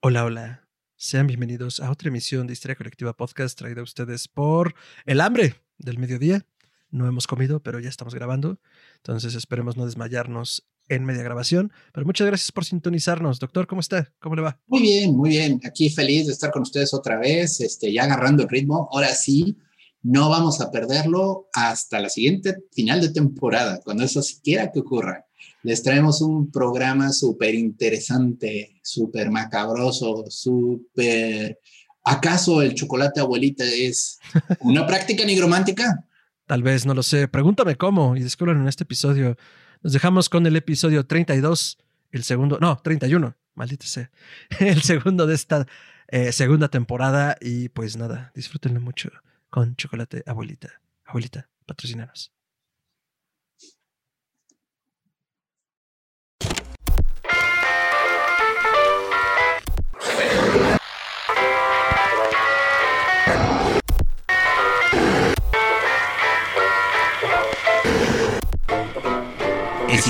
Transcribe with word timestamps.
Hola, 0.00 0.24
hola. 0.24 0.68
Sean 0.96 1.26
bienvenidos 1.26 1.80
a 1.80 1.90
otra 1.90 2.08
emisión 2.08 2.46
de 2.46 2.52
Historia 2.52 2.76
Colectiva 2.76 3.16
Podcast 3.16 3.58
traída 3.58 3.80
a 3.80 3.84
ustedes 3.84 4.28
por 4.28 4.74
el 5.06 5.20
hambre 5.20 5.56
del 5.78 5.98
mediodía. 5.98 6.46
No 6.90 7.06
hemos 7.08 7.26
comido, 7.26 7.62
pero 7.62 7.80
ya 7.80 7.88
estamos 7.88 8.14
grabando. 8.14 8.58
Entonces 8.96 9.34
esperemos 9.34 9.76
no 9.76 9.84
desmayarnos 9.84 10.66
en 10.88 11.04
media 11.04 11.22
grabación. 11.22 11.72
Pero 11.92 12.06
muchas 12.06 12.26
gracias 12.26 12.52
por 12.52 12.64
sintonizarnos. 12.64 13.40
Doctor, 13.40 13.66
¿cómo 13.66 13.80
está? 13.80 14.12
¿Cómo 14.20 14.36
le 14.36 14.42
va? 14.42 14.60
Muy 14.66 14.82
bien, 14.82 15.16
muy 15.16 15.30
bien. 15.30 15.60
Aquí 15.64 15.90
feliz 15.90 16.26
de 16.26 16.32
estar 16.32 16.50
con 16.50 16.62
ustedes 16.62 16.94
otra 16.94 17.18
vez, 17.18 17.60
este, 17.60 17.92
ya 17.92 18.04
agarrando 18.04 18.44
el 18.44 18.48
ritmo. 18.48 18.88
Ahora 18.92 19.08
sí, 19.14 19.58
no 20.02 20.28
vamos 20.28 20.60
a 20.60 20.70
perderlo 20.70 21.48
hasta 21.52 21.98
la 21.98 22.10
siguiente 22.10 22.56
final 22.72 23.00
de 23.00 23.10
temporada, 23.10 23.80
cuando 23.82 24.04
eso 24.04 24.22
siquiera 24.22 24.70
que 24.70 24.80
ocurra. 24.80 25.26
Les 25.62 25.82
traemos 25.82 26.20
un 26.20 26.50
programa 26.50 27.12
súper 27.12 27.54
interesante, 27.54 28.80
súper 28.82 29.30
macabroso, 29.30 30.24
súper... 30.28 31.58
¿Acaso 32.06 32.60
el 32.60 32.74
chocolate 32.74 33.20
abuelita 33.20 33.64
es 33.64 34.18
una 34.60 34.86
práctica 34.86 35.24
nigromántica? 35.24 36.04
Tal 36.46 36.62
vez, 36.62 36.84
no 36.84 36.92
lo 36.92 37.02
sé. 37.02 37.28
Pregúntame 37.28 37.76
cómo 37.76 38.16
y 38.16 38.20
descubran 38.20 38.60
en 38.60 38.68
este 38.68 38.84
episodio. 38.84 39.36
Nos 39.82 39.94
dejamos 39.94 40.28
con 40.28 40.46
el 40.46 40.56
episodio 40.56 41.06
32, 41.06 41.78
el 42.12 42.24
segundo, 42.24 42.58
no, 42.60 42.76
31, 42.76 43.34
maldita 43.54 43.86
sea, 43.86 44.10
el 44.60 44.82
segundo 44.82 45.26
de 45.26 45.34
esta 45.34 45.66
eh, 46.08 46.32
segunda 46.32 46.68
temporada 46.68 47.36
y 47.40 47.70
pues 47.70 47.96
nada, 47.96 48.32
disfrútenlo 48.34 48.80
mucho 48.80 49.10
con 49.50 49.76
chocolate 49.76 50.22
abuelita. 50.26 50.80
Abuelita, 51.06 51.48
patrocinanos. 51.66 52.32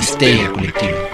Histeria 0.05 0.51
colectiva. 0.53 1.09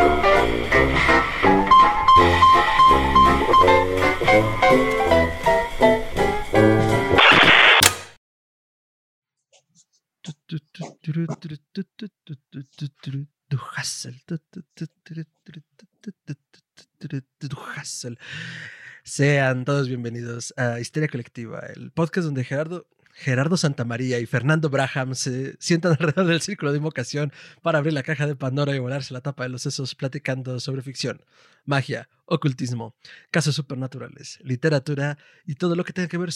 Sean 19.03 19.63
todos 19.63 19.87
bienvenidos 19.87 20.53
a 20.57 20.81
Histeria 20.81 21.07
Colectiva, 21.07 21.61
el 21.73 21.91
podcast 21.91 22.25
donde 22.25 22.43
Gerardo, 22.43 22.87
Gerardo 23.13 23.57
Santamaría 23.57 24.19
y 24.19 24.25
Fernando 24.25 24.69
Braham 24.69 25.15
se 25.15 25.55
sientan 25.59 25.91
alrededor 25.99 26.27
del 26.27 26.41
círculo 26.41 26.71
de 26.71 26.77
invocación 26.77 27.31
para 27.61 27.77
abrir 27.77 27.93
la 27.93 28.03
caja 28.03 28.27
de 28.27 28.35
Pandora 28.35 28.75
y 28.75 28.79
volarse 28.79 29.13
la 29.13 29.21
tapa 29.21 29.43
de 29.43 29.49
los 29.49 29.61
sesos 29.63 29.95
platicando 29.95 30.59
sobre 30.59 30.81
ficción, 30.81 31.23
magia, 31.65 32.09
ocultismo, 32.25 32.95
casos 33.29 33.55
supernaturales, 33.55 34.39
literatura 34.41 35.17
y 35.45 35.55
todo 35.55 35.75
lo 35.75 35.83
que 35.83 35.93
tenga 35.93 36.07
que 36.07 36.17
ver 36.17 36.31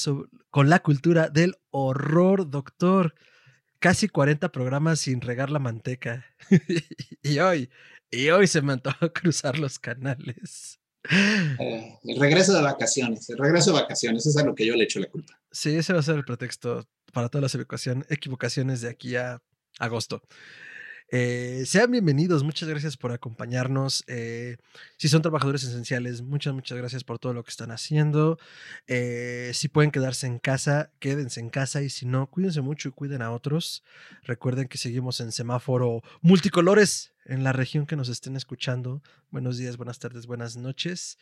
con 0.49 0.69
la 0.69 0.79
cultura 0.79 1.29
del 1.29 1.55
horror, 1.71 2.49
doctor. 2.49 3.15
Casi 3.79 4.07
40 4.07 4.51
programas 4.51 4.99
sin 4.99 5.21
regar 5.21 5.49
la 5.49 5.59
manteca. 5.59 6.25
y 7.21 7.39
hoy, 7.39 7.69
y 8.09 8.29
hoy 8.29 8.47
se 8.47 8.61
me 8.61 8.73
antojó 8.73 9.11
cruzar 9.13 9.59
los 9.59 9.79
canales. 9.79 10.79
Eh, 11.11 11.97
el 12.03 12.19
regreso 12.19 12.53
de 12.53 12.61
vacaciones, 12.61 13.29
el 13.29 13.37
regreso 13.37 13.73
de 13.73 13.81
vacaciones, 13.81 14.25
es 14.25 14.37
a 14.37 14.43
lo 14.43 14.55
que 14.55 14.65
yo 14.65 14.75
le 14.75 14.83
echo 14.83 14.99
la 14.99 15.07
culpa. 15.07 15.39
Sí, 15.51 15.75
ese 15.75 15.93
va 15.93 15.99
a 15.99 16.03
ser 16.03 16.15
el 16.15 16.25
pretexto 16.25 16.87
para 17.13 17.29
todas 17.29 17.55
las 17.55 18.05
equivocaciones 18.09 18.81
de 18.81 18.89
aquí 18.89 19.15
a 19.15 19.41
agosto. 19.79 20.21
Eh, 21.09 21.63
sean 21.67 21.91
bienvenidos, 21.91 22.43
muchas 22.43 22.67
gracias 22.67 22.97
por 22.97 23.11
acompañarnos. 23.11 24.03
Eh, 24.07 24.57
si 24.97 25.07
son 25.07 25.21
trabajadores 25.21 25.63
esenciales, 25.63 26.21
muchas, 26.21 26.53
muchas 26.53 26.77
gracias 26.77 27.03
por 27.03 27.19
todo 27.19 27.33
lo 27.33 27.43
que 27.43 27.51
están 27.51 27.71
haciendo. 27.71 28.39
Eh, 28.87 29.51
si 29.53 29.67
pueden 29.67 29.91
quedarse 29.91 30.25
en 30.25 30.39
casa, 30.39 30.91
quédense 30.99 31.39
en 31.39 31.49
casa 31.49 31.83
y 31.83 31.89
si 31.89 32.05
no, 32.05 32.27
cuídense 32.27 32.61
mucho 32.61 32.89
y 32.89 32.91
cuiden 32.91 33.21
a 33.21 33.31
otros. 33.31 33.83
Recuerden 34.23 34.67
que 34.67 34.77
seguimos 34.77 35.19
en 35.19 35.31
semáforo 35.31 36.01
multicolores 36.21 37.13
en 37.25 37.43
la 37.43 37.53
región 37.53 37.85
que 37.85 37.95
nos 37.95 38.09
estén 38.09 38.35
escuchando. 38.35 39.03
Buenos 39.29 39.57
días, 39.57 39.77
buenas 39.77 39.99
tardes, 39.99 40.25
buenas 40.25 40.57
noches. 40.57 41.17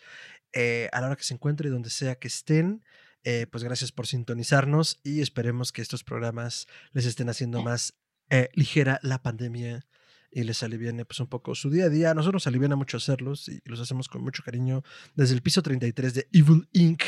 A 0.54 1.02
la 1.02 1.08
hora 1.08 1.16
que 1.16 1.24
se 1.24 1.34
encuentre 1.34 1.68
y 1.68 1.72
donde 1.72 1.90
sea 1.90 2.16
que 2.16 2.28
estén. 2.28 2.84
Eh, 3.26 3.48
pues 3.50 3.64
gracias 3.64 3.94
por 3.94 4.06
sintonizarnos 4.06 5.00
y 5.02 5.22
esperemos 5.22 5.72
que 5.72 5.82
estos 5.82 6.04
programas 6.04 6.68
les 6.92 7.06
estén 7.06 7.30
haciendo 7.30 7.62
más 7.64 7.94
eh, 8.36 8.50
ligera 8.56 9.00
la 9.04 9.22
pandemia 9.22 9.86
y 10.32 10.42
les 10.42 10.64
aliviane 10.64 11.06
pues 11.06 11.20
un 11.20 11.28
poco 11.28 11.54
su 11.54 11.70
día 11.70 11.86
a 11.86 11.90
día. 11.90 12.16
Nosotros 12.16 12.42
nos 12.42 12.48
aliviana 12.48 12.76
mucho 12.76 12.98
hacerlos 12.98 13.48
y 13.48 13.62
los 13.66 13.80
hacemos 13.80 14.08
con 14.08 14.24
mucho 14.24 14.42
cariño 14.42 14.82
desde 15.14 15.36
el 15.36 15.44
piso 15.44 15.62
33 15.62 16.16
de 16.16 16.28
Evil 16.32 16.68
Inc. 16.74 17.04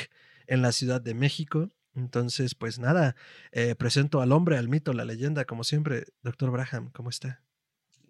en 0.46 0.62
la 0.62 0.72
Ciudad 0.72 1.02
de 1.02 1.16
México. 1.16 1.72
Entonces, 1.96 2.53
pues 2.53 2.78
nada, 2.78 3.16
eh, 3.52 3.74
presento 3.74 4.22
al 4.22 4.34
hombre, 4.34 4.59
al 4.59 4.69
mito, 4.69 4.94
la 4.94 5.03
leyenda, 5.03 5.46
como 5.46 5.64
siempre. 5.64 6.06
Doctor 6.22 6.52
Braham, 6.52 6.91
¿cómo 6.91 7.09
está? 7.09 7.41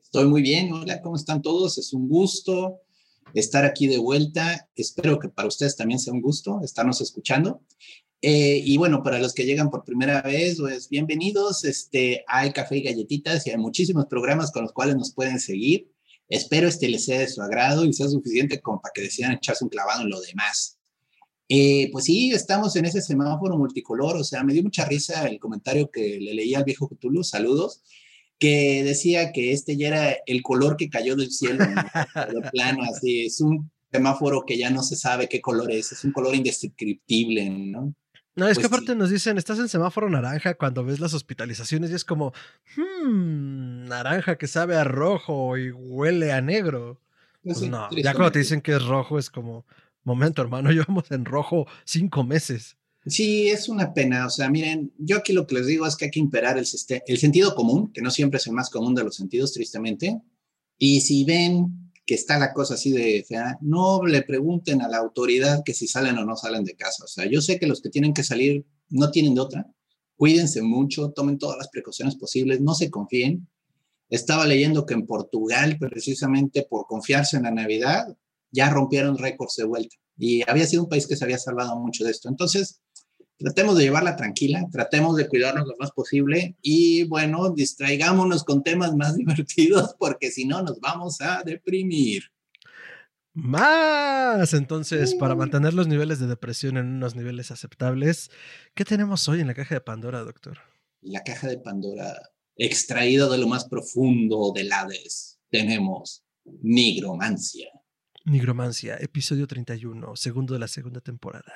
Estoy 0.04 0.26
muy 0.26 0.42
bien, 0.42 0.74
hola, 0.74 1.00
¿cómo 1.00 1.16
están 1.16 1.42
todos? 1.42 1.78
Es 1.78 1.94
un 1.94 2.10
gusto 2.10 2.82
estar 3.34 3.64
aquí 3.64 3.88
de 3.88 3.98
vuelta. 3.98 4.68
Espero 4.76 5.20
que 5.20 5.30
para 5.30 5.48
ustedes 5.48 5.78
también 5.78 6.02
sea 6.02 6.12
un 6.12 6.22
gusto 6.22 6.60
estarnos 6.62 7.00
escuchando. 7.00 7.62
Eh, 8.28 8.60
y 8.66 8.78
bueno, 8.78 9.04
para 9.04 9.20
los 9.20 9.36
que 9.36 9.46
llegan 9.46 9.70
por 9.70 9.84
primera 9.84 10.24
vez, 10.24 10.58
pues 10.60 10.90
bienvenidos. 10.90 11.64
Este, 11.64 12.24
hay 12.26 12.52
café 12.54 12.78
y 12.78 12.82
galletitas 12.82 13.46
y 13.46 13.52
hay 13.52 13.58
muchísimos 13.58 14.08
programas 14.08 14.52
con 14.52 14.64
los 14.64 14.72
cuales 14.72 14.96
nos 14.96 15.14
pueden 15.14 15.40
seguir. 15.40 15.92
Espero 16.28 16.68
este 16.68 16.90
les 16.90 17.06
sea 17.06 17.20
de 17.20 17.28
su 17.28 17.40
agrado 17.44 17.86
y 17.86 17.94
sea 17.94 18.08
suficiente 18.08 18.60
como 18.62 18.82
para 18.82 18.94
que 18.96 19.04
decidan 19.04 19.34
echarse 19.34 19.64
un 19.64 19.70
clavado 19.70 20.02
en 20.02 20.10
lo 20.10 20.20
demás. 20.22 20.80
Eh, 21.50 21.90
pues 21.92 22.06
sí, 22.06 22.32
estamos 22.32 22.76
en 22.76 22.86
ese 22.86 23.00
semáforo 23.00 23.60
multicolor, 23.60 24.18
o 24.18 24.24
sea, 24.24 24.44
me 24.44 24.54
dio 24.54 24.64
mucha 24.64 24.86
risa 24.86 25.28
el 25.28 25.38
comentario 25.38 25.92
que 25.92 26.20
le 26.20 26.34
leí 26.34 26.56
al 26.56 26.64
viejo 26.64 26.90
Cthulhu, 26.90 27.24
saludos, 27.24 27.84
que 28.40 28.84
decía 28.84 29.34
que 29.34 29.52
este 29.52 29.78
ya 29.78 29.90
era 29.90 30.18
el 30.26 30.42
color 30.42 30.78
que 30.78 30.90
cayó 30.90 31.16
del 31.16 31.30
cielo, 31.32 31.64
¿no? 31.64 31.84
de 32.42 32.50
plano, 32.50 32.86
así, 32.92 33.28
es 33.28 33.40
un 33.40 33.70
semáforo 33.92 34.46
que 34.48 34.58
ya 34.58 34.72
no 34.72 34.82
se 34.82 34.96
sabe 34.96 35.30
qué 35.30 35.42
color 35.42 35.72
es, 35.72 35.92
es 35.92 36.04
un 36.04 36.12
color 36.12 36.34
indescriptible, 36.34 37.52
¿no? 37.52 37.94
No, 38.36 38.48
es 38.48 38.58
que 38.58 38.64
Pues 38.64 38.74
aparte 38.74 38.92
sí. 38.94 38.98
nos 38.98 39.10
dicen, 39.10 39.38
estás 39.38 39.60
en 39.60 39.70
semáforo 39.70 40.10
naranja 40.10 40.56
cuando 40.56 40.84
ves 40.84 41.00
las 41.00 41.14
hospitalizaciones 41.14 41.90
y 41.92 41.94
es 41.94 42.04
como, 42.04 42.34
hmm, 42.76 43.88
naranja 43.88 44.38
que 44.38 44.48
sabe 44.48 44.76
a 44.76 44.84
rojo 44.84 45.58
y 45.58 45.72
huele 45.72 46.32
a 46.34 46.42
negro. 46.42 47.00
Pues 47.44 47.60
Sí, 47.60 47.70
no, 47.70 47.90
ya 47.92 48.14
cuando 48.14 48.32
te 48.34 48.40
dicen 48.40 48.62
que 48.62 48.74
es 48.74 48.84
rojo 48.84 49.20
es 49.20 49.30
como, 49.30 49.66
momento 50.04 50.42
hermano, 50.42 50.70
llevamos 50.72 51.10
en 51.12 51.26
rojo 51.26 51.66
cinco 51.86 52.24
meses. 52.24 52.76
Sí, 53.06 53.50
es 53.50 53.70
una 53.70 53.94
pena. 53.94 54.26
O 54.26 54.30
sea, 54.32 54.50
miren, 54.50 54.92
yo 54.98 55.18
aquí 55.18 55.32
lo 55.32 55.46
que 55.46 55.56
les 55.56 55.68
digo 55.68 55.86
es 55.86 55.96
que 55.96 56.06
hay 56.06 56.12
que 56.12 56.20
imperar 56.20 56.58
el, 56.58 56.66
el 57.08 57.18
sentido 57.20 57.54
común, 57.56 57.92
que 57.94 58.02
no 58.02 58.10
siempre 58.10 58.38
es 58.38 58.48
el 58.48 58.54
más 58.54 58.70
común 58.72 58.96
de 58.96 59.04
los 59.04 59.16
sentidos, 59.16 59.54
tristemente. 59.54 60.20
Y 60.80 61.02
si 61.02 61.24
ven 61.24 61.85
que 62.06 62.16
está 62.16 62.38
la 62.38 62.54
cosa 62.54 62.76
así 62.76 62.92
de 62.92 63.26
fea, 63.28 63.58
no 63.62 64.06
le 64.06 64.22
pregunten 64.22 64.82
a 64.82 64.88
la 64.88 64.98
autoridad 64.98 65.64
que 65.66 65.74
si 65.74 65.88
salen 65.88 66.18
o 66.18 66.26
no 66.26 66.36
salen 66.36 66.64
de 66.64 66.76
casa. 66.76 67.04
O 67.06 67.08
sea, 67.08 67.26
yo 67.30 67.42
sé 67.42 67.60
que 67.60 67.68
los 67.68 67.82
que 67.82 67.90
tienen 67.90 68.14
que 68.14 68.24
salir 68.24 68.66
no 68.90 69.10
tienen 69.10 69.34
de 69.34 69.42
otra. 69.42 69.68
Cuídense 70.16 70.62
mucho, 70.62 71.12
tomen 71.12 71.40
todas 71.40 71.58
las 71.58 71.70
precauciones 71.70 72.16
posibles, 72.16 72.62
no 72.62 72.76
se 72.76 72.92
confíen. 72.92 73.48
Estaba 74.10 74.46
leyendo 74.46 74.86
que 74.86 74.94
en 74.94 75.08
Portugal, 75.08 75.78
precisamente 75.80 76.66
por 76.70 76.86
confiarse 76.86 77.38
en 77.38 77.44
la 77.44 77.52
Navidad, 77.52 78.16
ya 78.52 78.70
rompieron 78.70 79.18
récords 79.18 79.56
de 79.58 79.66
vuelta. 79.66 79.96
Y 80.18 80.50
había 80.50 80.68
sido 80.68 80.84
un 80.84 80.90
país 80.90 81.08
que 81.08 81.16
se 81.16 81.24
había 81.26 81.40
salvado 81.40 81.76
mucho 81.78 82.06
de 82.06 82.12
esto. 82.12 82.30
Entonces, 82.30 82.82
tratemos 83.38 83.78
de 83.78 83.84
llevarla 83.84 84.16
tranquila, 84.16 84.66
tratemos 84.72 85.16
de 85.16 85.28
cuidarnos 85.28 85.68
lo 85.68 85.76
más 85.78 85.92
posible 85.92 86.56
y 86.62 87.04
bueno, 87.04 87.52
distraigámonos 87.52 88.44
con 88.44 88.64
temas 88.64 88.96
más 88.96 89.16
divertidos 89.18 89.96
porque 90.00 90.32
si 90.32 90.46
no 90.46 90.62
nos 90.62 90.80
vamos 90.80 91.22
a 91.22 91.44
deprimir. 91.44 92.24
Más. 93.34 94.54
Entonces, 94.54 95.14
para 95.14 95.36
mantener 95.36 95.74
los 95.74 95.88
niveles 95.88 96.20
de 96.20 96.28
depresión 96.28 96.78
en 96.78 96.86
unos 96.86 97.16
niveles 97.16 97.52
aceptables, 97.52 98.32
¿qué 98.74 98.86
tenemos 98.86 99.28
hoy 99.28 99.42
en 99.42 99.48
la 99.48 99.54
caja 99.54 99.76
de 99.76 99.82
Pandora, 99.82 100.22
doctor? 100.22 100.60
La 101.02 101.22
caja 101.22 101.50
de 101.50 101.58
Pandora, 101.58 102.18
extraída 102.56 103.28
de 103.28 103.38
lo 103.38 103.48
más 103.48 103.66
profundo 103.66 104.54
del 104.56 104.72
Hades, 104.72 105.38
tenemos 105.50 106.24
nigromancia. 106.62 107.68
Nigromancia, 108.24 108.96
episodio 109.02 109.48
31, 109.48 110.16
segundo 110.16 110.54
de 110.54 110.60
la 110.62 110.70
segunda 110.70 111.02
temporada. 111.02 111.54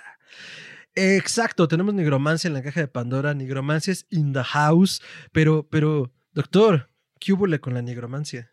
Exacto, 0.95 1.67
tenemos 1.67 1.93
nigromancia 1.93 2.47
en 2.47 2.53
la 2.53 2.63
caja 2.63 2.81
de 2.81 2.87
Pandora, 2.87 3.33
nigromancia 3.33 3.93
es 3.93 4.05
in 4.09 4.33
the 4.33 4.43
house, 4.43 5.01
pero, 5.31 5.67
pero, 5.69 6.11
doctor, 6.33 6.89
¿qué 7.19 7.33
hubo 7.33 7.45
con 7.59 7.73
la 7.73 7.81
nigromancia? 7.81 8.51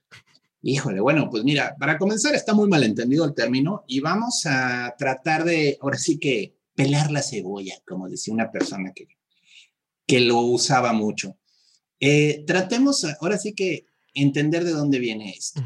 Híjole, 0.63 1.01
bueno, 1.01 1.29
pues 1.31 1.45
mira, 1.45 1.77
para 1.79 1.99
comenzar 1.99 2.35
está 2.35 2.55
muy 2.55 2.69
mal 2.69 2.83
entendido 2.85 3.25
el 3.25 3.35
término 3.35 3.85
y 3.87 4.01
vamos 4.01 4.47
a 4.47 4.95
tratar 4.99 5.45
de, 5.45 5.79
ahora 5.81 5.99
sí 5.99 6.19
que, 6.19 6.57
pelar 6.75 7.11
la 7.11 7.23
cebolla, 7.23 7.75
como 7.87 8.09
decía 8.09 8.35
una 8.35 8.53
persona 8.53 8.93
que, 8.95 9.09
que 10.07 10.21
lo 10.21 10.41
usaba 10.41 10.93
mucho. 10.93 11.39
Eh, 11.99 12.45
tratemos 12.47 13.05
ahora 13.21 13.39
sí 13.39 13.55
que 13.55 13.87
entender 14.15 14.65
de 14.65 14.73
dónde 14.73 14.99
viene 14.99 15.31
esto. 15.31 15.63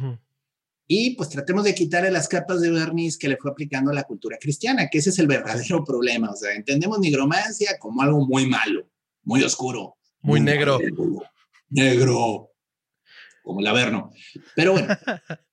Y 0.93 1.15
pues 1.15 1.29
tratemos 1.29 1.63
de 1.63 1.73
quitarle 1.73 2.11
las 2.11 2.27
capas 2.27 2.61
de 2.61 2.69
verniz 2.69 3.17
que 3.17 3.29
le 3.29 3.37
fue 3.37 3.53
aplicando 3.53 3.93
a 3.93 3.95
la 3.95 4.03
cultura 4.03 4.37
cristiana, 4.41 4.89
que 4.91 4.99
ese 4.99 5.11
es 5.11 5.21
el 5.21 5.29
verdadero 5.29 5.85
problema. 5.85 6.33
O 6.33 6.35
sea, 6.35 6.53
entendemos 6.53 6.99
nigromancia 6.99 7.79
como 7.79 8.03
algo 8.03 8.27
muy 8.27 8.47
malo, 8.47 8.91
muy 9.23 9.41
oscuro. 9.45 9.99
Muy, 10.21 10.41
negro. 10.41 10.81
Negro. 11.69 12.51
Como 13.45 13.61
el 13.61 13.69
Averno. 13.69 14.11
Pero 14.57 14.73
bueno, 14.73 14.89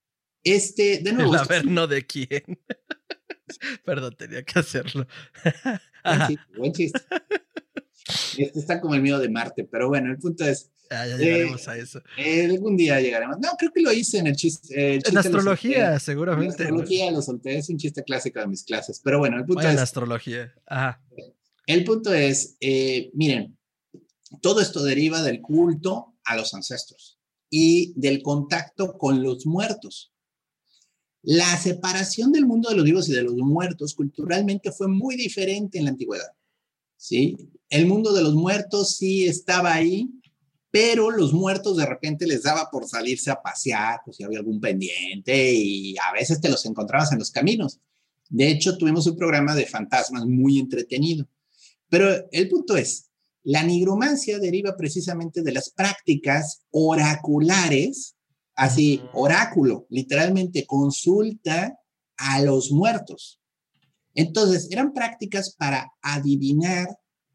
este, 0.44 1.02
de 1.04 1.14
nuevo. 1.14 1.36
¿El 1.36 1.40
Averno 1.40 1.86
de 1.86 2.04
quién? 2.04 2.60
Perdón, 3.86 4.16
tenía 4.18 4.42
que 4.42 4.58
hacerlo. 4.58 5.06
buen 6.04 6.28
chiste, 6.28 6.46
buen 6.58 6.74
chiste. 6.74 7.00
Este 8.38 8.60
está 8.60 8.80
como 8.80 8.96
el 8.96 9.02
mío 9.02 9.20
de 9.20 9.30
Marte, 9.30 9.64
pero 9.70 9.90
bueno, 9.90 10.12
el 10.12 10.18
punto 10.18 10.46
es. 10.46 10.72
Ah, 10.90 11.06
ya 11.06 11.18
llegaremos 11.18 11.68
a 11.68 11.78
eso. 11.78 12.02
Eh, 12.18 12.46
algún 12.46 12.78
día 12.78 13.02
llegaremos. 13.02 13.38
No, 13.40 13.50
creo 13.58 13.72
que 13.74 13.82
lo 13.82 13.92
hice 13.92 14.20
en 14.20 14.28
el 14.28 14.36
chiste. 14.36 14.96
Eh, 14.96 15.02
en 15.04 15.18
astrología, 15.18 16.00
seguramente. 16.00 16.64
En 16.64 16.70
astrología 16.70 17.12
lo 17.12 17.22
solté, 17.22 17.58
es 17.58 17.70
un 17.70 17.78
chiste 17.78 18.04
clásico 18.04 18.40
de 18.40 18.48
mis 18.48 18.64
clases, 18.64 19.02
pero 19.04 19.20
bueno, 19.20 19.38
el 19.38 19.46
punto 19.46 19.62
es. 19.62 19.74
En 19.74 19.80
astrología. 19.80 20.54
Ajá. 20.66 21.02
El 21.66 21.84
punto 21.84 22.14
es, 22.14 22.56
eh, 22.62 23.12
miren, 23.14 23.58
todo 24.42 24.62
esto 24.62 24.82
deriva 24.84 25.22
del 25.22 25.42
culto 25.42 26.16
a 26.24 26.38
los 26.38 26.54
ancestros 26.54 27.20
y 27.50 27.94
del 28.00 28.22
contacto 28.22 28.98
con 28.98 29.22
los 29.22 29.46
muertos. 29.46 30.14
La 31.24 31.58
separación 31.58 32.32
del 32.32 32.46
mundo 32.46 32.70
de 32.70 32.76
los 32.76 32.86
vivos 32.86 33.10
y 33.10 33.14
de 33.14 33.24
los 33.24 33.36
muertos 33.36 33.94
culturalmente 33.96 34.72
fue 34.72 34.88
muy 34.88 35.18
diferente 35.18 35.78
en 35.78 35.86
la 35.86 35.92
antigüedad. 35.92 36.32
¿sí? 36.98 37.38
El 37.70 37.86
mundo 37.86 38.14
de 38.14 38.22
los 38.22 38.34
muertos 38.34 38.96
sí 38.98 39.28
estaba 39.28 39.74
ahí, 39.74 40.10
pero 40.72 41.12
los 41.12 41.34
muertos 41.34 41.78
de 41.78 41.86
repente 41.86 42.28
les 42.28 42.44
daba 42.44 42.70
por 42.70 42.88
salirse 42.88 43.32
a 43.32 43.42
pasear, 43.42 44.00
pues 44.06 44.18
si 44.18 44.24
había 44.24 44.40
algún 44.40 44.60
pendiente 44.60 45.54
y 45.54 45.96
a 45.98 46.14
veces 46.14 46.40
te 46.40 46.50
los 46.50 46.66
encontrabas 46.66 47.12
en 47.12 47.20
los 47.20 47.32
caminos. 47.32 47.80
De 48.30 48.50
hecho, 48.50 48.78
tuvimos 48.78 49.08
un 49.08 49.18
programa 49.18 49.56
de 49.56 49.66
fantasmas 49.66 50.26
muy 50.26 50.60
entretenido. 50.60 51.28
Pero 51.90 52.28
el 52.32 52.50
punto 52.50 52.76
es, 52.76 53.10
la 53.44 53.64
nigromancia 53.64 54.40
deriva 54.40 54.76
precisamente 54.76 55.42
de 55.42 55.54
las 55.54 55.70
prácticas 55.70 56.62
oraculares 56.72 58.18
Así, 58.58 59.04
oráculo, 59.14 59.86
literalmente 59.92 60.66
consulta 60.66 61.80
a 62.18 62.42
los 62.42 62.72
muertos. 62.72 63.40
Entonces, 64.16 64.68
eran 64.72 64.94
prácticas 64.94 65.54
para 65.56 65.94
adivinar, 66.02 66.88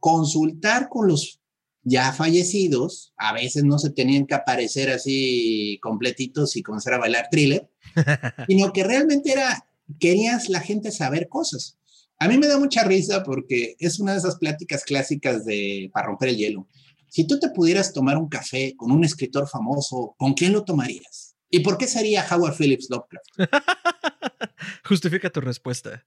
consultar 0.03 0.89
con 0.89 1.07
los 1.07 1.41
ya 1.85 2.13
fallecidos, 2.13 3.15
a 3.17 3.33
veces 3.33 3.63
no 3.63 3.79
se 3.79 3.91
tenían 3.91 4.27
que 4.27 4.35
aparecer 4.35 4.91
así 4.91 5.79
completitos 5.81 6.57
y 6.57 6.63
comenzar 6.63 6.95
a 6.95 6.99
bailar 6.99 7.29
thriller, 7.31 7.71
sino 8.49 8.73
que 8.73 8.83
realmente 8.83 9.31
era, 9.31 9.65
querías 10.01 10.49
la 10.49 10.61
gente 10.61 10.91
saber 10.91 11.29
cosas. 11.29 11.79
A 12.19 12.27
mí 12.27 12.37
me 12.37 12.49
da 12.49 12.59
mucha 12.59 12.83
risa 12.83 13.23
porque 13.23 13.77
es 13.79 14.01
una 14.01 14.13
de 14.13 14.19
esas 14.19 14.37
pláticas 14.37 14.83
clásicas 14.83 15.45
de 15.45 15.89
para 15.93 16.09
romper 16.09 16.31
el 16.31 16.37
hielo. 16.37 16.69
Si 17.09 17.25
tú 17.25 17.39
te 17.39 17.51
pudieras 17.51 17.93
tomar 17.93 18.17
un 18.17 18.29
café 18.29 18.75
con 18.77 18.91
un 18.91 19.05
escritor 19.05 19.49
famoso, 19.49 20.17
¿con 20.19 20.35
quién 20.35 20.53
lo 20.53 20.65
tomarías? 20.65 21.37
¿Y 21.49 21.61
por 21.61 21.79
qué 21.79 21.87
sería 21.87 22.27
Howard 22.29 22.57
Phillips 22.57 22.89
Lovecraft? 22.91 23.27
Justifica 24.85 25.31
tu 25.31 25.41
respuesta. 25.41 26.05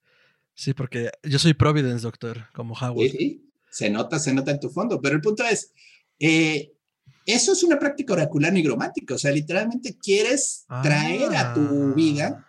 Sí, 0.53 0.73
porque 0.73 1.11
yo 1.23 1.39
soy 1.39 1.53
Providence, 1.53 2.03
doctor, 2.03 2.47
como 2.53 2.73
Howard. 2.73 3.11
Sí, 3.11 3.45
se 3.75 3.89
nota, 3.89 4.19
se 4.19 4.33
nota 4.33 4.51
en 4.51 4.59
tu 4.59 4.69
fondo. 4.69 5.01
Pero 5.01 5.15
el 5.15 5.21
punto 5.21 5.43
es, 5.43 5.71
eh, 6.19 6.71
eso 7.25 7.53
es 7.53 7.63
una 7.63 7.79
práctica 7.79 8.13
oracular 8.13 8.53
nigromántica. 8.53 9.15
O 9.15 9.17
sea, 9.17 9.31
literalmente 9.31 9.97
quieres 9.97 10.65
traer 10.81 11.35
a 11.35 11.53
tu 11.53 11.93
vida 11.93 12.47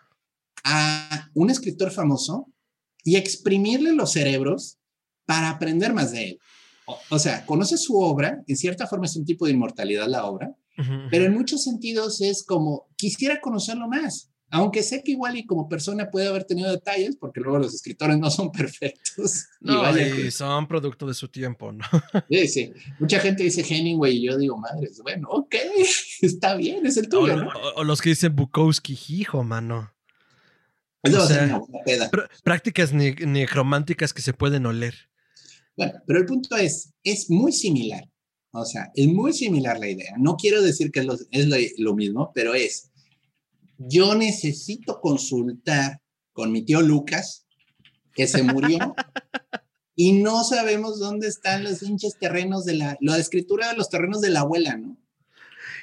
a 0.64 1.30
un 1.34 1.50
escritor 1.50 1.90
famoso 1.90 2.52
y 3.04 3.16
exprimirle 3.16 3.92
los 3.92 4.12
cerebros 4.12 4.78
para 5.24 5.50
aprender 5.50 5.92
más 5.92 6.12
de 6.12 6.30
él 6.30 6.40
o, 7.10 7.18
sea, 7.18 7.44
conoces 7.46 7.82
su 7.82 7.98
obra, 7.98 8.42
en 8.46 8.56
cierta 8.56 8.86
forma 8.86 9.06
es 9.06 9.16
un 9.16 9.24
tipo 9.24 9.46
de 9.46 9.52
inmortalidad 9.52 10.06
la 10.06 10.24
obra, 10.26 10.54
pero 11.10 11.24
en 11.24 11.32
muchos 11.32 11.64
sentidos 11.64 12.20
es 12.20 12.44
como, 12.44 12.86
quisiera 12.96 13.40
conocerlo 13.40 13.88
más, 13.88 14.30
aunque 14.50 14.82
sé 14.82 15.02
que 15.02 15.12
igual 15.12 15.36
y 15.36 15.46
como 15.46 15.68
persona 15.68 16.10
puede 16.10 16.28
haber 16.28 16.44
tenido 16.44 16.70
detalles, 16.70 17.16
porque 17.16 17.40
luego 17.40 17.58
los 17.58 17.74
escritores 17.74 18.18
no 18.18 18.30
son 18.30 18.52
perfectos. 18.52 19.46
No, 19.60 19.98
y, 19.98 20.30
son 20.30 20.66
producto 20.68 21.06
de 21.06 21.14
su 21.14 21.28
tiempo, 21.28 21.72
¿no? 21.72 21.84
Sí, 22.30 22.48
sí. 22.48 22.72
Mucha 22.98 23.20
gente 23.20 23.42
dice 23.42 23.64
Hemingway 23.68 24.16
y 24.16 24.26
yo 24.26 24.38
digo, 24.38 24.56
madres, 24.56 25.00
bueno, 25.02 25.28
ok, 25.30 25.54
está 26.22 26.54
bien, 26.54 26.86
es 26.86 26.96
el 26.96 27.08
tuyo, 27.08 27.34
o, 27.34 27.36
¿no? 27.36 27.50
o, 27.76 27.84
los 27.84 28.00
que 28.00 28.10
dicen 28.10 28.34
Bukowski, 28.34 28.98
hijo, 29.08 29.42
mano. 29.42 29.92
O 31.02 31.20
sea, 31.20 31.60
prácticas 32.42 32.92
ni, 32.92 33.12
ni 33.12 33.46
románticas 33.46 34.12
que 34.12 34.22
se 34.22 34.32
pueden 34.32 34.66
oler. 34.66 34.94
Bueno, 35.76 35.92
pero 36.06 36.18
el 36.18 36.26
punto 36.26 36.56
es, 36.56 36.92
es 37.04 37.30
muy 37.30 37.52
similar. 37.52 38.08
O 38.58 38.64
sea, 38.64 38.90
es 38.94 39.06
muy 39.06 39.32
similar 39.32 39.78
la 39.78 39.88
idea. 39.88 40.14
No 40.18 40.36
quiero 40.36 40.62
decir 40.62 40.90
que 40.90 41.00
es, 41.30 41.76
lo, 41.78 41.94
mismo, 41.94 42.32
pero 42.34 42.54
es, 42.54 42.90
yo 43.78 44.14
necesito 44.14 45.00
consultar 45.00 46.00
con 46.32 46.52
mi 46.52 46.64
tío 46.64 46.82
Lucas, 46.82 47.46
que 48.14 48.26
se 48.26 48.42
murió, 48.42 48.78
y 49.94 50.12
no 50.12 50.44
sabemos 50.44 50.98
dónde 50.98 51.28
están 51.28 51.64
los 51.64 51.82
hinches 51.82 52.18
terrenos 52.18 52.64
de 52.64 52.74
la, 52.74 52.96
la 53.00 53.18
escritura 53.18 53.68
de 53.68 53.76
los 53.76 53.88
terrenos 53.88 54.20
de 54.20 54.30
la 54.30 54.40
abuela, 54.40 54.76
¿no? 54.76 54.98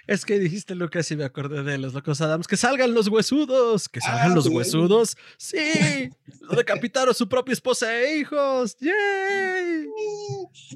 Es 0.06 0.26
que 0.26 0.38
dijiste, 0.38 0.76
Lucas, 0.76 1.10
y 1.12 1.16
me 1.16 1.24
acordé 1.24 1.64
de 1.64 1.78
los 1.78 1.94
locos 1.94 2.20
Adams. 2.20 2.46
¡Que 2.46 2.58
salgan 2.58 2.94
los 2.94 3.08
huesudos! 3.08 3.88
¡Que 3.88 4.02
salgan 4.02 4.32
ah, 4.32 4.36
los 4.36 4.48
huesudos! 4.48 5.16
¡Sí! 5.38 5.58
Decapitaron 6.56 7.16
su 7.16 7.30
propia 7.30 7.54
esposa 7.54 7.98
e 7.98 8.18
hijos. 8.20 8.76
¡Yay! 8.82 9.88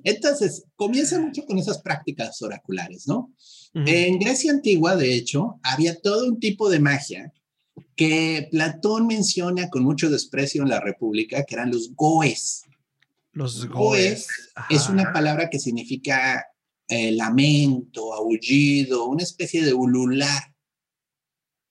Entonces, 0.06 0.64
comienza 0.78 1.20
mucho 1.20 1.44
con 1.46 1.58
esas 1.58 1.82
prácticas 1.82 2.42
oraculares, 2.42 3.06
¿no? 3.06 3.34
En 3.74 4.18
Grecia 4.18 4.52
antigua, 4.52 4.96
de 4.96 5.14
hecho, 5.14 5.60
había 5.62 6.00
todo 6.00 6.28
un 6.28 6.40
tipo 6.40 6.70
de 6.70 6.80
magia 6.80 7.32
que 7.96 8.48
Platón 8.52 9.08
menciona 9.08 9.70
con 9.70 9.84
mucho 9.84 10.10
desprecio 10.10 10.64
en 10.64 10.70
la 10.70 10.80
República, 10.80 11.44
que 11.44 11.56
eran 11.56 11.72
los 11.72 11.94
goes. 11.94 12.64
Los 13.34 13.68
goes. 13.68 14.28
goes 14.28 14.28
es 14.70 14.90
una 14.90 15.12
palabra 15.12 15.50
que 15.50 15.60
significa 15.60 16.46
eh, 16.88 17.12
lamento, 17.12 18.14
aullido, 18.14 19.08
una 19.08 19.24
especie 19.24 19.64
de 19.64 19.74
ulular. 19.74 20.56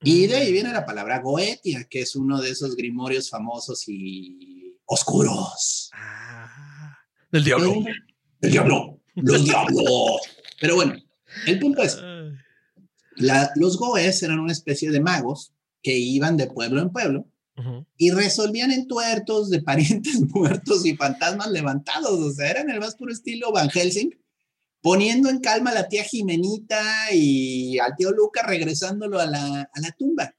Y 0.02 0.26
de 0.26 0.36
ahí 0.36 0.50
mm. 0.50 0.52
viene 0.52 0.72
la 0.72 0.84
palabra 0.84 1.20
Goetia, 1.20 1.84
que 1.84 2.02
es 2.02 2.14
uno 2.14 2.40
de 2.40 2.50
esos 2.50 2.76
grimorios 2.76 3.30
famosos 3.30 3.84
y 3.88 4.76
oscuros. 4.84 5.90
Ah, 5.94 6.96
del 7.30 7.44
diablo. 7.44 7.82
el 8.42 8.50
diablo, 8.50 9.00
los 9.14 9.44
diablos. 9.44 10.20
Pero 10.60 10.76
bueno, 10.76 10.94
el 11.46 11.58
punto 11.58 11.82
es, 11.82 11.98
los 13.16 13.76
Goes 13.78 14.22
eran 14.22 14.38
una 14.38 14.52
especie 14.52 14.90
de 14.90 15.00
magos 15.00 15.52
que 15.82 15.96
iban 15.96 16.36
de 16.36 16.48
pueblo 16.48 16.80
en 16.80 16.90
pueblo 16.90 17.26
y 17.96 18.10
resolvían 18.10 18.70
entuertos 18.70 19.48
de 19.48 19.62
parientes 19.62 20.20
muertos 20.34 20.84
y 20.84 20.94
fantasmas 20.94 21.50
levantados. 21.50 22.20
O 22.20 22.30
sea, 22.30 22.50
eran 22.50 22.70
el 22.70 22.80
más 22.80 22.96
puro 22.96 23.12
estilo 23.12 23.50
Van 23.52 23.70
Helsing, 23.70 24.10
poniendo 24.82 25.30
en 25.30 25.40
calma 25.40 25.70
a 25.70 25.74
la 25.74 25.88
tía 25.88 26.04
Jimenita 26.04 27.12
y 27.12 27.78
al 27.78 27.96
tío 27.96 28.12
Luca 28.12 28.42
regresándolo 28.42 29.18
a 29.18 29.26
la, 29.26 29.70
tumba. 29.98 30.34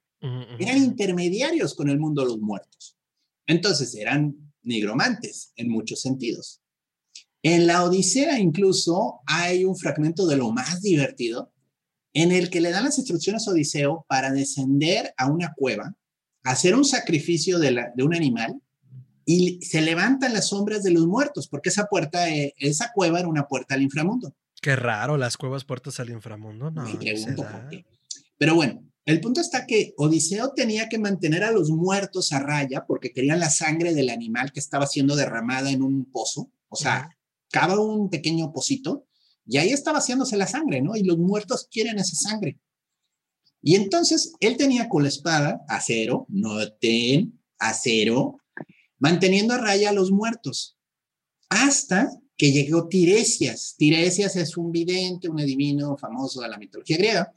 Eran 0.59 0.77
intermediarios 0.77 1.73
con 1.73 1.89
el 1.89 1.99
mundo 1.99 2.21
de 2.21 2.27
los 2.27 2.39
muertos. 2.39 2.97
Entonces 3.47 3.95
eran 3.95 4.35
nigromantes 4.61 5.53
en 5.55 5.69
muchos 5.69 6.01
sentidos. 6.01 6.61
En 7.49 7.65
la 7.65 7.85
Odisea 7.85 8.39
incluso 8.39 9.21
hay 9.25 9.63
un 9.63 9.77
fragmento 9.77 10.27
de 10.27 10.35
lo 10.35 10.51
más 10.51 10.81
divertido 10.81 11.53
en 12.11 12.33
el 12.33 12.49
que 12.49 12.59
le 12.59 12.71
dan 12.71 12.83
las 12.83 12.97
instrucciones 12.97 13.47
a 13.47 13.51
Odiseo 13.51 14.05
para 14.09 14.33
descender 14.33 15.13
a 15.15 15.31
una 15.31 15.53
cueva, 15.55 15.95
hacer 16.43 16.75
un 16.75 16.83
sacrificio 16.83 17.57
de, 17.57 17.85
de 17.95 18.03
un 18.03 18.13
animal 18.13 18.61
y 19.23 19.61
se 19.61 19.79
levantan 19.79 20.33
las 20.33 20.49
sombras 20.49 20.83
de 20.83 20.91
los 20.91 21.07
muertos, 21.07 21.47
porque 21.47 21.69
esa 21.69 21.85
puerta, 21.85 22.29
eh, 22.29 22.53
esa 22.57 22.91
cueva 22.93 23.19
era 23.19 23.29
una 23.29 23.47
puerta 23.47 23.75
al 23.75 23.81
inframundo. 23.81 24.35
Qué 24.61 24.75
raro, 24.75 25.15
las 25.15 25.37
cuevas 25.37 25.63
puertas 25.63 26.01
al 26.01 26.09
inframundo, 26.09 26.69
no. 26.69 26.85
Pero 28.37 28.55
bueno, 28.55 28.83
el 29.05 29.21
punto 29.21 29.39
está 29.39 29.65
que 29.65 29.93
Odiseo 29.95 30.51
tenía 30.51 30.89
que 30.89 30.99
mantener 30.99 31.45
a 31.45 31.51
los 31.51 31.69
muertos 31.69 32.33
a 32.33 32.39
raya 32.39 32.83
porque 32.85 33.13
querían 33.13 33.39
la 33.39 33.49
sangre 33.49 33.93
del 33.93 34.09
animal 34.09 34.51
que 34.51 34.59
estaba 34.59 34.85
siendo 34.85 35.15
derramada 35.15 35.71
en 35.71 35.81
un 35.81 36.11
pozo. 36.11 36.51
O 36.67 36.75
sea, 36.75 37.09
cava 37.49 37.79
un 37.79 38.09
pequeño 38.09 38.51
pocito 38.51 39.05
y 39.45 39.57
ahí 39.57 39.69
estaba 39.69 39.99
haciéndose 39.99 40.35
la 40.37 40.47
sangre, 40.47 40.81
¿no? 40.81 40.95
Y 40.95 41.03
los 41.03 41.17
muertos 41.17 41.67
quieren 41.71 41.99
esa 41.99 42.15
sangre. 42.15 42.59
Y 43.61 43.75
entonces 43.75 44.33
él 44.39 44.57
tenía 44.57 44.89
con 44.89 45.03
la 45.03 45.09
espada 45.09 45.61
acero, 45.67 46.25
noten, 46.29 47.39
acero, 47.57 48.37
manteniendo 48.99 49.53
a 49.53 49.57
raya 49.57 49.89
a 49.89 49.93
los 49.93 50.11
muertos, 50.11 50.77
hasta 51.49 52.09
que 52.35 52.51
llegó 52.51 52.87
Tiresias. 52.87 53.75
Tiresias 53.77 54.35
es 54.35 54.57
un 54.57 54.71
vidente, 54.71 55.29
un 55.29 55.39
adivino 55.39 55.97
famoso 55.97 56.41
de 56.41 56.49
la 56.49 56.57
mitología 56.57 56.97
griega, 56.97 57.33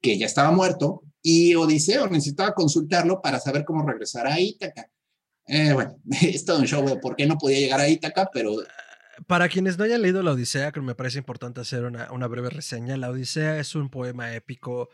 que 0.00 0.18
ya 0.18 0.26
estaba 0.26 0.50
muerto, 0.50 1.02
y 1.22 1.54
Odiseo 1.54 2.06
necesitaba 2.08 2.54
consultarlo 2.54 3.22
para 3.22 3.40
saber 3.40 3.64
cómo 3.64 3.86
regresar 3.86 4.26
a 4.26 4.38
Ítaca. 4.38 4.90
Eh, 5.46 5.72
bueno, 5.72 5.96
es 6.22 6.46
un 6.48 6.66
show 6.66 7.00
por 7.00 7.16
qué 7.16 7.26
no 7.26 7.38
podía 7.38 7.60
llegar 7.60 7.80
a 7.80 7.88
Ítaca, 7.88 8.28
pero... 8.32 8.56
Para 9.26 9.48
quienes 9.48 9.78
no 9.78 9.84
hayan 9.84 10.02
leído 10.02 10.22
la 10.22 10.32
Odisea, 10.32 10.72
creo 10.72 10.82
que 10.82 10.88
me 10.88 10.94
parece 10.94 11.18
importante 11.18 11.60
hacer 11.60 11.84
una, 11.84 12.26
breve 12.26 12.50
reseña. 12.50 12.96
La 12.96 13.10
Odisea 13.10 13.58
es 13.58 13.74
un 13.74 13.88
poema 13.88 14.34
épico 14.34 14.90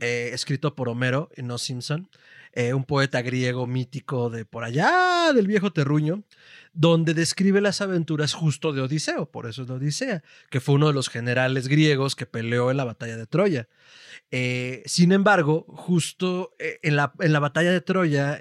eh, 0.00 0.30
escrito 0.32 0.74
por 0.74 0.88
Homero 0.88 1.30
y 1.36 1.42
no 1.42 1.58
Simpson, 1.58 2.08
eh, 2.52 2.74
un 2.74 2.84
poeta 2.84 3.22
griego 3.22 3.66
mítico 3.66 4.30
de 4.30 4.44
por 4.44 4.64
allá, 4.64 5.32
del 5.32 5.46
viejo 5.46 5.72
terruño, 5.72 6.24
donde 6.72 7.14
describe 7.14 7.60
las 7.60 7.80
aventuras 7.80 8.32
justo 8.32 8.72
de 8.72 8.82
Odiseo, 8.82 9.30
por 9.30 9.46
eso 9.46 9.62
es 9.62 9.68
la 9.68 9.74
Odisea, 9.74 10.22
que 10.50 10.60
fue 10.60 10.74
uno 10.74 10.88
de 10.88 10.94
los 10.94 11.08
generales 11.08 11.68
griegos 11.68 12.16
que 12.16 12.26
peleó 12.26 12.70
en 12.70 12.76
la 12.76 12.84
batalla 12.84 13.16
de 13.16 13.26
Troya. 13.26 13.68
Eh, 14.30 14.82
sin 14.86 15.12
embargo, 15.12 15.64
justo 15.68 16.54
en, 16.58 16.96
la, 16.96 17.12
en, 17.18 17.32
la, 17.32 17.40
batalla 17.40 17.72
de 17.72 17.80
Troya, 17.80 18.38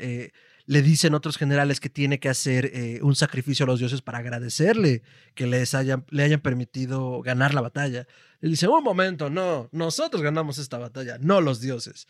le 0.69 0.83
dicen 0.83 1.15
otros 1.15 1.35
generales 1.35 1.79
que 1.79 1.89
tiene 1.89 2.19
que 2.19 2.29
hacer 2.29 2.71
un 3.01 3.15
sacrificio 3.15 3.63
a 3.63 3.67
los 3.67 3.79
dioses 3.79 4.03
para 4.03 4.19
agradecerle 4.19 5.01
que 5.33 5.47
les 5.47 5.73
hayan, 5.73 6.05
le 6.11 6.21
hayan 6.21 6.41
permitido 6.41 7.23
ganar 7.23 7.55
la 7.55 7.61
batalla. 7.61 8.05
Le 8.39 8.51
dice, 8.51 8.67
un 8.67 8.83
momento, 8.83 9.31
no, 9.31 9.67
nosotros 9.71 10.21
ganamos 10.21 10.59
esta 10.59 10.77
batalla, 10.77 11.17
no 11.19 11.41
los 11.41 11.59
dioses. 11.59 12.07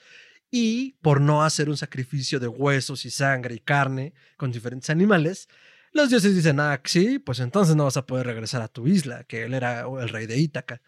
Y 0.52 0.98
por 1.02 1.22
no 1.22 1.42
hacer 1.42 1.70
un 1.70 1.78
sacrificio 1.78 2.38
de 2.38 2.50
huesos 2.50 3.06
y 3.06 3.12
sangre 3.12 3.56
y 3.56 3.60
carne 3.60 4.14
con 4.36 4.52
diferentes 4.52 4.90
animales, 4.90 5.48
los 5.94 6.10
dioses 6.10 6.36
dicen, 6.36 6.60
ah, 6.60 6.82
sí, 6.84 7.18
pues 7.18 7.40
entonces 7.40 7.78
no 7.78 7.86
vas 7.86 7.96
a 7.96 8.06
poder 8.06 8.26
regresar 8.26 8.62
a 8.62 8.68
tu 8.68 8.88
isla, 8.88 9.24
que 9.24 9.44
él 9.44 9.54
era 9.54 9.86
el 10.02 10.10
rey 10.10 10.28
de 10.28 10.38
Ítaca. 10.38 10.82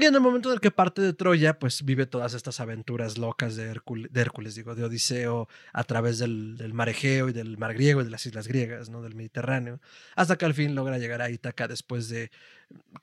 Y 0.00 0.04
en 0.04 0.14
el 0.14 0.20
momento 0.20 0.48
en 0.50 0.54
el 0.54 0.60
que 0.60 0.70
parte 0.70 1.02
de 1.02 1.12
Troya, 1.12 1.58
pues 1.58 1.84
vive 1.84 2.06
todas 2.06 2.32
estas 2.32 2.60
aventuras 2.60 3.18
locas 3.18 3.56
de, 3.56 3.64
Hércules, 4.14 4.54
digo, 4.54 4.76
de 4.76 4.84
Odiseo, 4.84 5.48
a 5.72 5.82
través 5.82 6.20
del, 6.20 6.70
mar 6.72 6.88
Egeo 6.88 7.28
y 7.28 7.32
del 7.32 7.58
mar 7.58 7.74
griego 7.74 8.00
y 8.00 8.04
de 8.04 8.10
las 8.10 8.24
islas 8.24 8.46
griegas, 8.46 8.90
¿no? 8.90 9.02
Del 9.02 9.16
Mediterráneo, 9.16 9.80
hasta 10.14 10.38
que 10.38 10.44
al 10.44 10.54
fin 10.54 10.76
logra 10.76 10.98
llegar 10.98 11.20
a 11.20 11.30
Ítaca 11.30 11.66
después 11.66 12.08
de, 12.08 12.30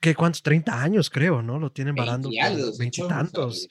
¿qué 0.00 0.14
cuántos? 0.14 0.42
30 0.42 0.82
años, 0.82 1.10
creo, 1.10 1.42
¿no? 1.42 1.58
Lo 1.58 1.70
tienen 1.70 1.94
varando. 1.94 2.30
Veintitantos 2.78 3.68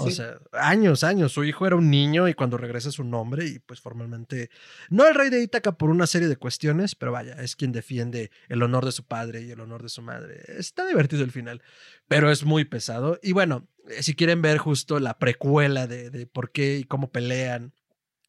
o 0.00 0.10
sea, 0.10 0.38
años, 0.52 1.04
años. 1.04 1.32
Su 1.32 1.44
hijo 1.44 1.66
era 1.66 1.76
un 1.76 1.90
niño 1.90 2.28
y 2.28 2.34
cuando 2.34 2.56
regresa 2.56 2.90
su 2.90 3.04
nombre 3.04 3.46
y 3.46 3.58
pues 3.58 3.80
formalmente, 3.80 4.50
no 4.90 5.06
el 5.06 5.14
rey 5.14 5.30
de 5.30 5.42
Ítaca 5.42 5.72
por 5.72 5.90
una 5.90 6.06
serie 6.06 6.28
de 6.28 6.36
cuestiones, 6.36 6.94
pero 6.94 7.12
vaya, 7.12 7.34
es 7.34 7.56
quien 7.56 7.72
defiende 7.72 8.30
el 8.48 8.62
honor 8.62 8.84
de 8.84 8.92
su 8.92 9.04
padre 9.04 9.42
y 9.42 9.50
el 9.50 9.60
honor 9.60 9.82
de 9.82 9.88
su 9.88 10.02
madre. 10.02 10.42
Está 10.46 10.86
divertido 10.86 11.24
el 11.24 11.30
final, 11.30 11.62
pero 12.06 12.30
es 12.30 12.44
muy 12.44 12.64
pesado. 12.64 13.18
Y 13.22 13.32
bueno, 13.32 13.68
eh, 13.88 14.02
si 14.02 14.14
quieren 14.14 14.42
ver 14.42 14.58
justo 14.58 14.98
la 15.00 15.18
precuela 15.18 15.86
de, 15.86 16.10
de 16.10 16.26
por 16.26 16.52
qué 16.52 16.78
y 16.78 16.84
cómo 16.84 17.10
pelean 17.10 17.72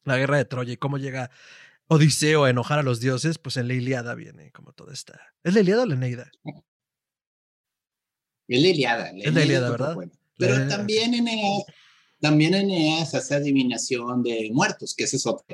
la 0.04 0.16
guerra 0.16 0.36
de 0.36 0.44
Troya 0.44 0.72
y 0.72 0.76
cómo 0.76 0.98
llega 0.98 1.30
Odiseo 1.88 2.44
a 2.44 2.50
enojar 2.50 2.78
a 2.78 2.82
los 2.84 3.00
dioses, 3.00 3.38
pues 3.38 3.56
en 3.56 3.66
la 3.66 3.74
Iliada 3.74 4.14
viene 4.14 4.52
como 4.52 4.72
toda 4.72 4.92
esta. 4.92 5.20
¿Es 5.42 5.54
la 5.54 5.60
Iliada 5.60 5.82
o 5.82 5.86
la 5.86 5.94
Eneida? 5.94 6.30
Es 8.46 8.62
la 8.62 8.68
Iliada. 8.68 9.10
es 9.10 9.34
la 9.34 9.44
Iliada, 9.44 9.70
¿verdad? 9.70 9.96
Pero 10.40 10.66
también 10.66 11.14
en 11.14 11.28
también 12.20 12.54
Eneas 12.54 13.14
hace 13.14 13.34
adivinación 13.34 14.22
de 14.22 14.50
muertos, 14.52 14.94
que 14.94 15.04
ese 15.04 15.16
es 15.16 15.26
otro. 15.26 15.44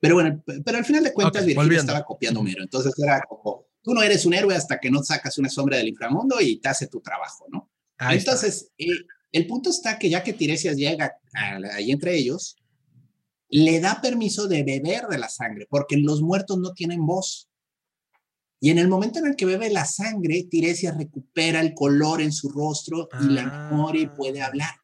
Pero 0.00 0.16
bueno, 0.16 0.42
pero 0.64 0.78
al 0.78 0.84
final 0.84 1.04
de 1.04 1.12
cuentas 1.12 1.44
Virgilio 1.46 1.78
estaba 1.78 2.04
copiando 2.04 2.40
Homero, 2.40 2.62
entonces 2.62 2.92
era 2.98 3.22
como, 3.28 3.66
tú 3.82 3.94
no 3.94 4.02
eres 4.02 4.26
un 4.26 4.34
héroe 4.34 4.54
hasta 4.54 4.78
que 4.80 4.90
no 4.90 5.02
sacas 5.02 5.38
una 5.38 5.48
sombra 5.48 5.76
del 5.76 5.88
inframundo 5.88 6.40
y 6.40 6.56
te 6.56 6.68
hace 6.68 6.88
tu 6.88 7.00
trabajo, 7.00 7.46
¿no? 7.50 7.70
entonces, 8.10 8.70
eh, 8.78 8.86
el 9.32 9.46
punto 9.46 9.70
está 9.70 9.98
que 9.98 10.08
ya 10.08 10.22
que 10.22 10.32
Tiresias 10.32 10.76
llega 10.76 11.18
ahí 11.72 11.90
entre 11.90 12.16
ellos, 12.16 12.56
le 13.50 13.80
da 13.80 14.00
permiso 14.00 14.46
de 14.46 14.62
beber 14.62 15.06
de 15.08 15.18
la 15.18 15.28
sangre, 15.28 15.66
porque 15.68 15.96
los 15.96 16.22
muertos 16.22 16.58
no 16.58 16.72
tienen 16.74 17.04
voz. 17.06 17.47
Y 18.60 18.70
en 18.70 18.78
el 18.78 18.88
momento 18.88 19.18
en 19.20 19.26
el 19.26 19.36
que 19.36 19.46
bebe 19.46 19.70
la 19.70 19.84
sangre, 19.84 20.46
Tiresias 20.50 20.96
recupera 20.96 21.60
el 21.60 21.74
color 21.74 22.20
en 22.20 22.32
su 22.32 22.48
rostro 22.48 23.08
y 23.22 23.28
la 23.28 23.44
memoria 23.44 24.02
y 24.02 24.06
puede 24.08 24.42
ah. 24.42 24.46
hablar. 24.46 24.74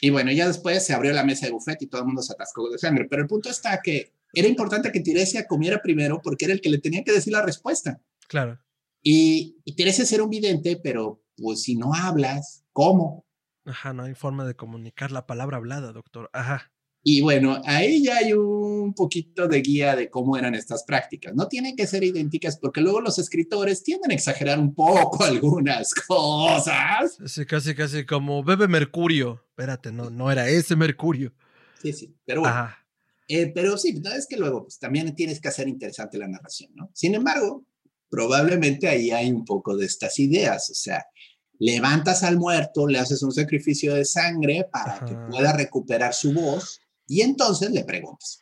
Y 0.00 0.10
bueno, 0.10 0.30
ya 0.30 0.46
después 0.46 0.84
se 0.84 0.92
abrió 0.92 1.12
la 1.12 1.24
mesa 1.24 1.46
de 1.46 1.52
buffet 1.52 1.80
y 1.82 1.86
todo 1.86 2.02
el 2.02 2.06
mundo 2.06 2.22
se 2.22 2.32
atascó 2.32 2.68
de 2.68 2.78
sangre. 2.78 3.06
Pero 3.08 3.22
el 3.22 3.28
punto 3.28 3.48
está 3.48 3.80
que 3.82 4.12
era 4.32 4.46
importante 4.46 4.92
que 4.92 5.00
Tiresias 5.00 5.46
comiera 5.48 5.80
primero 5.82 6.20
porque 6.22 6.44
era 6.44 6.54
el 6.54 6.60
que 6.60 6.68
le 6.68 6.78
tenía 6.78 7.02
que 7.02 7.12
decir 7.12 7.32
la 7.32 7.42
respuesta. 7.42 8.00
Claro. 8.28 8.60
Y, 9.02 9.56
y 9.64 9.74
Tiresias 9.74 10.12
era 10.12 10.22
un 10.22 10.30
vidente, 10.30 10.78
pero 10.82 11.22
pues 11.36 11.62
si 11.62 11.76
no 11.76 11.94
hablas, 11.94 12.64
¿cómo? 12.72 13.26
Ajá, 13.64 13.92
no 13.92 14.04
hay 14.04 14.14
forma 14.14 14.46
de 14.46 14.54
comunicar 14.54 15.10
la 15.10 15.26
palabra 15.26 15.56
hablada, 15.56 15.92
doctor. 15.92 16.30
Ajá. 16.32 16.73
Y 17.06 17.20
bueno, 17.20 17.60
ahí 17.66 18.02
ya 18.02 18.16
hay 18.16 18.32
un 18.32 18.94
poquito 18.94 19.46
de 19.46 19.60
guía 19.60 19.94
de 19.94 20.08
cómo 20.08 20.38
eran 20.38 20.54
estas 20.54 20.84
prácticas. 20.84 21.34
No 21.34 21.48
tienen 21.48 21.76
que 21.76 21.86
ser 21.86 22.02
idénticas 22.02 22.56
porque 22.56 22.80
luego 22.80 23.02
los 23.02 23.18
escritores 23.18 23.82
tienden 23.82 24.10
a 24.10 24.14
exagerar 24.14 24.58
un 24.58 24.74
poco 24.74 25.22
algunas 25.24 25.92
cosas. 25.92 27.18
Sí, 27.26 27.44
casi, 27.44 27.74
casi 27.74 28.06
como 28.06 28.42
bebe 28.42 28.68
mercurio. 28.68 29.44
Espérate, 29.50 29.92
no, 29.92 30.08
no 30.08 30.32
era 30.32 30.48
ese 30.48 30.76
mercurio. 30.76 31.34
Sí, 31.82 31.92
sí, 31.92 32.16
pero 32.24 32.40
bueno. 32.40 32.70
Eh, 33.28 33.52
pero 33.54 33.76
sí, 33.76 34.00
no, 34.02 34.10
es 34.10 34.26
que 34.26 34.38
luego 34.38 34.62
pues, 34.62 34.78
también 34.78 35.14
tienes 35.14 35.42
que 35.42 35.48
hacer 35.48 35.68
interesante 35.68 36.16
la 36.16 36.26
narración, 36.26 36.70
¿no? 36.74 36.90
Sin 36.94 37.14
embargo, 37.14 37.66
probablemente 38.08 38.88
ahí 38.88 39.10
hay 39.10 39.30
un 39.30 39.44
poco 39.44 39.76
de 39.76 39.84
estas 39.84 40.18
ideas, 40.18 40.70
o 40.70 40.74
sea, 40.74 41.04
levantas 41.58 42.22
al 42.22 42.38
muerto, 42.38 42.86
le 42.86 42.98
haces 42.98 43.22
un 43.22 43.32
sacrificio 43.32 43.94
de 43.94 44.06
sangre 44.06 44.66
para 44.72 45.04
que 45.04 45.14
pueda 45.30 45.52
recuperar 45.52 46.14
su 46.14 46.32
voz 46.32 46.80
y 47.06 47.22
entonces 47.22 47.70
le 47.70 47.84
preguntas. 47.84 48.40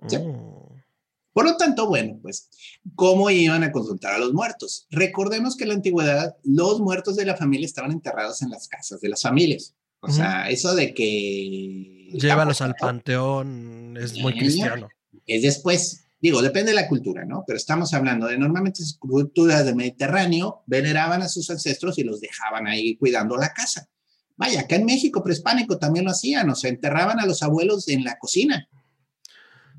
Oh. 0.00 0.72
Por 1.36 1.44
lo 1.44 1.56
tanto, 1.58 1.86
bueno, 1.86 2.18
pues, 2.22 2.48
¿cómo 2.94 3.28
iban 3.28 3.62
a 3.62 3.70
consultar 3.70 4.14
a 4.14 4.18
los 4.18 4.32
muertos? 4.32 4.86
Recordemos 4.90 5.54
que 5.54 5.64
en 5.64 5.68
la 5.68 5.74
antigüedad 5.74 6.34
los 6.42 6.80
muertos 6.80 7.14
de 7.16 7.26
la 7.26 7.36
familia 7.36 7.66
estaban 7.66 7.92
enterrados 7.92 8.40
en 8.40 8.48
las 8.48 8.68
casas 8.68 9.02
de 9.02 9.10
las 9.10 9.20
familias. 9.20 9.74
O 10.00 10.10
sea, 10.10 10.48
eso 10.48 10.74
de 10.74 10.94
que... 10.94 12.08
Llévalos 12.12 12.62
al 12.62 12.74
panteón 12.74 13.98
es 14.00 14.18
muy 14.18 14.32
cristiano. 14.38 14.88
Es 15.26 15.42
después, 15.42 16.06
digo, 16.20 16.40
depende 16.40 16.70
de 16.70 16.76
la 16.76 16.88
cultura, 16.88 17.26
¿no? 17.26 17.44
Pero 17.46 17.58
estamos 17.58 17.92
hablando 17.92 18.28
de 18.28 18.38
normalmente 18.38 18.82
culturas 18.98 19.66
del 19.66 19.76
Mediterráneo, 19.76 20.62
veneraban 20.66 21.20
a 21.20 21.28
sus 21.28 21.50
ancestros 21.50 21.98
y 21.98 22.04
los 22.04 22.20
dejaban 22.20 22.66
ahí 22.66 22.96
cuidando 22.96 23.36
la 23.36 23.52
casa. 23.52 23.90
Vaya, 24.36 24.60
acá 24.60 24.76
en 24.76 24.84
México 24.84 25.22
prehispánico 25.22 25.78
también 25.78 26.04
lo 26.04 26.10
hacían, 26.10 26.48
o 26.50 26.54
sea, 26.54 26.70
enterraban 26.70 27.20
a 27.20 27.26
los 27.26 27.42
abuelos 27.42 27.88
en 27.88 28.04
la 28.04 28.18
cocina. 28.18 28.68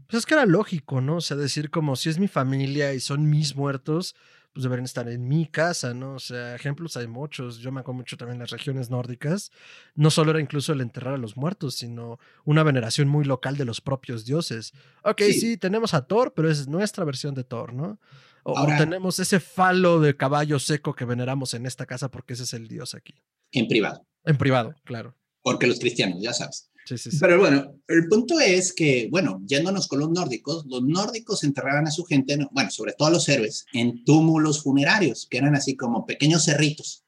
Pues 0.08 0.20
es 0.20 0.26
que 0.26 0.34
era 0.34 0.46
lógico, 0.46 1.02
¿no? 1.02 1.18
O 1.18 1.22
sea, 1.22 1.38
decir 1.38 1.70
como 1.70 1.96
si 1.96 2.10
es 2.10 2.18
mi 2.18 2.28
familia 2.28 2.94
y 2.94 3.00
son 3.00 3.30
mis 3.30 3.56
muertos, 3.56 4.16
pues 4.54 4.64
deberían 4.64 4.86
estar 4.86 5.08
en 5.08 5.28
mi 5.28 5.46
casa, 5.46 5.94
¿no? 5.94 6.16
O 6.16 6.20
sea, 6.20 6.56
ejemplos 6.56 6.98
hay 6.98 7.08
muchos. 7.08 7.60
Yo 7.60 7.72
me 7.72 7.82
acuerdo 7.82 7.98
mucho 7.98 8.18
también 8.18 8.38
en 8.38 8.40
las 8.40 8.50
regiones 8.50 8.90
nórdicas. 8.90 9.52
No 9.94 10.10
solo 10.10 10.32
era 10.32 10.40
incluso 10.40 10.74
el 10.74 10.82
enterrar 10.82 11.14
a 11.14 11.18
los 11.18 11.38
muertos, 11.38 11.76
sino 11.76 12.18
una 12.46 12.64
veneración 12.64 13.08
muy 13.08 13.26
local 13.26 13.58
de 13.58 13.66
los 13.66 13.82
propios 13.82 14.26
dioses. 14.26 14.74
Ok, 15.04 15.22
sí, 15.40 15.58
tenemos 15.58 15.94
a 15.94 16.08
Thor, 16.08 16.34
pero 16.34 16.50
es 16.50 16.68
nuestra 16.68 17.06
versión 17.06 17.36
de 17.36 17.44
Thor, 17.44 17.74
¿no? 17.74 18.00
O, 18.42 18.66
tenemos 18.78 19.20
ese 19.20 19.42
falo 19.42 20.00
de 20.00 20.16
caballo 20.16 20.58
seco 20.58 20.96
que 20.96 21.04
veneramos 21.04 21.54
en 21.54 21.66
esta 21.66 21.86
casa 21.86 22.10
porque 22.10 22.34
ese 22.34 22.44
es 22.44 22.54
el 22.54 22.70
dios 22.70 22.96
aquí. 22.96 23.14
En 23.52 23.68
privado. 23.68 24.08
En 24.28 24.38
privado, 24.38 24.76
claro. 24.84 25.16
Porque 25.42 25.66
los 25.66 25.80
cristianos, 25.80 26.22
ya 26.22 26.34
sabes. 26.34 26.70
Sí, 26.86 26.98
sí, 26.98 27.12
sí. 27.12 27.18
Pero 27.20 27.40
bueno, 27.40 27.74
el 27.88 28.08
punto 28.08 28.40
es 28.40 28.74
que, 28.74 29.08
bueno, 29.10 29.42
yéndonos 29.46 29.88
con 29.88 30.00
los 30.00 30.10
nórdicos, 30.10 30.66
los 30.68 30.84
nórdicos 30.84 31.44
enterraban 31.44 31.88
a 31.88 31.92
su 31.92 32.06
gente, 32.06 32.38
bueno, 32.52 32.70
sobre 32.70 32.94
todo 32.94 33.08
a 33.08 33.12
los 33.12 33.28
héroes, 33.28 33.66
en 33.74 34.04
túmulos 34.06 34.64
funerarios, 34.64 35.28
que 35.30 35.38
eran 35.38 35.56
así 35.56 35.76
como 35.76 36.06
pequeños 36.06 36.46
cerritos. 36.46 37.04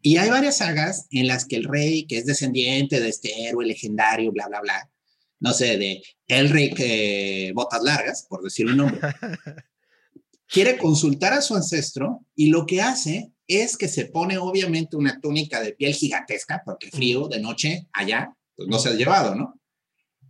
Y 0.00 0.16
hay 0.16 0.30
varias 0.30 0.58
sagas 0.58 1.06
en 1.10 1.28
las 1.28 1.44
que 1.44 1.56
el 1.56 1.64
rey, 1.64 2.06
que 2.06 2.18
es 2.18 2.26
descendiente 2.26 3.00
de 3.00 3.08
este 3.08 3.48
héroe 3.48 3.64
legendario, 3.64 4.32
bla, 4.32 4.48
bla, 4.48 4.60
bla, 4.60 4.90
no 5.40 5.52
sé, 5.52 5.76
de 5.76 6.02
Elric 6.28 6.76
eh, 6.78 7.52
Botas 7.54 7.82
Largas, 7.82 8.26
por 8.28 8.42
decir 8.42 8.66
un 8.66 8.76
nombre, 8.76 9.00
quiere 10.46 10.76
consultar 10.76 11.32
a 11.32 11.42
su 11.42 11.56
ancestro 11.56 12.24
y 12.36 12.46
lo 12.46 12.64
que 12.66 12.80
hace 12.80 13.32
es 13.56 13.76
que 13.76 13.88
se 13.88 14.06
pone 14.06 14.38
obviamente 14.38 14.96
una 14.96 15.20
túnica 15.20 15.60
de 15.60 15.72
piel 15.72 15.94
gigantesca, 15.94 16.62
porque 16.64 16.90
frío 16.90 17.28
de 17.28 17.40
noche 17.40 17.88
allá, 17.92 18.36
pues 18.56 18.68
no 18.68 18.78
se 18.78 18.90
ha 18.90 18.94
llevado, 18.94 19.34
¿no? 19.34 19.60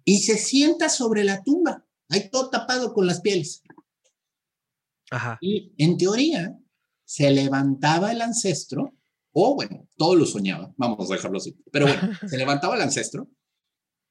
Y 0.05 0.19
se 0.19 0.37
sienta 0.37 0.89
sobre 0.89 1.25
la 1.25 1.43
tumba, 1.43 1.87
ahí 2.09 2.29
todo 2.31 2.51
tapado 2.51 2.93
con 2.93 3.07
las 3.07 3.21
pieles. 3.21 3.63
Ajá. 5.11 5.39
Y 5.41 5.73
en 5.79 5.97
teoría, 5.97 6.59
se 7.05 7.31
levantaba 7.31 8.11
el 8.11 8.23
ancestro 8.23 8.97
O 9.33 9.55
bueno, 9.55 9.87
todo 9.97 10.17
lo 10.17 10.25
soñaba, 10.25 10.73
vamos 10.77 11.11
a 11.11 11.15
dejarlo 11.15 11.39
así. 11.39 11.57
Pero 11.71 11.87
bueno, 11.87 12.01
se 12.29 12.37
levantaba 12.37 12.77
el 12.77 12.83
ancestro 12.83 13.29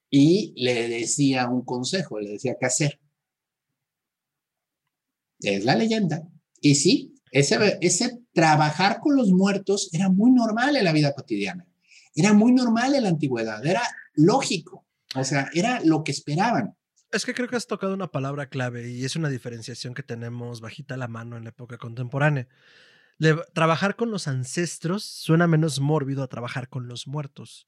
y 0.09 0.53
le 0.55 0.87
decía 0.89 1.47
un 1.47 1.63
consejo, 1.63 2.19
le 2.19 2.31
decía 2.31 2.57
qué 2.59 2.65
hacer. 2.65 2.99
Es 5.39 5.63
la 5.63 5.75
leyenda. 5.75 6.27
Y 6.59 6.75
sí, 6.75 7.15
ese, 7.31 7.77
ese 7.81 8.20
trabajar 8.33 8.99
con 8.99 9.15
los 9.15 9.29
muertos 9.31 9.89
era 9.93 10.09
muy 10.09 10.31
normal 10.31 10.75
en 10.75 10.83
la 10.83 10.93
vida 10.93 11.13
cotidiana. 11.13 11.67
Era 12.15 12.33
muy 12.33 12.51
normal 12.51 12.95
en 12.95 13.03
la 13.03 13.09
antigüedad, 13.09 13.65
era 13.65 13.81
lógico. 14.13 14.85
O 15.15 15.23
sea, 15.23 15.49
era 15.53 15.81
lo 15.83 16.03
que 16.03 16.11
esperaban. 16.11 16.75
Es 17.11 17.25
que 17.25 17.33
creo 17.33 17.49
que 17.49 17.57
has 17.57 17.67
tocado 17.67 17.93
una 17.93 18.07
palabra 18.07 18.47
clave 18.47 18.89
y 18.89 19.03
es 19.03 19.15
una 19.17 19.29
diferenciación 19.29 19.93
que 19.93 20.03
tenemos 20.03 20.61
bajita 20.61 20.95
la 20.95 21.09
mano 21.09 21.35
en 21.35 21.43
la 21.43 21.49
época 21.49 21.77
contemporánea. 21.77 22.47
trabajar 23.53 23.95
con 23.95 24.11
los 24.11 24.27
ancestros 24.27 25.03
suena 25.03 25.47
menos 25.47 25.79
mórbido 25.79 26.23
a 26.23 26.27
trabajar 26.27 26.69
con 26.69 26.87
los 26.87 27.07
muertos. 27.07 27.67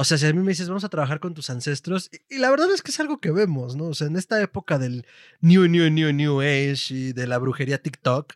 O 0.00 0.04
sea, 0.04 0.16
si 0.16 0.26
a 0.26 0.32
mí 0.32 0.40
me 0.40 0.52
dices, 0.52 0.68
vamos 0.68 0.84
a 0.84 0.88
trabajar 0.88 1.18
con 1.18 1.34
tus 1.34 1.50
ancestros, 1.50 2.08
y, 2.30 2.38
la 2.38 2.50
verdad 2.50 2.70
es 2.72 2.82
que 2.82 2.92
es 2.92 3.00
algo 3.00 3.20
que 3.20 3.32
vemos, 3.32 3.74
¿no? 3.74 3.86
O 3.86 3.94
sea, 3.94 4.06
en 4.06 4.16
esta 4.16 4.40
época 4.40 4.78
del 4.78 5.04
New, 5.40 5.66
New, 5.66 5.90
New, 5.90 6.12
New 6.12 6.40
Age 6.40 6.94
y 6.94 7.12
de 7.12 7.26
la 7.26 7.38
brujería 7.38 7.82
TikTok, 7.82 8.34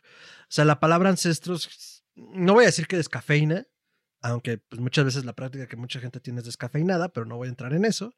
sea, 0.53 0.65
la 0.65 0.79
palabra 0.79 1.09
ancestros, 1.09 2.03
no 2.15 2.53
voy 2.53 2.65
a 2.65 2.67
decir 2.67 2.85
que 2.85 2.95
descafeína, 2.95 3.65
aunque 4.21 4.59
pues, 4.59 4.79
muchas 4.79 5.03
veces 5.03 5.25
la 5.25 5.33
práctica 5.33 5.67
que 5.67 5.75
mucha 5.75 5.99
gente 5.99 6.19
tiene 6.19 6.41
es 6.41 6.45
descafeinada, 6.45 7.09
pero 7.09 7.25
no 7.25 7.37
voy 7.37 7.47
a 7.47 7.49
entrar 7.49 7.73
en 7.73 7.85
eso. 7.85 8.13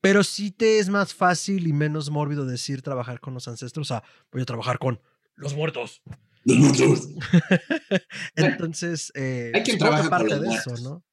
Pero 0.00 0.22
sí 0.22 0.52
te 0.52 0.78
es 0.78 0.88
más 0.88 1.14
fácil 1.14 1.66
y 1.66 1.72
menos 1.72 2.10
mórbido 2.10 2.46
decir 2.46 2.80
trabajar 2.82 3.18
con 3.18 3.34
los 3.34 3.48
ancestros, 3.48 3.90
o 3.90 3.94
sea, 3.94 4.04
voy 4.30 4.42
a 4.42 4.44
trabajar 4.44 4.78
con 4.78 5.00
los 5.34 5.54
muertos. 5.54 6.02
Los 6.44 6.58
muertos. 6.58 7.08
Entonces, 8.36 9.10
eh, 9.16 9.50
hay 9.52 9.62
quien 9.64 9.78
trabaja 9.78 10.08
parte 10.08 10.38
de 10.38 10.54
eso, 10.54 10.76
¿no? 10.82 11.04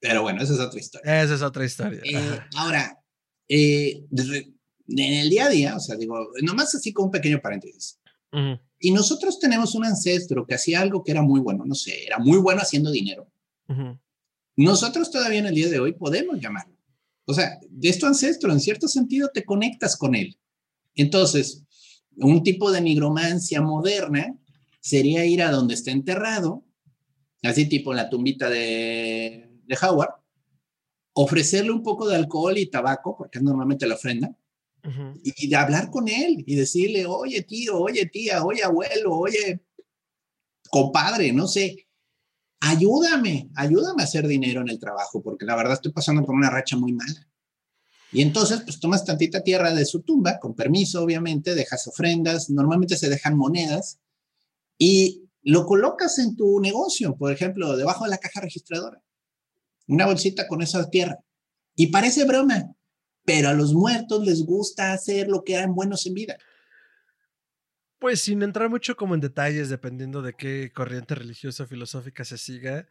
Pero 0.00 0.22
bueno, 0.22 0.42
esa 0.42 0.54
es 0.54 0.60
otra 0.60 0.80
historia. 0.80 1.22
Esa 1.22 1.34
es 1.34 1.42
otra 1.42 1.64
historia. 1.66 2.00
Eh, 2.02 2.40
ahora, 2.56 2.98
eh, 3.46 4.06
en 4.10 5.12
el 5.12 5.28
día 5.28 5.44
a 5.44 5.50
día, 5.50 5.76
o 5.76 5.80
sea, 5.80 5.96
digo, 5.96 6.32
nomás 6.40 6.74
así 6.74 6.94
con 6.94 7.06
un 7.06 7.10
pequeño 7.10 7.42
paréntesis. 7.42 8.00
Y 8.80 8.90
nosotros 8.92 9.38
tenemos 9.38 9.74
un 9.74 9.84
ancestro 9.84 10.46
que 10.46 10.54
hacía 10.54 10.80
algo 10.80 11.04
que 11.04 11.12
era 11.12 11.22
muy 11.22 11.40
bueno, 11.40 11.64
no 11.64 11.74
sé, 11.74 12.04
era 12.04 12.18
muy 12.18 12.38
bueno 12.38 12.62
haciendo 12.62 12.90
dinero. 12.90 13.30
Nosotros 14.56 15.10
todavía 15.10 15.38
en 15.38 15.46
el 15.46 15.54
día 15.54 15.68
de 15.68 15.78
hoy 15.78 15.92
podemos 15.92 16.40
llamarlo. 16.40 16.76
O 17.26 17.34
sea, 17.34 17.60
de 17.68 17.92
tu 17.92 18.06
ancestro, 18.06 18.50
en 18.50 18.60
cierto 18.60 18.88
sentido, 18.88 19.30
te 19.32 19.44
conectas 19.44 19.96
con 19.96 20.14
él. 20.14 20.36
Entonces, 20.94 21.62
un 22.16 22.42
tipo 22.42 22.72
de 22.72 22.80
nigromancia 22.80 23.60
moderna 23.60 24.36
sería 24.80 25.24
ir 25.24 25.42
a 25.42 25.52
donde 25.52 25.74
está 25.74 25.92
enterrado, 25.92 26.64
así 27.42 27.66
tipo 27.66 27.92
en 27.92 27.98
la 27.98 28.10
tumbita 28.10 28.48
de 28.48 29.50
de 29.70 29.78
Howard, 29.86 30.14
ofrecerle 31.12 31.70
un 31.70 31.84
poco 31.84 32.08
de 32.08 32.16
alcohol 32.16 32.58
y 32.58 32.66
tabaco, 32.66 33.16
porque 33.16 33.38
es 33.38 33.44
normalmente 33.44 33.86
la 33.86 33.94
ofrenda, 33.94 34.36
y 35.22 35.48
de 35.48 35.56
hablar 35.56 35.90
con 35.90 36.08
él 36.08 36.42
y 36.46 36.54
decirle, 36.56 37.06
oye 37.06 37.42
tío, 37.42 37.78
oye 37.78 38.06
tía, 38.06 38.44
oye 38.44 38.62
abuelo, 38.62 39.16
oye 39.16 39.60
compadre, 40.70 41.32
no 41.32 41.48
sé, 41.48 41.88
ayúdame, 42.60 43.50
ayúdame 43.56 44.02
a 44.02 44.04
hacer 44.04 44.26
dinero 44.26 44.60
en 44.60 44.68
el 44.68 44.78
trabajo, 44.78 45.22
porque 45.22 45.44
la 45.44 45.56
verdad 45.56 45.74
estoy 45.74 45.92
pasando 45.92 46.24
por 46.24 46.34
una 46.34 46.50
racha 46.50 46.76
muy 46.76 46.92
mala. 46.92 47.26
Y 48.12 48.22
entonces, 48.22 48.60
pues 48.62 48.78
tomas 48.78 49.04
tantita 49.04 49.42
tierra 49.42 49.72
de 49.72 49.84
su 49.84 50.02
tumba, 50.02 50.38
con 50.38 50.54
permiso, 50.54 51.02
obviamente, 51.02 51.54
dejas 51.54 51.86
ofrendas, 51.86 52.50
normalmente 52.50 52.96
se 52.96 53.08
dejan 53.08 53.36
monedas, 53.36 54.00
y 54.78 55.24
lo 55.42 55.66
colocas 55.66 56.18
en 56.18 56.36
tu 56.36 56.60
negocio, 56.60 57.16
por 57.16 57.32
ejemplo, 57.32 57.76
debajo 57.76 58.04
de 58.04 58.10
la 58.10 58.18
caja 58.18 58.40
registradora 58.40 59.02
una 59.90 60.06
bolsita 60.06 60.46
con 60.46 60.62
esa 60.62 60.88
tierra. 60.88 61.18
Y 61.74 61.88
parece 61.88 62.24
broma, 62.24 62.72
pero 63.24 63.48
a 63.48 63.54
los 63.54 63.72
muertos 63.74 64.26
les 64.26 64.44
gusta 64.44 64.92
hacer 64.92 65.28
lo 65.28 65.44
que 65.44 65.54
eran 65.54 65.74
buenos 65.74 66.06
en 66.06 66.14
vida. 66.14 66.38
Pues 67.98 68.22
sin 68.22 68.42
entrar 68.42 68.70
mucho 68.70 68.96
como 68.96 69.14
en 69.14 69.20
detalles, 69.20 69.68
dependiendo 69.68 70.22
de 70.22 70.32
qué 70.32 70.72
corriente 70.74 71.14
religiosa 71.14 71.64
o 71.64 71.66
filosófica 71.66 72.24
se 72.24 72.38
siga, 72.38 72.88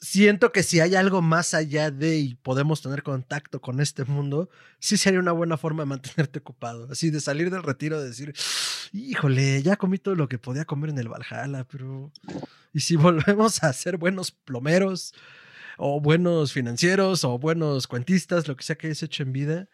siento 0.00 0.52
que 0.52 0.62
si 0.62 0.80
hay 0.80 0.94
algo 0.94 1.22
más 1.22 1.54
allá 1.54 1.90
de 1.90 2.16
y 2.16 2.34
podemos 2.36 2.80
tener 2.82 3.02
contacto 3.02 3.60
con 3.60 3.80
este 3.80 4.04
mundo, 4.04 4.48
sí 4.78 4.96
sería 4.96 5.20
una 5.20 5.32
buena 5.32 5.56
forma 5.56 5.82
de 5.82 5.88
mantenerte 5.88 6.38
ocupado. 6.38 6.88
Así 6.90 7.10
de 7.10 7.20
salir 7.20 7.50
del 7.50 7.62
retiro, 7.62 8.00
de 8.00 8.08
decir, 8.08 8.34
híjole, 8.92 9.62
ya 9.62 9.76
comí 9.76 9.98
todo 9.98 10.14
lo 10.14 10.28
que 10.28 10.38
podía 10.38 10.64
comer 10.64 10.90
en 10.90 10.98
el 10.98 11.08
Valhalla, 11.08 11.64
pero... 11.64 12.12
¿Y 12.72 12.80
si 12.80 12.96
volvemos 12.96 13.62
a 13.62 13.72
ser 13.72 13.96
buenos 13.96 14.30
plomeros? 14.30 15.14
O 15.76 16.00
buenos 16.00 16.52
financieros 16.52 17.24
o 17.24 17.38
buenos 17.38 17.86
cuentistas, 17.86 18.48
lo 18.48 18.56
que 18.56 18.64
sea 18.64 18.76
que 18.76 18.88
hayas 18.88 19.02
hecho 19.02 19.22
en 19.22 19.32
vida. 19.32 19.68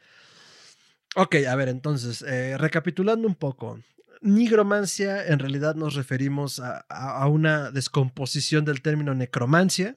Ok, 1.15 1.37
a 1.49 1.55
ver, 1.57 1.69
entonces, 1.69 2.23
eh, 2.23 2.57
recapitulando 2.57 3.29
un 3.29 3.35
poco. 3.35 3.81
Nigromancia, 4.23 5.27
en 5.27 5.39
realidad 5.39 5.75
nos 5.75 5.95
referimos 5.95 6.61
a, 6.61 7.27
una 7.27 7.71
descomposición 7.71 8.65
del 8.65 8.81
término 8.81 9.15
necromancia, 9.15 9.97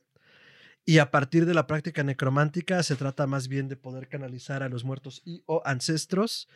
y 0.88 1.00
a 1.00 1.10
partir 1.10 1.46
de 1.46 1.56
la 1.56 1.65
práctica 1.65 2.04
necromántica 2.04 2.84
se 2.84 2.96
trata 2.96 3.26
más 3.26 3.48
bien 3.48 3.68
de 3.68 3.76
poder 3.76 4.08
canalizar 4.08 4.62
a 4.62 4.70
los 4.70 4.84
muertos 4.84 5.24
y 5.26 5.41
o 5.48 5.63
ancestros 5.65 6.48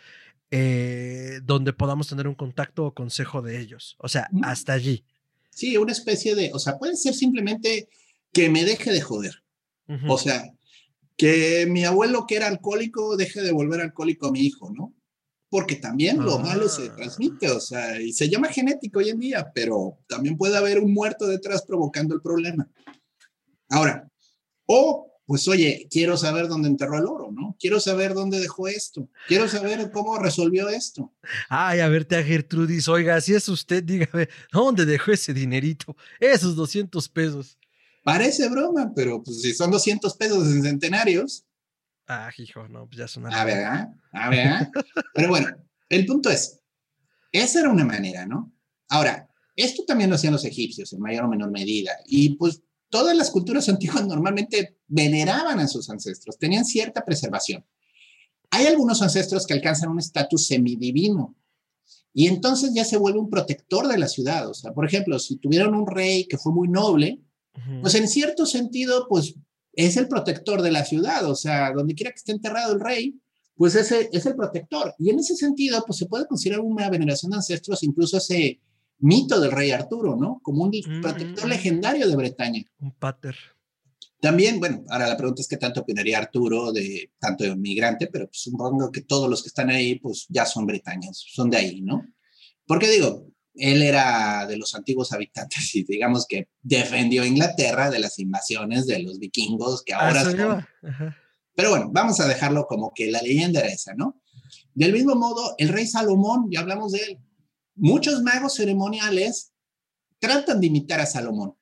eh, 0.51 1.39
donde 1.43 1.73
podamos 1.73 2.07
tener 2.07 2.27
un 2.27 2.35
contacto 2.35 2.85
o 2.85 2.93
consejo 2.93 3.41
de 3.41 3.59
ellos. 3.59 3.95
O 3.97 4.07
sea, 4.07 4.29
hasta 4.43 4.73
allí. 4.73 5.03
Sí, 5.49 5.77
una 5.77 5.91
especie 5.91 6.35
de, 6.35 6.51
o 6.53 6.59
sea, 6.59 6.77
puede 6.77 6.95
ser 6.95 7.13
simplemente 7.13 7.89
que 8.31 8.49
me 8.49 8.65
deje 8.65 8.91
de 8.91 9.01
joder. 9.01 9.43
O 10.07 10.19
sea, 10.19 10.51
que 11.17 11.65
mi 11.67 11.83
abuelo 11.83 12.25
que 12.27 12.35
era 12.35 12.47
alcohólico 12.47 13.17
deje 13.17 13.41
de 13.41 13.51
volver 13.51 13.81
alcohólico 13.81 14.27
a 14.27 14.31
mi 14.31 14.41
hijo, 14.41 14.71
¿no? 14.71 14.93
Porque 15.49 15.77
también 15.77 16.23
lo 16.23 16.37
malo 16.37 16.69
se 16.69 16.89
ah. 16.89 16.95
transmite, 16.95 17.49
o 17.49 17.59
sea, 17.59 17.99
y 17.99 18.13
se 18.13 18.29
llama 18.29 18.49
genético 18.49 18.99
hoy 18.99 19.09
en 19.09 19.19
día, 19.19 19.51
pero 19.53 19.97
también 20.07 20.37
puede 20.37 20.55
haber 20.55 20.79
un 20.79 20.93
muerto 20.93 21.25
detrás 21.25 21.63
provocando 21.63 22.13
el 22.13 22.21
problema. 22.21 22.69
Ahora, 23.67 24.07
o 24.67 25.09
pues 25.29 25.47
oye, 25.47 25.87
quiero 25.91 26.17
saber 26.17 26.47
dónde 26.47 26.69
enterró 26.69 26.97
el 26.97 27.05
oro, 27.05 27.31
¿no? 27.31 27.55
Quiero 27.59 27.79
saber 27.79 28.15
dónde 28.15 28.39
dejó 28.39 28.67
esto. 28.67 29.11
Quiero 29.27 29.47
saber 29.47 29.91
cómo 29.91 30.17
resolvió 30.17 30.69
esto. 30.69 31.13
Ay, 31.49 31.81
a 31.81 31.87
verte 31.87 32.15
a 32.15 32.23
Gertrudis, 32.23 32.87
oiga, 32.87 33.21
si 33.21 33.35
es 33.35 33.47
usted, 33.47 33.83
dígame, 33.83 34.27
¿dónde 34.51 34.87
dejó 34.87 35.11
ese 35.11 35.31
dinerito? 35.31 35.95
Esos 36.19 36.55
200 36.55 37.07
pesos. 37.09 37.58
Parece 38.03 38.49
broma, 38.49 38.91
pero 38.95 39.21
pues 39.23 39.41
si 39.41 39.53
son 39.53 39.71
200 39.71 40.15
pesos 40.15 40.47
en 40.47 40.63
centenarios. 40.63 41.45
Ah, 42.07 42.31
hijo, 42.37 42.67
no, 42.67 42.87
pues 42.87 42.97
ya 42.97 43.07
son 43.07 43.31
A 43.31 43.43
ver, 43.43 43.65
a 43.65 44.29
ver. 44.29 44.69
pero 45.13 45.29
bueno, 45.29 45.47
el 45.89 46.05
punto 46.05 46.29
es, 46.29 46.59
esa 47.31 47.59
era 47.59 47.69
una 47.69 47.85
manera, 47.85 48.25
¿no? 48.25 48.51
Ahora, 48.87 49.29
esto 49.55 49.83
también 49.85 50.09
lo 50.09 50.15
hacían 50.15 50.33
los 50.33 50.45
egipcios 50.45 50.93
en 50.93 51.01
mayor 51.01 51.25
o 51.25 51.27
menor 51.27 51.51
medida. 51.51 51.91
Y 52.05 52.35
pues 52.35 52.63
todas 52.89 53.15
las 53.15 53.29
culturas 53.29 53.69
antiguas 53.69 54.07
normalmente 54.07 54.77
veneraban 54.87 55.59
a 55.59 55.67
sus 55.67 55.89
ancestros, 55.89 56.37
tenían 56.37 56.65
cierta 56.65 57.05
preservación. 57.05 57.65
Hay 58.51 58.65
algunos 58.65 59.01
ancestros 59.01 59.45
que 59.45 59.53
alcanzan 59.53 59.89
un 59.89 59.99
estatus 59.99 60.47
semidivino 60.47 61.35
y 62.13 62.27
entonces 62.27 62.73
ya 62.73 62.83
se 62.83 62.97
vuelve 62.97 63.19
un 63.19 63.29
protector 63.29 63.87
de 63.87 63.97
la 63.99 64.07
ciudad. 64.07 64.49
O 64.49 64.53
sea, 64.53 64.73
por 64.73 64.85
ejemplo, 64.85 65.19
si 65.19 65.37
tuvieron 65.37 65.75
un 65.75 65.85
rey 65.85 66.27
que 66.27 66.37
fue 66.37 66.51
muy 66.51 66.67
noble, 66.67 67.21
pues 67.81 67.95
en 67.95 68.07
cierto 68.07 68.45
sentido, 68.45 69.07
pues 69.07 69.35
es 69.73 69.97
el 69.97 70.07
protector 70.07 70.61
de 70.61 70.71
la 70.71 70.85
ciudad, 70.85 71.25
o 71.29 71.35
sea, 71.35 71.71
donde 71.73 71.95
quiera 71.95 72.11
que 72.11 72.17
esté 72.17 72.31
enterrado 72.31 72.73
el 72.73 72.79
rey, 72.79 73.19
pues 73.55 73.75
ese 73.75 74.09
es 74.11 74.25
el 74.25 74.35
protector. 74.35 74.93
Y 74.97 75.09
en 75.09 75.19
ese 75.19 75.35
sentido, 75.35 75.83
pues 75.85 75.99
se 75.99 76.05
puede 76.05 76.25
considerar 76.27 76.61
una 76.61 76.89
veneración 76.89 77.31
de 77.31 77.37
ancestros, 77.37 77.83
incluso 77.83 78.17
ese 78.17 78.59
mito 78.99 79.39
del 79.39 79.51
rey 79.51 79.71
Arturo, 79.71 80.15
¿no? 80.15 80.39
Como 80.43 80.63
un 80.63 80.71
protector 81.01 81.47
legendario 81.47 82.07
de 82.07 82.15
Bretaña. 82.15 82.63
Un 82.79 82.93
pater. 82.93 83.35
También, 84.21 84.59
bueno, 84.59 84.83
ahora 84.89 85.07
la 85.07 85.15
pregunta 85.15 85.41
es 85.41 85.47
qué 85.47 85.55
tanto 85.55 85.81
opinaría 85.81 86.17
Arturo 86.17 86.73
de 86.73 87.11
tanto 87.19 87.45
de 87.45 87.55
migrante, 87.55 88.07
pero 88.07 88.25
pues, 88.27 88.41
supongo 88.41 88.91
que 88.91 89.01
todos 89.01 89.29
los 89.29 89.41
que 89.41 89.47
están 89.47 89.69
ahí, 89.69 89.95
pues 89.95 90.25
ya 90.27 90.45
son 90.45 90.65
bretaños, 90.65 91.25
son 91.31 91.49
de 91.49 91.57
ahí, 91.57 91.81
¿no? 91.81 92.05
Porque 92.65 92.89
digo, 92.89 93.28
él 93.59 93.81
era 93.81 94.47
de 94.47 94.57
los 94.57 94.73
antiguos 94.73 95.11
habitantes 95.11 95.75
y 95.75 95.83
digamos 95.83 96.25
que 96.27 96.47
defendió 96.61 97.25
Inglaterra 97.25 97.89
de 97.89 97.99
las 97.99 98.17
invasiones 98.19 98.87
de 98.87 98.99
los 98.99 99.19
vikingos 99.19 99.83
que 99.83 99.93
ahora 99.93 100.23
son. 100.23 100.65
Pero 101.55 101.71
bueno, 101.71 101.89
vamos 101.91 102.19
a 102.19 102.27
dejarlo 102.27 102.65
como 102.67 102.93
que 102.93 103.11
la 103.11 103.21
leyenda 103.21 103.59
era 103.59 103.69
esa, 103.69 103.93
¿no? 103.93 104.21
Del 104.73 104.93
mismo 104.93 105.15
modo, 105.15 105.55
el 105.57 105.69
rey 105.69 105.85
Salomón, 105.85 106.47
ya 106.49 106.61
hablamos 106.61 106.93
de 106.93 106.99
él, 106.99 107.19
muchos 107.75 108.21
magos 108.23 108.55
ceremoniales 108.55 109.51
tratan 110.19 110.61
de 110.61 110.67
imitar 110.67 110.99
a 111.01 111.05
Salomón. 111.05 111.55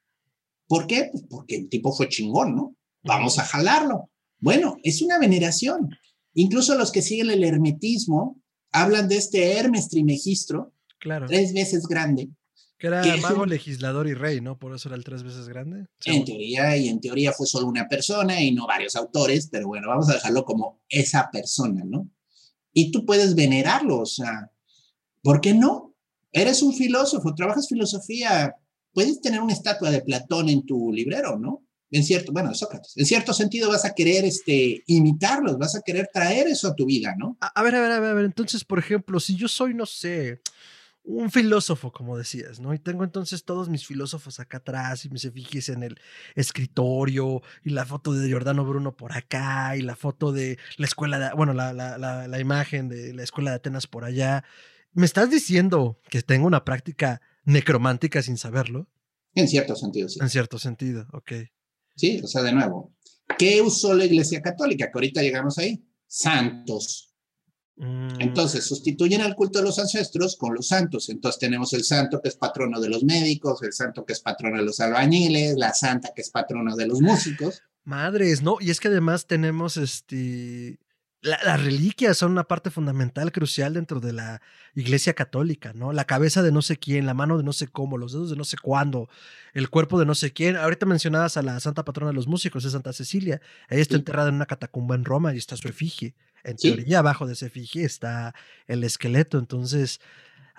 ¿Por 0.67 0.85
qué? 0.87 1.09
Pues 1.11 1.23
porque 1.29 1.55
el 1.55 1.69
tipo 1.69 1.93
fue 1.93 2.09
chingón, 2.09 2.55
¿no? 2.55 2.75
Vamos 3.03 3.39
a 3.39 3.45
jalarlo. 3.45 4.11
Bueno, 4.39 4.77
es 4.83 5.01
una 5.01 5.17
veneración. 5.17 5.89
Incluso 6.33 6.75
los 6.75 6.91
que 6.91 7.01
siguen 7.01 7.31
el 7.31 7.43
hermetismo 7.43 8.39
hablan 8.71 9.07
de 9.07 9.17
este 9.17 9.57
Hermes 9.57 9.89
Trimegistro, 9.89 10.73
tres 10.99 11.53
veces 11.53 11.87
grande, 11.87 12.29
Que 12.77 12.87
era 12.87 13.03
mago, 13.17 13.45
legislador 13.45 14.07
y 14.07 14.13
rey, 14.13 14.41
¿no? 14.41 14.57
Por 14.57 14.75
eso 14.75 14.89
era 14.89 14.95
el 14.95 15.03
tres 15.03 15.23
veces 15.23 15.47
grande. 15.47 15.87
En 16.05 16.25
teoría, 16.25 16.75
y 16.77 16.89
en 16.89 16.99
teoría 16.99 17.31
fue 17.31 17.47
solo 17.47 17.67
una 17.67 17.87
persona 17.87 18.41
y 18.41 18.51
no 18.51 18.67
varios 18.67 18.95
autores, 18.95 19.49
pero 19.51 19.67
bueno, 19.67 19.87
vamos 19.87 20.09
a 20.09 20.13
dejarlo 20.13 20.43
como 20.43 20.81
esa 20.89 21.29
persona, 21.31 21.83
¿no? 21.85 22.09
Y 22.73 22.91
tú 22.91 23.05
puedes 23.05 23.35
venerarlo, 23.35 23.99
o 23.99 24.05
sea, 24.05 24.51
¿por 25.23 25.41
qué 25.41 25.53
no? 25.53 25.95
Eres 26.31 26.61
un 26.61 26.73
filósofo, 26.73 27.33
trabajas 27.33 27.67
filosofía, 27.67 28.55
puedes 28.93 29.21
tener 29.21 29.41
una 29.41 29.53
estatua 29.53 29.89
de 29.89 30.01
Platón 30.01 30.49
en 30.49 30.65
tu 30.65 30.91
librero, 30.91 31.37
¿no? 31.39 31.63
En 31.89 32.03
cierto, 32.03 32.33
bueno, 32.33 32.53
Sócrates, 32.53 32.97
en 32.97 33.05
cierto 33.05 33.33
sentido 33.33 33.69
vas 33.69 33.85
a 33.85 33.93
querer 33.93 34.25
este, 34.25 34.83
imitarlos, 34.87 35.57
vas 35.57 35.75
a 35.75 35.81
querer 35.81 36.09
traer 36.11 36.47
eso 36.47 36.67
a 36.67 36.75
tu 36.75 36.85
vida, 36.85 37.15
¿no? 37.17 37.37
A, 37.39 37.63
ver, 37.63 37.75
a 37.75 37.81
ver, 37.81 37.91
a 37.91 37.99
ver, 37.99 38.09
a 38.09 38.13
ver, 38.13 38.25
entonces, 38.25 38.65
por 38.65 38.77
ejemplo, 38.77 39.19
si 39.19 39.35
yo 39.35 39.47
soy, 39.47 39.73
no 39.73 39.85
sé, 39.85 40.41
un 41.07 41.31
filósofo, 41.31 41.91
como 41.91 42.17
decías, 42.17 42.59
¿no? 42.59 42.73
Y 42.73 42.79
tengo 42.79 43.05
entonces 43.05 43.45
todos 43.45 43.69
mis 43.69 43.85
filósofos 43.87 44.41
acá 44.41 44.57
atrás 44.57 45.05
y 45.05 45.09
me 45.09 45.17
se 45.17 45.31
fijes 45.31 45.69
en 45.69 45.83
el 45.83 45.97
escritorio 46.35 47.41
y 47.63 47.69
la 47.69 47.85
foto 47.85 48.11
de 48.13 48.27
Giordano 48.27 48.65
Bruno 48.65 48.95
por 48.95 49.13
acá 49.13 49.77
y 49.77 49.81
la 49.81 49.95
foto 49.95 50.33
de 50.33 50.59
la 50.75 50.85
escuela, 50.85 51.17
de, 51.17 51.33
bueno, 51.33 51.53
la, 51.53 51.71
la, 51.71 51.97
la, 51.97 52.27
la 52.27 52.39
imagen 52.39 52.89
de 52.89 53.13
la 53.13 53.23
escuela 53.23 53.51
de 53.51 53.55
Atenas 53.55 53.87
por 53.87 54.03
allá. 54.03 54.43
¿Me 54.91 55.05
estás 55.05 55.29
diciendo 55.29 56.01
que 56.09 56.21
tengo 56.21 56.45
una 56.45 56.65
práctica 56.65 57.21
necromántica 57.45 58.21
sin 58.21 58.37
saberlo? 58.37 58.89
En 59.33 59.47
cierto 59.47 59.75
sentido, 59.75 60.09
sí. 60.09 60.19
En 60.21 60.29
cierto 60.29 60.59
sentido, 60.59 61.07
ok. 61.13 61.31
Sí, 61.95 62.19
o 62.21 62.27
sea, 62.27 62.43
de 62.43 62.51
nuevo, 62.51 62.93
¿qué 63.37 63.61
usó 63.61 63.93
la 63.93 64.03
Iglesia 64.03 64.41
Católica? 64.41 64.87
Que 64.87 64.91
ahorita 64.93 65.21
llegamos 65.21 65.57
ahí. 65.57 65.87
Santos. 66.05 67.15
Mm. 67.77 68.19
Entonces, 68.19 68.65
sustituyen 68.65 69.21
al 69.21 69.35
culto 69.35 69.59
de 69.59 69.65
los 69.65 69.79
ancestros 69.79 70.35
con 70.35 70.55
los 70.55 70.67
santos. 70.67 71.09
Entonces, 71.09 71.39
tenemos 71.39 71.73
el 71.73 71.83
santo 71.83 72.21
que 72.21 72.29
es 72.29 72.35
patrono 72.35 72.79
de 72.79 72.89
los 72.89 73.03
médicos, 73.03 73.61
el 73.63 73.73
santo 73.73 74.05
que 74.05 74.13
es 74.13 74.19
patrono 74.19 74.57
de 74.57 74.65
los 74.65 74.79
albañiles, 74.79 75.55
la 75.57 75.73
santa 75.73 76.11
que 76.15 76.21
es 76.21 76.29
patrono 76.29 76.75
de 76.75 76.87
los 76.87 77.01
músicos. 77.01 77.61
Madres, 77.83 78.41
¿no? 78.41 78.57
Y 78.59 78.71
es 78.71 78.79
que 78.79 78.89
además 78.89 79.27
tenemos 79.27 79.77
este 79.77 80.79
las 81.21 81.63
reliquias 81.63 82.17
son 82.17 82.31
una 82.31 82.43
parte 82.43 82.69
fundamental, 82.69 83.31
crucial 83.31 83.73
dentro 83.73 83.99
de 83.99 84.13
la 84.13 84.41
iglesia 84.75 85.13
católica, 85.13 85.73
¿no? 85.73 85.91
La 85.91 86.05
cabeza 86.05 86.43
de 86.43 86.51
no 86.51 86.61
sé 86.61 86.77
quién, 86.77 87.05
la 87.05 87.13
mano 87.13 87.37
de 87.37 87.43
no 87.43 87.53
sé 87.53 87.67
cómo, 87.67 87.97
los 87.97 88.13
dedos 88.13 88.29
de 88.29 88.35
no 88.35 88.43
sé 88.43 88.57
cuándo, 88.61 89.09
el 89.53 89.69
cuerpo 89.69 89.99
de 89.99 90.05
no 90.05 90.13
sé 90.13 90.31
quién. 90.31 90.55
Ahorita 90.55 90.85
mencionabas 90.85 91.35
a 91.37 91.41
la 91.41 91.59
santa 91.59 91.83
patrona 91.83 92.11
de 92.11 92.15
los 92.15 92.27
músicos, 92.27 92.65
es 92.65 92.73
Santa 92.73 92.93
Cecilia. 92.93 93.41
Ella 93.69 93.81
está 93.81 93.95
enterrada 93.95 94.29
en 94.29 94.35
una 94.35 94.45
catacumba 94.45 94.95
en 94.95 95.05
Roma 95.05 95.33
y 95.33 95.37
está 95.37 95.57
su 95.57 95.67
efigie. 95.67 96.15
En 96.43 96.55
teoría, 96.55 96.99
abajo 96.99 97.25
de 97.25 97.33
ese 97.33 97.47
efigie 97.47 97.83
está 97.83 98.35
el 98.67 98.83
esqueleto. 98.83 99.39
Entonces, 99.39 99.99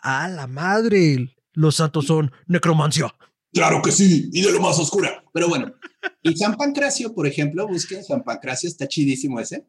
a 0.02 0.28
la 0.28 0.46
madre, 0.48 1.36
los 1.52 1.76
santos 1.76 2.06
son 2.06 2.32
necromancia. 2.46 3.14
Claro 3.52 3.80
que 3.80 3.92
sí, 3.92 4.28
y 4.32 4.42
de 4.42 4.52
lo 4.52 4.60
más 4.60 4.78
oscura. 4.78 5.24
Pero 5.32 5.48
bueno, 5.48 5.72
y 6.22 6.36
San 6.36 6.56
Pancracio, 6.56 7.14
por 7.14 7.26
ejemplo, 7.26 7.66
busquen 7.66 8.04
San 8.04 8.22
Pancracio, 8.22 8.68
está 8.68 8.86
chidísimo 8.86 9.40
ese 9.40 9.64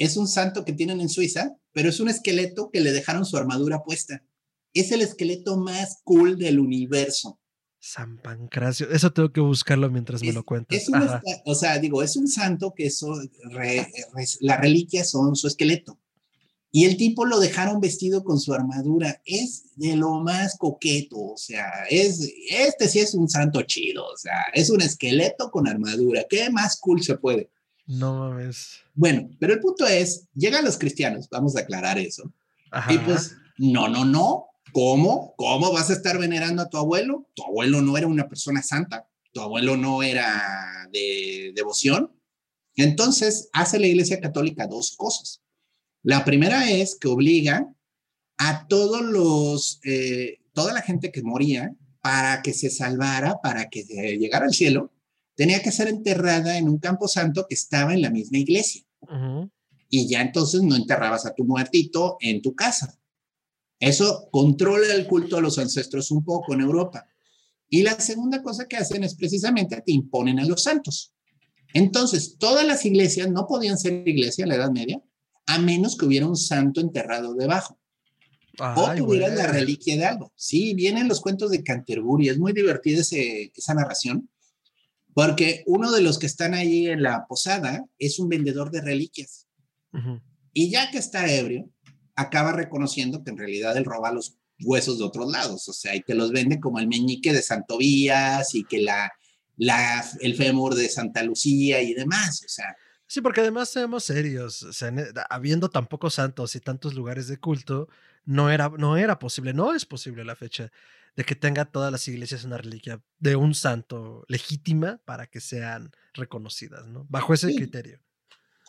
es 0.00 0.16
un 0.16 0.26
santo 0.26 0.64
que 0.64 0.72
tienen 0.72 1.02
en 1.02 1.10
Suiza, 1.10 1.54
pero 1.72 1.90
es 1.90 2.00
un 2.00 2.08
esqueleto 2.08 2.70
que 2.70 2.80
le 2.80 2.90
dejaron 2.90 3.26
su 3.26 3.36
armadura 3.36 3.82
puesta. 3.82 4.24
Es 4.72 4.92
el 4.92 5.02
esqueleto 5.02 5.58
más 5.58 5.98
cool 6.04 6.38
del 6.38 6.58
universo. 6.58 7.38
San 7.78 8.16
Pancracio, 8.16 8.90
eso 8.90 9.12
tengo 9.12 9.30
que 9.30 9.42
buscarlo 9.42 9.90
mientras 9.90 10.22
me 10.22 10.32
lo 10.32 10.42
cuentas. 10.42 10.86
o 11.44 11.54
sea, 11.54 11.78
digo, 11.78 12.02
es 12.02 12.16
un 12.16 12.28
santo 12.28 12.72
que 12.74 12.86
eso, 12.86 13.14
las 14.40 14.60
reliquias 14.60 15.10
son 15.10 15.36
su 15.36 15.48
esqueleto. 15.48 15.98
Y 16.72 16.86
el 16.86 16.96
tipo 16.96 17.26
lo 17.26 17.38
dejaron 17.38 17.80
vestido 17.80 18.24
con 18.24 18.40
su 18.40 18.54
armadura. 18.54 19.20
Es 19.26 19.64
de 19.76 19.96
lo 19.96 20.20
más 20.20 20.56
coqueto, 20.56 21.18
o 21.18 21.36
sea, 21.36 21.68
es, 21.90 22.32
este 22.48 22.88
sí 22.88 23.00
es 23.00 23.12
un 23.12 23.28
santo 23.28 23.60
chido, 23.62 24.06
o 24.06 24.16
sea, 24.16 24.46
es 24.54 24.70
un 24.70 24.80
esqueleto 24.80 25.50
con 25.50 25.68
armadura. 25.68 26.24
¿Qué 26.26 26.48
más 26.48 26.78
cool 26.80 27.02
se 27.02 27.18
puede? 27.18 27.50
No 27.90 28.18
mames. 28.20 28.84
Bueno, 29.00 29.30
pero 29.38 29.54
el 29.54 29.60
punto 29.60 29.86
es, 29.86 30.28
llegan 30.34 30.62
los 30.62 30.76
cristianos, 30.76 31.26
vamos 31.30 31.56
a 31.56 31.60
aclarar 31.60 31.98
eso. 31.98 32.34
Y 32.90 32.98
pues, 32.98 33.34
no, 33.56 33.88
no, 33.88 34.04
no. 34.04 34.48
¿Cómo? 34.74 35.32
¿Cómo 35.38 35.72
vas 35.72 35.88
a 35.88 35.94
estar 35.94 36.18
venerando 36.18 36.60
a 36.60 36.68
tu 36.68 36.76
abuelo? 36.76 37.26
Tu 37.32 37.42
abuelo 37.42 37.80
no 37.80 37.96
era 37.96 38.06
una 38.06 38.28
persona 38.28 38.62
santa, 38.62 39.08
tu 39.32 39.40
abuelo 39.40 39.78
no 39.78 40.02
era 40.02 40.86
de 40.92 41.50
devoción. 41.56 42.12
Entonces, 42.76 43.48
hace 43.54 43.78
la 43.78 43.86
Iglesia 43.86 44.20
Católica 44.20 44.66
dos 44.66 44.94
cosas. 44.98 45.40
La 46.02 46.22
primera 46.26 46.70
es 46.70 46.94
que 46.94 47.08
obliga 47.08 47.74
a 48.36 48.66
todos 48.68 49.00
los, 49.00 49.80
eh, 49.84 50.40
toda 50.52 50.74
la 50.74 50.82
gente 50.82 51.10
que 51.10 51.22
moría 51.22 51.74
para 52.02 52.42
que 52.42 52.52
se 52.52 52.68
salvara, 52.68 53.40
para 53.42 53.70
que 53.70 53.82
llegara 53.82 54.44
al 54.44 54.52
cielo, 54.52 54.92
tenía 55.36 55.62
que 55.62 55.72
ser 55.72 55.88
enterrada 55.88 56.58
en 56.58 56.68
un 56.68 56.76
campo 56.76 57.08
santo 57.08 57.46
que 57.48 57.54
estaba 57.54 57.94
en 57.94 58.02
la 58.02 58.10
misma 58.10 58.36
iglesia. 58.36 58.84
Y 59.88 60.08
ya 60.08 60.20
entonces 60.22 60.62
no 60.62 60.76
enterrabas 60.76 61.26
a 61.26 61.34
tu 61.34 61.44
muertito 61.44 62.16
en 62.20 62.42
tu 62.42 62.54
casa. 62.54 62.98
Eso 63.78 64.28
controla 64.30 64.94
el 64.94 65.06
culto 65.06 65.38
a 65.38 65.40
los 65.40 65.58
ancestros 65.58 66.10
un 66.10 66.22
poco 66.22 66.54
en 66.54 66.60
Europa. 66.60 67.06
Y 67.68 67.82
la 67.82 67.98
segunda 67.98 68.42
cosa 68.42 68.66
que 68.68 68.76
hacen 68.76 69.04
es 69.04 69.14
precisamente 69.14 69.80
te 69.80 69.92
imponen 69.92 70.38
a 70.38 70.44
los 70.44 70.62
santos. 70.62 71.14
Entonces, 71.72 72.36
todas 72.38 72.66
las 72.66 72.84
iglesias 72.84 73.30
no 73.30 73.46
podían 73.46 73.78
ser 73.78 74.06
iglesia 74.06 74.42
en 74.42 74.48
la 74.50 74.56
Edad 74.56 74.70
Media 74.70 75.00
a 75.46 75.58
menos 75.58 75.96
que 75.96 76.06
hubiera 76.06 76.26
un 76.26 76.36
santo 76.36 76.80
enterrado 76.80 77.34
debajo. 77.34 77.78
o 78.58 78.94
tuvieran 78.94 79.36
la 79.36 79.46
reliquia 79.46 79.96
de 79.96 80.04
algo. 80.04 80.32
Sí, 80.36 80.74
vienen 80.74 81.08
los 81.08 81.20
cuentos 81.20 81.50
de 81.50 81.62
Canterbury, 81.62 82.28
es 82.28 82.38
muy 82.38 82.52
divertida 82.52 83.00
esa 83.00 83.74
narración, 83.74 84.28
porque 85.20 85.64
uno 85.66 85.92
de 85.92 86.00
los 86.00 86.18
que 86.18 86.24
están 86.24 86.54
ahí 86.54 86.86
en 86.86 87.02
la 87.02 87.26
posada 87.26 87.84
es 87.98 88.18
un 88.18 88.30
vendedor 88.30 88.70
de 88.70 88.80
reliquias. 88.80 89.46
Y 90.54 90.70
ya 90.70 90.90
que 90.90 90.96
está 90.96 91.30
ebrio, 91.30 91.68
acaba 92.16 92.52
reconociendo 92.52 93.22
que 93.22 93.28
en 93.28 93.36
realidad 93.36 93.76
él 93.76 93.84
roba 93.84 94.12
los 94.12 94.38
huesos 94.64 94.96
de 94.96 95.04
otros 95.04 95.30
lados, 95.30 95.68
o 95.68 95.74
sea, 95.74 95.94
y 95.94 96.00
que 96.00 96.14
los 96.14 96.32
vende 96.32 96.58
como 96.58 96.78
el 96.78 96.88
meñique 96.88 97.34
de 97.34 97.42
Santovías 97.42 98.54
y 98.54 98.64
que 98.64 98.80
la, 98.80 99.12
la, 99.58 100.02
el 100.20 100.36
fémur 100.36 100.74
de 100.74 100.88
Santa 100.88 101.22
Lucía 101.22 101.82
y 101.82 101.92
demás, 101.92 102.42
o 102.42 102.48
sea. 102.48 102.74
Sí, 103.06 103.20
porque 103.20 103.42
además 103.42 103.68
seamos 103.68 104.04
serios, 104.04 104.62
o 104.62 104.72
sea, 104.72 104.90
habiendo 105.28 105.68
tan 105.68 105.86
pocos 105.86 106.14
santos 106.14 106.56
y 106.56 106.60
tantos 106.60 106.94
lugares 106.94 107.28
de 107.28 107.36
culto, 107.36 107.88
no 108.24 108.50
era, 108.50 108.70
no 108.70 108.96
era 108.96 109.18
posible, 109.18 109.52
no 109.52 109.74
es 109.74 109.84
posible 109.84 110.24
la 110.24 110.34
fecha 110.34 110.72
de 111.16 111.24
que 111.24 111.34
tenga 111.34 111.64
todas 111.64 111.92
las 111.92 112.06
iglesias 112.08 112.44
una 112.44 112.58
reliquia 112.58 113.02
de 113.18 113.36
un 113.36 113.54
santo 113.54 114.24
legítima 114.28 115.00
para 115.04 115.26
que 115.26 115.40
sean 115.40 115.92
reconocidas, 116.14 116.86
¿no? 116.86 117.06
Bajo 117.08 117.34
ese 117.34 117.54
criterio. 117.54 118.00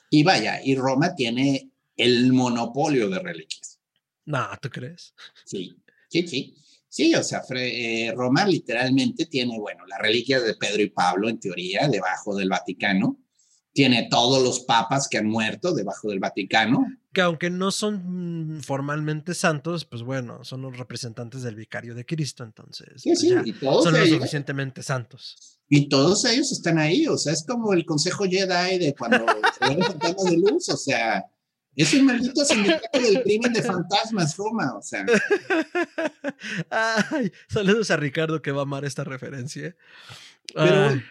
Y 0.10 0.24
vaya, 0.24 0.60
y 0.64 0.76
Roma 0.76 1.16
tiene 1.16 1.72
el 1.96 2.34
monopolio 2.34 3.10
de 3.10 3.20
reliquias. 3.20 3.80
No, 4.26 4.48
¿tú 4.62 4.70
crees? 4.70 5.14
Sí, 5.46 5.76
sí, 6.10 6.28
sí. 6.28 6.56
Sí, 6.90 7.16
o 7.16 7.24
sea, 7.24 7.42
eh, 7.56 8.12
Roma 8.14 8.46
literalmente 8.46 9.26
tiene, 9.26 9.58
bueno, 9.58 9.86
las 9.86 10.00
reliquias 10.00 10.44
de 10.44 10.56
Pedro 10.56 10.82
y 10.82 10.90
Pablo, 10.90 11.30
en 11.30 11.40
teoría, 11.40 11.88
debajo 11.88 12.36
del 12.36 12.50
Vaticano. 12.50 13.18
Tiene 13.74 14.08
todos 14.10 14.44
los 14.44 14.62
papas 14.62 15.08
que 15.08 15.18
han 15.18 15.28
muerto 15.28 15.74
debajo 15.74 16.10
del 16.10 16.20
Vaticano 16.20 16.86
que 17.14 17.22
aunque 17.22 17.50
no 17.50 17.72
son 17.72 18.62
formalmente 18.64 19.34
santos, 19.34 19.86
pues 19.86 20.02
bueno, 20.02 20.44
son 20.46 20.62
los 20.62 20.78
representantes 20.78 21.42
del 21.44 21.56
vicario 21.56 21.94
de 21.94 22.06
Cristo, 22.06 22.44
entonces 22.44 23.02
pues 23.04 23.20
son 23.20 23.94
los 23.94 24.10
suficientemente 24.10 24.82
santos. 24.82 25.60
Y 25.68 25.90
todos 25.90 26.24
ellos 26.26 26.52
están 26.52 26.78
ahí, 26.78 27.08
o 27.08 27.18
sea, 27.18 27.34
es 27.34 27.46
como 27.46 27.74
el 27.74 27.86
consejo 27.86 28.26
Jedi 28.26 28.78
de 28.78 28.96
cuando 28.98 29.26
se 29.58 29.70
ven 29.70 29.82
fantasmas 29.82 30.26
de 30.26 30.38
luz, 30.38 30.70
o 30.70 30.78
sea, 30.78 31.26
es 31.76 31.94
un 31.94 32.06
maldito 32.06 32.46
sindicato 32.46 33.00
del 33.00 33.24
crimen 33.24 33.54
de 33.54 33.62
fantasmas, 33.62 34.36
Roma, 34.38 34.74
o 34.78 34.82
sea. 34.82 35.06
Ay, 36.70 37.32
saludos 37.48 37.92
a 37.92 37.98
Ricardo 37.98 38.42
que 38.42 38.52
va 38.52 38.60
a 38.60 38.64
amar 38.64 38.86
esta 38.86 39.04
referencia. 39.04 39.76
Pero 40.54 41.02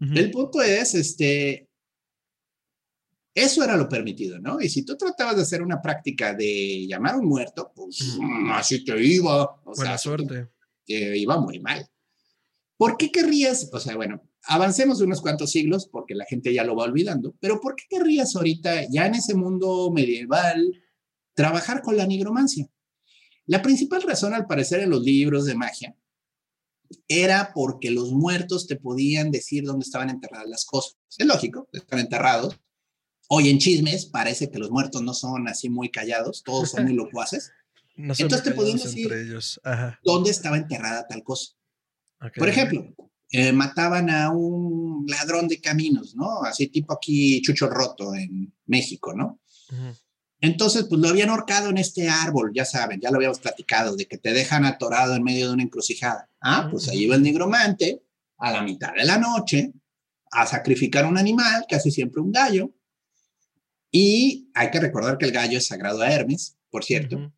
el 0.00 0.30
punto 0.30 0.62
es, 0.62 0.94
este, 0.94 1.65
eso 3.36 3.62
era 3.62 3.76
lo 3.76 3.86
permitido, 3.86 4.38
¿no? 4.38 4.62
Y 4.62 4.70
si 4.70 4.82
tú 4.82 4.96
tratabas 4.96 5.36
de 5.36 5.42
hacer 5.42 5.60
una 5.60 5.82
práctica 5.82 6.32
de 6.32 6.86
llamar 6.88 7.14
a 7.14 7.18
un 7.18 7.28
muerto, 7.28 7.70
pues 7.76 8.18
así 8.50 8.82
te 8.82 8.98
iba. 9.04 9.42
O 9.62 9.74
Buena 9.76 9.98
suerte. 9.98 10.48
Te 10.86 11.18
iba 11.18 11.38
muy 11.38 11.60
mal. 11.60 11.86
¿Por 12.78 12.96
qué 12.96 13.12
querrías, 13.12 13.68
o 13.70 13.78
sea, 13.78 13.94
bueno, 13.94 14.22
avancemos 14.44 15.02
unos 15.02 15.20
cuantos 15.20 15.50
siglos 15.50 15.86
porque 15.86 16.14
la 16.14 16.24
gente 16.24 16.54
ya 16.54 16.64
lo 16.64 16.76
va 16.76 16.84
olvidando, 16.84 17.36
pero 17.38 17.60
¿por 17.60 17.76
qué 17.76 17.84
querrías 17.90 18.34
ahorita, 18.34 18.88
ya 18.90 19.04
en 19.04 19.16
ese 19.16 19.34
mundo 19.34 19.90
medieval, 19.90 20.72
trabajar 21.34 21.82
con 21.82 21.98
la 21.98 22.06
nigromancia? 22.06 22.66
La 23.44 23.60
principal 23.60 24.00
razón, 24.00 24.32
al 24.32 24.46
parecer, 24.46 24.80
en 24.80 24.88
los 24.88 25.02
libros 25.02 25.44
de 25.44 25.56
magia 25.56 25.94
era 27.06 27.52
porque 27.54 27.90
los 27.90 28.12
muertos 28.12 28.66
te 28.66 28.76
podían 28.76 29.30
decir 29.30 29.64
dónde 29.64 29.84
estaban 29.84 30.08
enterradas 30.08 30.48
las 30.48 30.64
cosas. 30.64 30.96
Es 31.18 31.26
lógico, 31.26 31.68
están 31.72 31.98
enterrados, 31.98 32.58
Hoy 33.28 33.48
en 33.48 33.58
chismes 33.58 34.06
parece 34.06 34.50
que 34.50 34.58
los 34.58 34.70
muertos 34.70 35.02
no 35.02 35.14
son 35.14 35.48
así 35.48 35.68
muy 35.68 35.90
callados, 35.90 36.42
todos 36.42 36.70
son 36.70 36.84
muy 36.84 36.94
locuaces. 36.94 37.52
Entonces 37.96 38.42
te 38.42 38.50
podían 38.52 38.76
decir 38.76 39.10
dónde 40.04 40.30
estaba 40.30 40.56
enterrada 40.56 41.06
tal 41.06 41.22
cosa. 41.22 41.54
Por 42.36 42.48
ejemplo, 42.48 42.94
eh, 43.30 43.52
mataban 43.52 44.10
a 44.10 44.30
un 44.30 45.04
ladrón 45.08 45.48
de 45.48 45.60
caminos, 45.60 46.14
¿no? 46.14 46.42
Así 46.42 46.68
tipo 46.68 46.92
aquí 46.92 47.40
Chucho 47.42 47.68
Roto 47.68 48.14
en 48.14 48.54
México, 48.66 49.14
¿no? 49.14 49.40
Entonces, 50.40 50.84
pues 50.84 51.00
lo 51.00 51.08
habían 51.08 51.30
ahorcado 51.30 51.70
en 51.70 51.78
este 51.78 52.08
árbol, 52.08 52.52
ya 52.54 52.64
saben, 52.64 53.00
ya 53.00 53.10
lo 53.10 53.16
habíamos 53.16 53.40
platicado, 53.40 53.96
de 53.96 54.06
que 54.06 54.18
te 54.18 54.32
dejan 54.32 54.64
atorado 54.64 55.16
en 55.16 55.22
medio 55.22 55.48
de 55.48 55.54
una 55.54 55.62
encrucijada. 55.62 56.30
Ah, 56.40 56.68
pues 56.70 56.88
ahí 56.88 57.06
va 57.06 57.16
el 57.16 57.22
nigromante 57.22 58.02
a 58.38 58.52
la 58.52 58.62
mitad 58.62 58.92
de 58.94 59.04
la 59.04 59.18
noche 59.18 59.72
a 60.30 60.46
sacrificar 60.46 61.06
un 61.06 61.16
animal, 61.16 61.64
casi 61.68 61.90
siempre 61.90 62.20
un 62.20 62.30
gallo. 62.30 62.70
Y 63.98 64.50
hay 64.52 64.70
que 64.70 64.78
recordar 64.78 65.16
que 65.16 65.24
el 65.24 65.32
gallo 65.32 65.56
es 65.56 65.68
sagrado 65.68 66.02
a 66.02 66.12
Hermes, 66.12 66.58
por 66.68 66.84
cierto. 66.84 67.32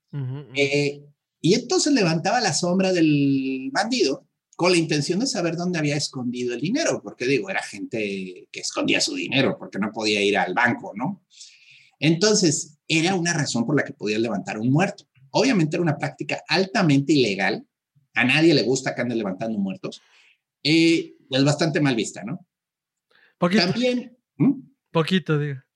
Eh, 0.57 1.05
y 1.41 1.55
entonces 1.55 1.93
levantaba 1.93 2.41
la 2.41 2.53
sombra 2.53 2.93
del 2.93 3.71
bandido 3.73 4.27
con 4.57 4.73
la 4.73 4.77
intención 4.77 5.21
de 5.21 5.29
saber 5.29 5.55
dónde 5.55 5.79
había 5.79 5.95
escondido 5.95 6.53
el 6.53 6.61
dinero, 6.61 7.01
porque 7.01 7.27
digo, 7.27 7.49
era 7.49 7.63
gente 7.63 8.49
que 8.51 8.59
escondía 8.59 9.01
su 9.01 9.15
dinero, 9.15 9.57
porque 9.57 9.79
no 9.79 9.93
podía 9.93 10.21
ir 10.21 10.37
al 10.37 10.53
banco, 10.53 10.91
¿no? 10.97 11.25
Entonces, 12.01 12.77
era 12.89 13.15
una 13.15 13.35
razón 13.35 13.65
por 13.65 13.77
la 13.77 13.85
que 13.85 13.93
podía 13.93 14.19
levantar 14.19 14.59
un 14.59 14.73
muerto. 14.73 15.05
Obviamente 15.31 15.77
era 15.77 15.83
una 15.85 15.97
práctica 15.97 16.43
altamente 16.49 17.13
ilegal, 17.13 17.65
a 18.15 18.25
nadie 18.25 18.53
le 18.53 18.65
gusta 18.65 18.97
que 18.97 19.03
anden 19.03 19.19
levantando 19.19 19.61
muertos, 19.61 20.03
eh, 20.65 21.15
es 21.31 21.45
bastante 21.45 21.81
mal 21.81 21.95
vista, 21.95 22.25
¿no? 22.25 22.45
Poquito. 23.39 23.63
También, 23.63 24.19
Poquito, 24.91 25.39
digo. 25.39 25.68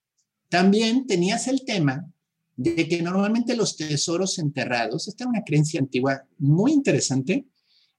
También 0.53 1.07
tenías 1.07 1.47
el 1.47 1.65
tema 1.65 2.13
de 2.55 2.87
que 2.87 3.01
normalmente 3.01 3.55
los 3.55 3.75
tesoros 3.75 4.37
enterrados, 4.37 5.07
esta 5.07 5.23
era 5.23 5.31
una 5.31 5.43
creencia 5.43 5.79
antigua 5.79 6.27
muy 6.37 6.73
interesante, 6.73 7.47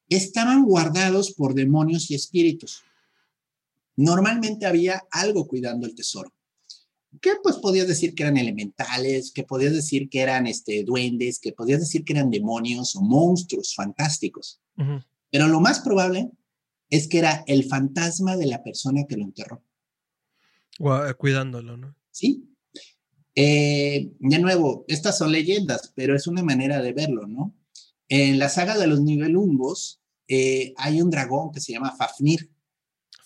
estaban 0.08 0.64
guardados 0.64 1.32
por 1.32 1.54
demonios 1.54 2.12
y 2.12 2.14
espíritus. 2.14 2.84
Normalmente 3.96 4.66
había 4.66 5.02
algo 5.10 5.48
cuidando 5.48 5.84
el 5.84 5.96
tesoro. 5.96 6.32
Que 7.20 7.32
pues 7.42 7.56
podías 7.56 7.88
decir 7.88 8.14
que 8.14 8.22
eran 8.22 8.36
elementales, 8.36 9.32
que 9.32 9.42
podías 9.42 9.72
decir 9.72 10.08
que 10.08 10.20
eran 10.20 10.46
este, 10.46 10.84
duendes, 10.84 11.40
que 11.40 11.50
podías 11.50 11.80
decir 11.80 12.04
que 12.04 12.12
eran 12.12 12.30
demonios 12.30 12.94
o 12.94 13.02
monstruos 13.02 13.74
fantásticos. 13.74 14.60
Pero 15.28 15.48
lo 15.48 15.58
más 15.58 15.80
probable 15.80 16.30
es 16.88 17.08
que 17.08 17.18
era 17.18 17.42
el 17.48 17.64
fantasma 17.64 18.36
de 18.36 18.46
la 18.46 18.62
persona 18.62 19.06
que 19.08 19.16
lo 19.16 19.24
enterró. 19.24 19.60
Eh, 20.78 21.14
cuidándolo, 21.18 21.76
¿no? 21.76 21.96
Sí. 22.14 22.48
Eh, 23.35 24.12
de 24.20 24.38
nuevo, 24.38 24.85
estas 24.87 25.18
son 25.18 25.33
leyendas, 25.33 25.92
pero 25.96 26.14
es 26.14 26.29
una 26.29 26.44
manera 26.44 26.81
de 26.81 26.92
verlo, 26.92 27.27
¿no? 27.27 27.57
En 28.09 28.38
la 28.38 28.48
saga 28.48 28.79
de 28.79 28.87
los 28.87 29.00
Nibelungos 29.00 30.00
eh, 30.29 30.72
hay 30.77 31.03
un 31.03 31.11
dragón 31.11 31.50
que 31.50 31.61
se 31.61 31.72
llama 31.72 31.96
Fafnir. 31.96 32.50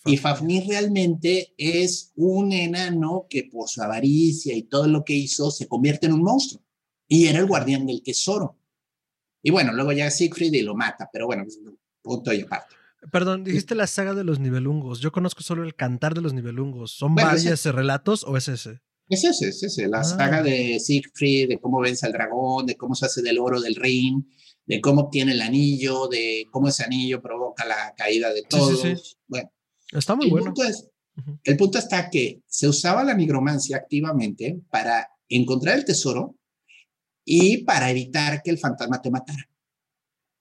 Y 0.07 0.17
Fafnir 0.17 0.67
realmente 0.67 1.53
es 1.59 2.13
un 2.17 2.53
enano 2.53 3.27
que 3.29 3.45
por 3.45 3.69
su 3.69 3.83
avaricia 3.83 4.57
y 4.57 4.63
todo 4.63 4.87
lo 4.87 5.05
que 5.05 5.13
hizo 5.13 5.51
se 5.51 5.69
convierte 5.69 6.07
en 6.07 6.15
un 6.15 6.23
monstruo. 6.23 6.63
Y 7.07 7.27
era 7.27 7.41
el 7.41 7.47
guardián 7.47 7.85
del 7.85 8.03
tesoro. 8.03 8.59
Y 9.43 9.51
bueno, 9.51 9.73
luego 9.75 9.93
ya 9.93 10.11
Siegfried 10.11 10.55
y 10.55 10.63
lo 10.63 10.75
mata, 10.75 11.11
pero 11.13 11.27
bueno, 11.27 11.45
punto 12.01 12.33
y 12.33 12.41
aparte. 12.41 12.75
Perdón, 13.13 13.45
dijiste 13.45 13.75
la 13.75 13.87
saga 13.87 14.15
de 14.15 14.25
los 14.25 14.41
nivelungos. 14.41 15.01
Yo 15.01 15.13
conozco 15.13 15.43
solo 15.43 15.63
el 15.63 15.75
cantar 15.75 16.15
de 16.15 16.21
los 16.21 16.33
nivelungos. 16.33 16.93
¿Son 16.93 17.15
varios 17.15 17.65
relatos 17.65 18.25
o 18.25 18.37
es 18.37 18.49
ese? 18.49 18.81
Es 19.09 19.25
ese, 19.25 19.49
es 19.49 19.63
ese. 19.63 19.89
La 19.89 20.05
saga 20.05 20.39
ah. 20.39 20.43
de 20.43 20.79
Siegfried, 20.81 21.49
de 21.49 21.61
cómo 21.61 21.81
vence 21.81 22.07
al 22.07 22.13
dragón, 22.13 22.67
de 22.67 22.77
cómo 22.77 22.95
se 22.95 23.07
hace 23.07 23.23
del 23.23 23.39
oro 23.39 23.61
del 23.61 23.77
Rin, 23.77 24.29
de 24.67 24.81
cómo 24.81 25.03
obtiene 25.03 25.33
el 25.33 25.41
anillo, 25.41 26.09
de 26.09 26.45
cómo 26.51 26.69
ese 26.69 26.85
anillo 26.85 27.23
provoca 27.23 27.65
la 27.65 27.95
caída 27.97 28.33
de 28.33 28.43
todos. 28.43 29.17
Bueno, 29.27 29.51
está 29.93 30.15
muy 30.15 30.27
el 30.27 30.31
bueno. 30.31 30.47
Punto 30.47 30.65
es, 30.65 30.91
El 31.45 31.57
punto 31.57 31.79
está 31.79 32.11
que 32.11 32.43
se 32.47 32.69
usaba 32.69 33.03
la 33.05 33.15
nigromancia 33.15 33.77
activamente 33.77 34.61
para 34.71 35.09
encontrar 35.29 35.79
el 35.79 35.85
tesoro 35.85 36.37
y 37.25 37.65
para 37.65 37.91
evitar 37.91 38.43
que 38.43 38.51
el 38.51 38.59
fantasma 38.59 39.01
te 39.01 39.11
matara. 39.11 39.49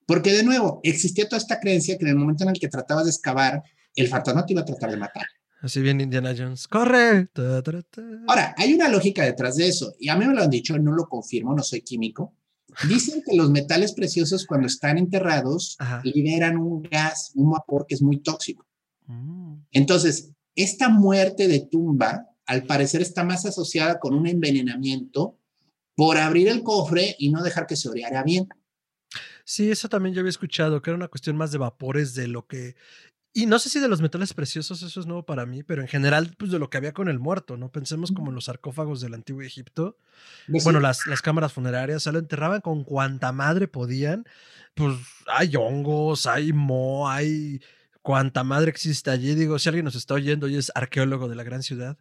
Porque 0.07 0.31
de 0.31 0.43
nuevo, 0.43 0.79
existía 0.83 1.27
toda 1.27 1.37
esta 1.37 1.59
creencia 1.59 1.97
que 1.97 2.05
en 2.05 2.11
el 2.11 2.15
momento 2.15 2.43
en 2.43 2.49
el 2.49 2.59
que 2.59 2.69
tratabas 2.69 3.03
de 3.03 3.11
excavar, 3.11 3.61
el 3.93 4.07
fantasma 4.07 4.45
te 4.45 4.53
iba 4.53 4.61
a 4.61 4.65
tratar 4.65 4.89
de 4.89 4.97
matar. 4.97 5.25
Así 5.61 5.81
bien 5.81 5.99
Indiana 5.99 6.33
Jones. 6.37 6.67
¡Corre! 6.67 7.29
Ahora, 8.27 8.55
hay 8.57 8.73
una 8.73 8.87
lógica 8.87 9.23
detrás 9.23 9.57
de 9.57 9.67
eso. 9.67 9.93
Y 9.99 10.07
a 10.09 10.15
mí 10.15 10.25
me 10.25 10.33
lo 10.33 10.43
han 10.43 10.49
dicho, 10.49 10.77
no 10.79 10.93
lo 10.93 11.07
confirmo, 11.07 11.53
no 11.53 11.61
soy 11.61 11.81
químico. 11.81 12.33
Dicen 12.87 13.23
que 13.25 13.35
los 13.35 13.49
metales 13.49 13.93
preciosos 13.93 14.45
cuando 14.45 14.67
están 14.67 14.97
enterrados 14.97 15.77
liberan 16.03 16.57
un 16.57 16.83
gas, 16.83 17.31
un 17.35 17.51
vapor 17.51 17.85
que 17.87 17.95
es 17.95 18.01
muy 18.01 18.21
tóxico. 18.21 18.65
Mm. 19.07 19.55
Entonces, 19.71 20.31
esta 20.55 20.89
muerte 20.89 21.47
de 21.47 21.67
tumba, 21.69 22.27
al 22.45 22.63
parecer, 22.63 23.01
está 23.01 23.23
más 23.23 23.45
asociada 23.45 23.99
con 23.99 24.13
un 24.13 24.27
envenenamiento 24.27 25.37
por 25.95 26.17
abrir 26.17 26.47
el 26.47 26.61
cofre 26.61 27.15
y 27.17 27.29
no 27.29 27.41
dejar 27.41 27.65
que 27.65 27.75
se 27.75 27.89
oreara 27.89 28.23
bien. 28.23 28.47
Sí, 29.49 29.71
eso 29.71 29.87
también 29.87 30.13
yo 30.13 30.19
había 30.19 30.29
escuchado, 30.29 30.81
que 30.81 30.89
era 30.89 30.97
una 30.97 31.07
cuestión 31.07 31.37
más 31.37 31.53
de 31.53 31.57
vapores 31.57 32.13
de 32.15 32.27
lo 32.27 32.47
que 32.47 32.75
y 33.33 33.45
no 33.45 33.59
sé 33.59 33.69
si 33.69 33.79
de 33.79 33.87
los 33.87 34.01
metales 34.01 34.33
preciosos 34.33 34.81
eso 34.81 34.99
es 34.99 35.05
nuevo 35.05 35.23
para 35.23 35.45
mí, 35.45 35.61
pero 35.61 35.83
en 35.83 35.87
general, 35.87 36.33
pues 36.37 36.51
de 36.51 36.57
lo 36.57 36.71
que 36.71 36.77
había 36.77 36.91
con 36.91 37.07
el 37.07 37.19
muerto, 37.19 37.55
¿no? 37.55 37.71
Pensemos 37.71 38.11
como 38.11 38.29
en 38.29 38.35
los 38.35 38.45
sarcófagos 38.45 38.99
del 38.99 39.13
antiguo 39.13 39.43
Egipto. 39.43 39.99
Bueno, 40.47 40.79
las, 40.79 41.05
las 41.05 41.21
cámaras 41.21 41.53
funerarias, 41.53 42.01
se 42.01 42.11
lo 42.11 42.17
enterraban 42.17 42.61
con 42.61 42.83
cuanta 42.83 43.31
madre 43.31 43.67
podían. 43.67 44.25
Pues 44.73 44.97
hay 45.27 45.55
hongos, 45.55 46.25
hay 46.25 46.51
mo, 46.51 47.07
hay 47.07 47.61
cuanta 48.01 48.43
madre 48.43 48.71
existe 48.71 49.11
allí. 49.11 49.35
Digo, 49.35 49.59
si 49.59 49.69
alguien 49.69 49.85
nos 49.85 49.95
está 49.95 50.15
oyendo 50.15 50.47
y 50.47 50.55
es 50.57 50.71
arqueólogo 50.73 51.29
de 51.29 51.35
la 51.35 51.43
gran 51.43 51.61
ciudad, 51.61 51.99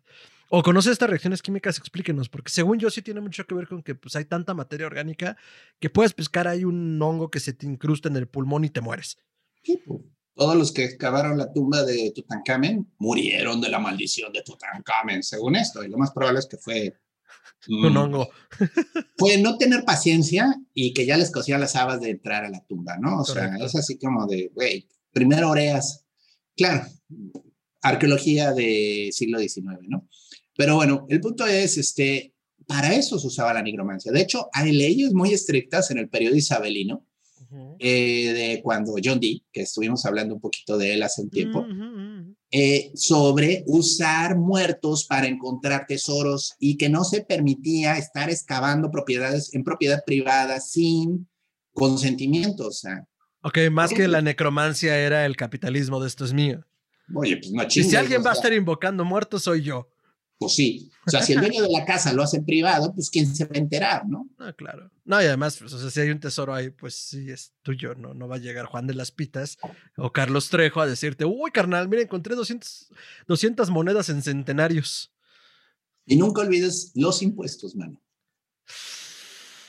o 0.49 0.63
conoce 0.63 0.91
estas 0.91 1.11
reacciones 1.11 1.43
químicas, 1.43 1.79
explíquenos, 1.79 2.29
porque 2.29 2.51
según 2.51 2.79
yo 2.79 2.91
sí 2.91 3.03
tiene 3.03 3.21
mucho 3.21 3.47
que 3.47 3.55
ver 3.55 3.69
con 3.69 3.83
que 3.83 3.95
pues, 3.95 4.17
hay 4.17 4.25
tanta 4.25 4.55
materia 4.55 4.87
orgánica 4.87 5.37
que 5.81 5.91
puedes 5.91 6.13
pescar 6.13 6.49
ahí 6.49 6.65
un 6.65 7.01
hongo 7.01 7.31
que 7.31 7.41
se 7.41 7.53
te 7.53 7.67
incrusta 7.67 8.09
en 8.09 8.17
el 8.17 8.29
pulmón 8.29 8.65
y 8.65 8.71
te 8.71 8.81
mueres. 8.81 9.19
Sí, 9.63 9.83
pues 9.85 10.01
todos 10.37 10.55
los 10.55 10.71
que 10.71 10.85
excavaron 10.85 11.39
la 11.39 11.51
tumba 11.51 11.83
de 11.83 12.13
Tutankamen 12.15 12.93
murieron 12.99 13.59
de 13.61 13.71
la 13.71 13.79
maldición 13.79 14.33
de 14.35 14.43
Tutankamen, 14.43 15.23
según 15.23 15.57
esto. 15.57 15.83
Y 15.83 15.89
lo 15.89 15.97
más 15.97 16.13
probable 16.13 16.41
es 16.41 16.47
que 16.47 16.59
fue... 16.59 16.95
un 17.69 17.95
mm, 17.95 17.97
hongo. 17.97 18.29
fue 19.17 19.39
no 19.39 19.57
tener 19.57 19.85
paciencia 19.85 20.55
y 20.75 20.93
que 20.93 21.07
ya 21.07 21.17
les 21.17 21.33
cosían 21.33 21.61
las 21.61 21.75
habas 21.75 22.03
de 22.03 22.11
entrar 22.11 22.45
a 22.45 22.51
la 22.51 22.63
tumba, 22.67 22.99
¿no? 22.99 23.21
O 23.21 23.25
sea, 23.25 23.57
es 23.57 23.75
así 23.75 23.99
como 23.99 24.27
de, 24.27 24.51
güey, 24.55 24.87
primero 25.11 25.49
oreas. 25.49 26.05
Claro, 26.55 26.87
arqueología 27.81 28.53
de 28.53 29.09
siglo 29.13 29.39
XIX, 29.39 29.89
¿no? 29.89 30.07
Pero 30.57 30.77
bueno, 30.77 31.07
el 31.09 31.21
punto 31.21 31.47
es, 31.47 31.77
este, 31.77 32.35
para 32.67 32.95
eso 32.95 33.19
se 33.19 33.27
usaba 33.27 33.55
la 33.55 33.63
nigromancia. 33.63 34.13
De 34.13 34.21
hecho, 34.21 34.49
hay 34.53 34.73
leyes 34.73 35.13
muy 35.13 35.33
estrictas 35.33 35.91
en 35.91 35.99
el 35.99 36.09
periodo 36.09 36.37
isabelino 36.37 37.05
eh, 37.79 38.33
de 38.33 38.61
cuando 38.63 38.95
John 39.03 39.21
Dee, 39.21 39.45
que 39.53 39.63
estuvimos 39.63 40.05
hablando 40.05 40.35
un 40.35 40.41
poquito 40.41 40.77
de 40.77 40.95
él 40.95 41.03
hace 41.03 41.23
un 41.23 41.31
tiempo, 41.31 41.65
eh, 42.51 42.91
sobre 42.95 43.65
usar 43.67 44.37
muertos 44.37 45.05
para 45.05 45.27
encontrar 45.27 45.87
tesoros 45.87 46.55
y 46.59 46.77
que 46.77 46.89
no 46.89 47.05
se 47.05 47.23
permitía 47.23 47.99
estar 47.99 48.31
excavando 48.31 48.91
propiedades 48.91 49.55
en 49.55 49.63
propiedad 49.63 50.03
privada 50.05 50.61
sin 50.61 51.29
consentimiento. 51.73 52.69
O 52.69 52.73
sea, 52.73 53.07
ok, 53.43 53.59
más 53.71 53.93
que 53.93 54.09
la 54.09 54.23
necromancia 54.23 54.99
era 54.99 55.25
el 55.25 55.37
capitalismo 55.37 56.01
de 56.01 56.09
esto 56.09 56.25
es 56.25 56.33
mío. 56.33 56.65
Oye, 57.15 57.37
pues 57.37 57.53
no 57.53 57.63
Y 57.63 57.85
si 57.85 57.95
alguien 57.95 58.25
va 58.25 58.31
a 58.31 58.35
estar 58.35 58.53
invocando 58.53 59.05
muertos, 59.05 59.45
soy 59.45 59.63
yo. 59.63 59.89
Pues 60.39 60.55
sí. 60.55 60.91
O 61.07 61.11
sea, 61.11 61.23
si 61.23 61.33
el 61.33 61.41
dueño 61.41 61.63
de 61.63 61.71
la 61.71 61.85
casa 61.85 62.13
lo 62.13 62.23
hace 62.23 62.39
en 62.39 62.45
privado, 62.45 62.93
pues 62.93 63.09
quién 63.09 63.35
se 63.35 63.45
va 63.47 63.53
a 63.55 63.59
enterar, 63.59 64.07
¿no? 64.07 64.29
Ah, 64.39 64.53
claro. 64.53 64.91
No, 65.05 65.21
y 65.23 65.25
además, 65.25 65.57
pues, 65.59 65.73
o 65.73 65.79
sea, 65.79 65.91
si 65.91 66.01
hay 66.01 66.11
un 66.11 66.21
tesoro 66.21 66.53
ahí, 66.55 66.69
pues 66.71 66.95
sí 66.95 67.31
es 67.31 67.53
tuyo, 67.63 67.95
¿no? 67.95 68.13
No 68.13 68.29
va 68.29 68.37
a 68.37 68.41
llegar 68.41 68.67
Juan 68.67 68.87
de 68.87 68.95
las 68.95 69.13
Pitas 69.13 69.57
o 69.97 70.13
Carlos 70.13 70.51
Trejo 70.51 70.81
a 70.81 70.87
decirte, 70.87 71.25
uy, 71.25 71.51
carnal, 71.53 71.89
mira, 71.89 72.03
encontré 72.03 72.35
200, 72.35 72.91
200 73.29 73.71
monedas 73.71 74.09
en 74.11 74.23
centenarios. 74.23 75.13
Y 76.05 76.17
nunca 76.17 76.43
olvides 76.43 76.93
los 76.95 77.23
impuestos, 77.23 77.75
mano. 77.75 78.01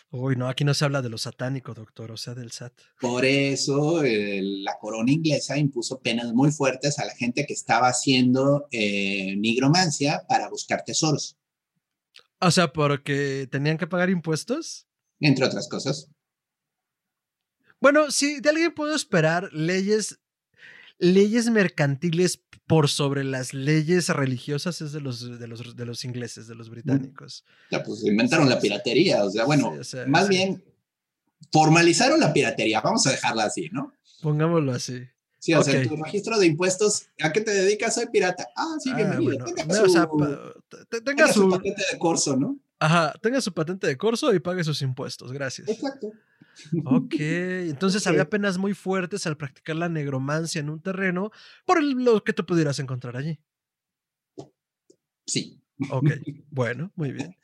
Uy, 0.10 0.38
no, 0.38 0.48
aquí 0.48 0.64
no 0.64 0.74
se 0.74 0.86
habla 0.86 1.02
de 1.02 1.10
lo 1.10 1.18
satánico, 1.18 1.74
doctor, 1.74 2.12
o 2.12 2.18
sea, 2.18 2.34
del 2.34 2.52
SAT. 2.52 2.74
Por 3.02 3.26
eso 3.26 4.02
la 4.04 4.78
corona 4.80 5.12
inglesa 5.12 5.58
impuso 5.58 6.00
penas 6.00 6.32
muy 6.34 6.52
fuertes 6.52 6.98
a 7.00 7.06
la 7.06 7.14
gente 7.14 7.46
que 7.46 7.54
estaba 7.54 7.90
haciendo 7.90 8.68
eh, 8.72 9.36
nigromancia 9.36 10.24
para 10.30 10.50
buscar 10.50 10.84
tesoros. 10.86 11.38
O 12.40 12.52
sea, 12.52 12.72
porque 12.72 13.48
tenían 13.52 13.78
que 13.78 13.88
pagar 13.88 14.10
impuestos. 14.10 14.88
Entre 15.20 15.44
otras 15.44 15.68
cosas. 15.68 16.10
Bueno, 17.82 18.10
si 18.10 18.40
de 18.40 18.50
alguien 18.50 18.74
puedo 18.74 18.96
esperar 18.96 19.50
leyes 19.52 20.20
leyes 21.00 21.50
mercantiles 21.50 22.42
por 22.66 22.90
sobre 22.90 23.24
las 23.24 23.54
leyes 23.54 24.10
religiosas 24.10 24.82
es 24.82 24.92
de 24.92 25.00
los, 25.00 25.40
de 25.40 25.48
los, 25.48 25.76
de 25.76 25.86
los 25.86 26.04
ingleses, 26.04 26.48
de 26.48 26.56
los 26.56 26.70
británicos. 26.70 27.46
Ya, 27.72 27.84
pues 27.84 28.04
inventaron 28.04 28.50
la 28.50 28.60
piratería, 28.60 29.24
o 29.24 29.30
sea, 29.30 29.46
bueno, 29.46 29.74
más 30.08 30.28
bien 30.28 30.64
formalizaron 31.52 32.20
la 32.20 32.34
piratería, 32.34 32.82
vamos 32.82 33.08
a 33.08 33.12
dejarla 33.12 33.46
así, 33.46 33.70
¿no? 33.72 33.94
Pongámoslo 34.22 34.74
así. 34.74 35.04
Sí, 35.40 35.54
o 35.54 35.64
sea, 35.64 35.82
tu 35.88 35.96
registro 35.96 36.38
de 36.40 36.48
impuestos, 36.48 37.08
¿a 37.22 37.32
qué 37.32 37.42
te 37.42 37.52
dedicas? 37.52 37.96
Soy 37.96 38.08
pirata. 38.08 38.50
Ah, 38.56 38.76
sí. 38.80 38.90
Ah, 38.92 38.96
bienvenido. 38.96 39.46
tenga, 39.46 39.74
su, 39.74 39.84
o 39.84 39.90
sea, 39.90 40.10
tenga, 41.06 41.32
su, 41.32 41.50
patente 41.50 41.84
de 41.92 42.00
corso, 42.00 42.36
¿no? 42.36 42.60
Ajá, 42.80 43.14
tenga 43.22 43.42
su 43.42 43.54
patente 43.54 43.88
de 43.88 43.98
corso 43.98 44.34
y 44.34 44.40
pague 44.40 44.64
sus 44.64 44.82
impuestos. 44.82 45.32
Gracias. 45.32 45.68
Exacto. 45.68 46.12
Ok, 46.86 47.16
entonces 47.20 48.06
había 48.08 48.30
penas 48.30 48.58
muy 48.58 48.74
fuertes 48.74 49.28
al 49.28 49.38
practicar 49.38 49.76
la 49.76 49.90
negromancia 49.90 50.60
en 50.60 50.70
un 50.70 50.82
terreno 50.82 51.32
por 51.66 51.84
lo 51.84 52.24
que 52.24 52.34
tú 52.34 52.46
pudieras 52.46 52.80
encontrar 52.80 53.16
allí. 53.16 53.40
Sí. 55.26 55.62
Ok, 55.92 56.10
bueno, 56.50 56.92
muy 56.96 57.12
bien. 57.12 57.36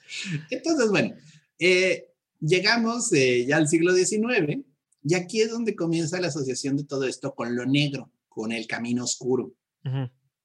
Entonces, 0.50 0.90
bueno, 0.90 1.16
eh, 1.60 2.08
llegamos 2.40 3.12
eh, 3.14 3.46
ya 3.46 3.58
al 3.58 3.68
siglo 3.68 3.94
XIX 3.94 4.66
y 5.04 5.16
aquí 5.16 5.42
es 5.42 5.52
donde 5.52 5.76
comienza 5.76 6.20
la 6.20 6.28
asociación 6.28 6.78
de 6.78 6.86
todo 6.86 7.06
esto 7.06 7.36
con 7.36 7.56
lo 7.56 7.66
negro, 7.66 8.12
con 8.28 8.52
el 8.52 8.66
camino 8.66 9.04
oscuro. 9.04 9.54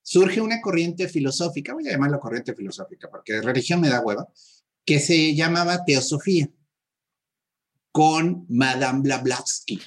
Surge 0.03 0.41
una 0.41 0.61
corriente 0.61 1.09
filosófica, 1.09 1.75
voy 1.75 1.87
a 1.89 1.93
llamarla 1.93 2.19
corriente 2.19 2.55
filosófica 2.55 3.09
porque 3.09 3.41
religión 3.41 3.81
me 3.81 3.89
da 3.89 4.01
hueva, 4.01 4.29
que 4.89 5.01
se 5.01 5.35
llamaba 5.35 5.85
teosofía, 5.85 6.49
con 7.93 8.47
Madame 8.49 9.03
Blavatsky. 9.03 9.79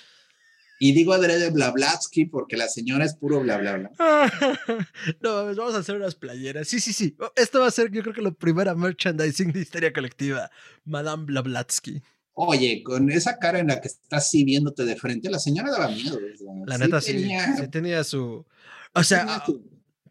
Y 0.80 0.94
digo 0.94 1.14
adrede 1.14 1.50
Blavatsky 1.50 2.26
porque 2.26 2.56
la 2.56 2.68
señora 2.68 3.06
es 3.06 3.16
puro 3.16 3.40
bla, 3.40 3.58
bla, 3.58 3.78
bla. 3.78 3.92
no, 5.22 5.56
vamos 5.56 5.74
a 5.74 5.80
hacer 5.80 5.96
unas 5.96 6.14
playeras. 6.14 6.68
Sí, 6.68 6.80
sí, 6.80 6.94
sí. 6.94 7.18
Esto 7.36 7.62
va 7.62 7.68
a 7.68 7.72
ser, 7.72 7.90
yo 7.90 8.04
creo 8.04 8.14
que 8.14 8.22
la 8.22 8.30
primera 8.30 8.76
merchandising 8.76 9.52
de 9.52 9.62
Histeria 9.62 9.92
Colectiva. 9.92 10.52
Madame 10.86 11.26
Blavatsky. 11.26 12.04
Oye, 12.34 12.84
con 12.84 13.10
esa 13.10 13.40
cara 13.40 13.58
en 13.58 13.70
la 13.70 13.82
que 13.82 13.88
estás 13.88 14.28
así 14.28 14.44
viéndote 14.44 14.86
de 14.86 14.96
frente, 14.98 15.32
la 15.32 15.40
señora 15.40 15.72
daba 15.72 15.90
miedo. 15.90 16.20
la 16.68 16.78
neta 16.78 17.02
sí, 17.02 17.14
tenía, 17.14 17.58
sí 17.58 17.68
tenía 17.70 18.04
su... 18.04 18.46
O 18.94 19.04
sea, 19.04 19.44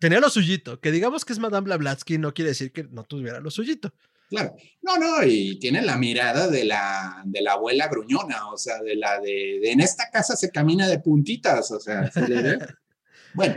tenía, 0.01 0.19
lo 0.19 0.31
suyito. 0.31 0.81
Que 0.81 0.91
digamos 0.91 1.25
que 1.25 1.33
es 1.33 1.39
Madame 1.39 1.67
Blavatsky 1.67 2.19
no 2.19 2.35
quiere 2.35 2.49
decir 2.49 2.73
que 2.73 2.83
no 2.83 3.05
tuviera 3.05 3.39
lo 3.39 3.53
suyito. 3.53 3.95
Claro. 4.31 4.55
No, 4.83 4.97
no, 4.97 5.25
y 5.25 5.59
tiene 5.59 5.83
la 5.83 5.99
mirada 5.99 6.47
de 6.47 6.65
la, 6.65 7.21
de 7.27 7.43
la 7.43 7.55
abuela 7.55 7.89
gruñona, 7.89 8.49
o 8.49 8.57
sea, 8.57 8.81
de 8.81 8.95
la 8.95 9.19
de, 9.19 9.73
en 9.73 9.81
esta 9.81 10.09
casa 10.09 10.37
se 10.37 10.51
camina 10.51 10.89
de 10.89 11.01
puntitas, 11.01 11.71
o 11.73 11.81
sea, 11.81 12.09
bueno, 13.35 13.57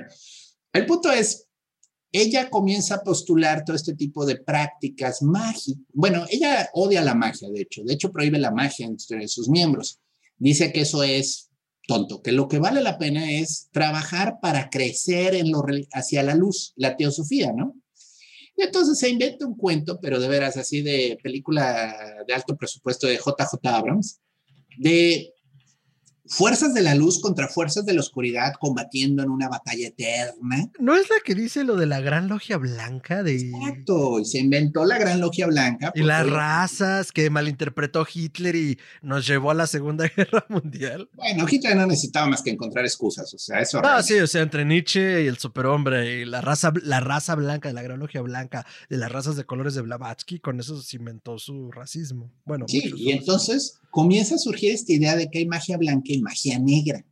el 0.74 0.86
punto 0.88 1.12
es, 1.12 1.48
ella 2.12 2.50
comienza 2.50 2.96
a 2.96 3.04
postular 3.04 3.64
todo 3.64 3.76
este 3.76 3.94
tipo 3.94 4.26
de 4.26 4.38
prácticas 4.38 5.22
mágicas. 5.22 5.84
Bueno, 5.94 6.26
ella 6.30 6.68
odia 6.74 7.04
la 7.04 7.14
magia, 7.14 7.50
de 7.50 7.62
hecho, 7.62 7.84
de 7.84 7.94
hecho 7.94 8.12
prohíbe 8.12 8.40
la 8.40 8.52
magia 8.52 8.88
entre 8.88 9.28
sus 9.28 9.50
miembros. 9.50 10.00
Dice 10.38 10.74
que 10.74 10.82
eso 10.82 11.04
es 11.04 11.52
tonto, 11.88 12.24
que 12.24 12.32
lo 12.32 12.48
que 12.48 12.58
vale 12.58 12.82
la 12.82 12.98
pena 12.98 13.32
es 13.32 13.70
trabajar 13.72 14.40
para 14.42 14.72
crecer 14.72 15.36
en 15.36 15.52
lo, 15.52 15.64
hacia 15.92 16.24
la 16.24 16.34
luz, 16.34 16.74
la 16.76 16.96
teosofía, 16.96 17.52
¿no? 17.54 17.76
Y 18.56 18.64
entonces 18.64 19.00
se 19.00 19.10
inventa 19.10 19.48
un 19.48 19.56
cuento, 19.56 20.00
pero 20.00 20.20
de 20.20 20.28
veras 20.28 20.58
así 20.58 20.82
de 20.82 21.18
película 21.22 22.24
de 22.28 22.34
alto 22.34 22.56
presupuesto 22.56 23.08
de 23.08 23.18
JJ 23.18 23.68
Abrams, 23.68 24.22
de 24.78 25.34
fuerzas 26.26 26.74
de 26.74 26.82
la 26.82 26.96
luz 26.96 27.20
contra 27.20 27.48
fuerzas 27.48 27.86
de 27.86 27.94
la 27.94 28.00
oscuridad 28.00 28.54
combatiendo 28.60 29.24
en 29.24 29.30
una 29.30 29.50
batalla 29.50 29.88
eterna. 29.88 30.70
¿No 30.80 30.96
es 30.96 31.10
la 31.10 31.18
que 31.24 31.36
dice 31.36 31.64
lo 31.64 31.76
de 31.76 31.86
la 31.86 32.00
Gran 32.00 32.28
Logia 32.30 32.58
Blanca? 32.58 33.24
De... 33.24 33.36
Exacto, 33.36 34.20
y 34.20 34.26
se 34.26 34.40
inventó 34.40 34.86
la 34.86 34.98
Gran 34.98 35.20
Logia 35.20 35.48
Blanca. 35.48 35.92
Y 35.96 36.04
las 36.04 36.30
razas 36.30 37.12
que 37.12 37.30
malinterpretó 37.30 38.06
Hitler 38.12 38.56
y 38.56 38.80
nos 39.02 39.28
llevó 39.28 39.52
a 39.52 39.54
la 39.54 39.68
Segunda 39.68 40.06
Guerra 40.16 40.46
Mundial. 40.50 41.10
Bueno, 41.14 41.46
Hitler 41.50 41.76
no 41.76 41.88
necesitaba 41.88 42.28
más 42.28 42.42
que 42.42 42.52
encontrar 42.52 42.86
excusas, 42.86 43.34
o 43.34 43.38
sea, 43.38 43.60
eso. 43.60 43.82
No, 43.82 44.02
sí, 44.02 44.20
o 44.20 44.28
sea, 44.28 44.42
entre 44.42 44.66
Nietzsche 44.66 45.24
y 45.24 45.28
el 45.28 45.38
superhombre 45.38 46.22
y 46.22 46.26
la 46.26 46.42
raza, 46.42 46.72
la 46.84 47.00
raza 47.00 47.36
blanca 47.36 47.70
de 47.70 47.74
la 47.74 47.82
Gran 47.82 48.00
Logia 48.00 48.22
Blanca, 48.22 48.66
de 48.90 48.98
las 48.98 49.12
razas 49.12 49.36
de 49.36 49.46
colores 49.46 49.74
de 49.76 49.82
Blavatsky, 49.82 50.40
con 50.40 50.60
eso 50.60 50.82
se 50.82 50.98
inventó 50.98 51.38
su 51.38 51.72
racismo. 51.72 52.32
Bueno, 52.46 52.66
sí, 52.68 52.94
y 52.96 53.12
entonces 53.12 53.80
comienza 53.94 54.34
a 54.34 54.40
surgir 54.40 54.72
esta 54.72 54.92
idea 54.92 55.16
de 55.16 55.30
que 55.30 55.38
hay 55.38 55.46
magia 55.46 55.78
blanca 55.78 56.12
y 56.12 56.20
magia 56.20 56.58
negra. 56.58 57.06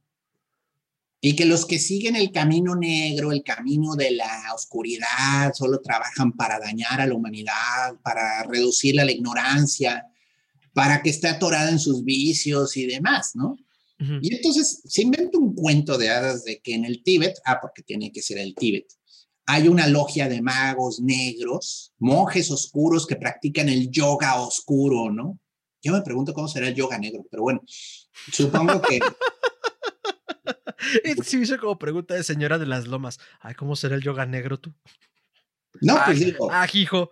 Y 1.21 1.35
que 1.35 1.45
los 1.45 1.67
que 1.67 1.77
siguen 1.77 2.15
el 2.15 2.31
camino 2.31 2.75
negro, 2.75 3.31
el 3.31 3.43
camino 3.43 3.93
de 3.95 4.09
la 4.09 4.51
oscuridad, 4.55 5.53
solo 5.53 5.79
trabajan 5.79 6.31
para 6.31 6.59
dañar 6.59 6.99
a 6.99 7.05
la 7.05 7.13
humanidad, 7.13 7.99
para 8.03 8.41
reducirla 8.45 9.03
a 9.03 9.05
la 9.05 9.11
ignorancia, 9.11 10.07
para 10.73 11.03
que 11.03 11.11
esté 11.11 11.27
atorada 11.27 11.69
en 11.69 11.77
sus 11.77 12.03
vicios 12.03 12.75
y 12.75 12.87
demás, 12.87 13.35
¿no? 13.35 13.57
Y 14.19 14.33
entonces 14.33 14.81
se 14.83 15.03
inventa 15.03 15.37
un 15.37 15.53
cuento 15.53 15.99
de 15.99 16.09
hadas 16.09 16.43
de 16.43 16.61
que 16.61 16.73
en 16.73 16.85
el 16.85 17.03
Tíbet, 17.03 17.37
ah, 17.45 17.59
porque 17.61 17.83
tiene 17.83 18.11
que 18.11 18.23
ser 18.23 18.39
el 18.39 18.55
Tíbet, 18.55 18.87
hay 19.45 19.67
una 19.67 19.85
logia 19.85 20.27
de 20.27 20.41
magos 20.41 20.99
negros, 20.99 21.93
monjes 21.99 22.49
oscuros 22.49 23.05
que 23.05 23.17
practican 23.17 23.69
el 23.69 23.91
yoga 23.91 24.41
oscuro, 24.41 25.11
¿no? 25.11 25.40
Yo 25.81 25.93
me 25.93 26.01
pregunto 26.01 26.33
cómo 26.33 26.47
será 26.47 26.67
el 26.67 26.75
yoga 26.75 26.97
negro, 26.97 27.25
pero 27.29 27.43
bueno, 27.43 27.63
supongo 28.31 28.81
que... 28.81 28.99
sí, 31.23 31.41
hice 31.41 31.57
como 31.57 31.79
pregunta 31.79 32.13
de 32.13 32.23
señora 32.23 32.59
de 32.59 32.65
las 32.65 32.87
lomas. 32.87 33.19
Ay, 33.39 33.55
¿cómo 33.55 33.75
será 33.75 33.95
el 33.95 34.01
yoga 34.01 34.25
negro 34.25 34.59
tú? 34.59 34.73
No, 35.81 35.97
pues 36.05 36.19
digo. 36.19 36.49
Ah, 36.51 36.67
hijo. 36.71 37.11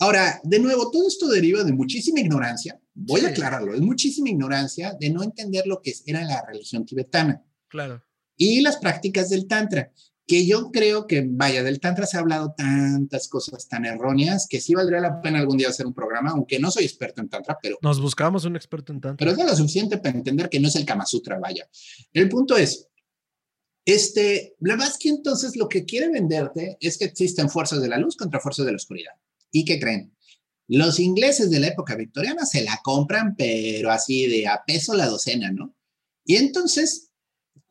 Ahora, 0.00 0.40
de 0.42 0.58
nuevo, 0.58 0.90
todo 0.90 1.08
esto 1.08 1.28
deriva 1.28 1.64
de 1.64 1.72
muchísima 1.72 2.20
ignorancia. 2.20 2.78
Voy 2.94 3.24
a 3.24 3.28
aclararlo, 3.28 3.74
es 3.74 3.80
muchísima 3.80 4.28
ignorancia 4.28 4.94
de 4.98 5.10
no 5.10 5.22
entender 5.22 5.66
lo 5.66 5.80
que 5.80 5.94
era 6.06 6.22
la 6.24 6.44
religión 6.46 6.84
tibetana. 6.84 7.42
Claro. 7.68 8.04
Y 8.36 8.60
las 8.60 8.76
prácticas 8.76 9.30
del 9.30 9.46
Tantra 9.46 9.92
que 10.26 10.46
yo 10.46 10.70
creo 10.70 11.06
que, 11.06 11.24
vaya, 11.26 11.62
del 11.62 11.80
Tantra 11.80 12.06
se 12.06 12.16
ha 12.16 12.20
hablado 12.20 12.54
tantas 12.56 13.28
cosas 13.28 13.68
tan 13.68 13.84
erróneas 13.84 14.46
que 14.48 14.60
sí 14.60 14.74
valdría 14.74 15.00
la 15.00 15.20
pena 15.20 15.38
algún 15.38 15.58
día 15.58 15.68
hacer 15.68 15.86
un 15.86 15.92
programa, 15.92 16.30
aunque 16.30 16.58
no 16.58 16.70
soy 16.70 16.84
experto 16.84 17.20
en 17.20 17.28
Tantra, 17.28 17.58
pero... 17.60 17.78
Nos 17.82 18.00
buscamos 18.00 18.44
un 18.44 18.56
experto 18.56 18.92
en 18.92 19.00
Tantra. 19.00 19.16
Pero 19.18 19.30
es 19.32 19.50
lo 19.50 19.56
suficiente 19.56 19.98
para 19.98 20.16
entender 20.16 20.48
que 20.48 20.60
no 20.60 20.68
es 20.68 20.76
el 20.76 20.86
Kama 20.86 21.04
Sutra, 21.04 21.38
vaya. 21.38 21.68
El 22.12 22.28
punto 22.30 22.56
es, 22.56 22.88
este, 23.84 24.56
que 24.98 25.08
entonces 25.08 25.56
lo 25.56 25.68
que 25.68 25.84
quiere 25.84 26.08
venderte 26.08 26.78
es 26.80 26.96
que 26.96 27.04
existen 27.04 27.50
fuerzas 27.50 27.82
de 27.82 27.88
la 27.88 27.98
luz 27.98 28.16
contra 28.16 28.40
fuerzas 28.40 28.64
de 28.64 28.72
la 28.72 28.76
oscuridad. 28.76 29.12
¿Y 29.50 29.64
qué 29.64 29.78
creen? 29.78 30.14
Los 30.66 30.98
ingleses 30.98 31.50
de 31.50 31.60
la 31.60 31.68
época 31.68 31.94
victoriana 31.94 32.46
se 32.46 32.64
la 32.64 32.80
compran, 32.82 33.36
pero 33.36 33.90
así 33.90 34.26
de 34.26 34.46
a 34.46 34.62
peso 34.66 34.94
la 34.94 35.06
docena, 35.06 35.52
¿no? 35.52 35.76
Y 36.24 36.36
entonces 36.36 37.10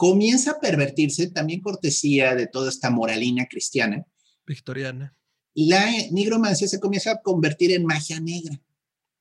comienza 0.03 0.51
a 0.51 0.59
pervertirse 0.59 1.31
también 1.31 1.61
cortesía 1.61 2.35
de 2.35 2.47
toda 2.47 2.67
esta 2.67 2.89
moralina 2.89 3.47
cristiana. 3.49 4.05
Victoriana. 4.45 5.15
La 5.53 5.89
nigromancia 6.11 6.67
se 6.67 6.81
comienza 6.81 7.11
a 7.13 7.21
convertir 7.21 7.71
en 7.71 7.85
magia 7.85 8.19
negra. 8.19 8.59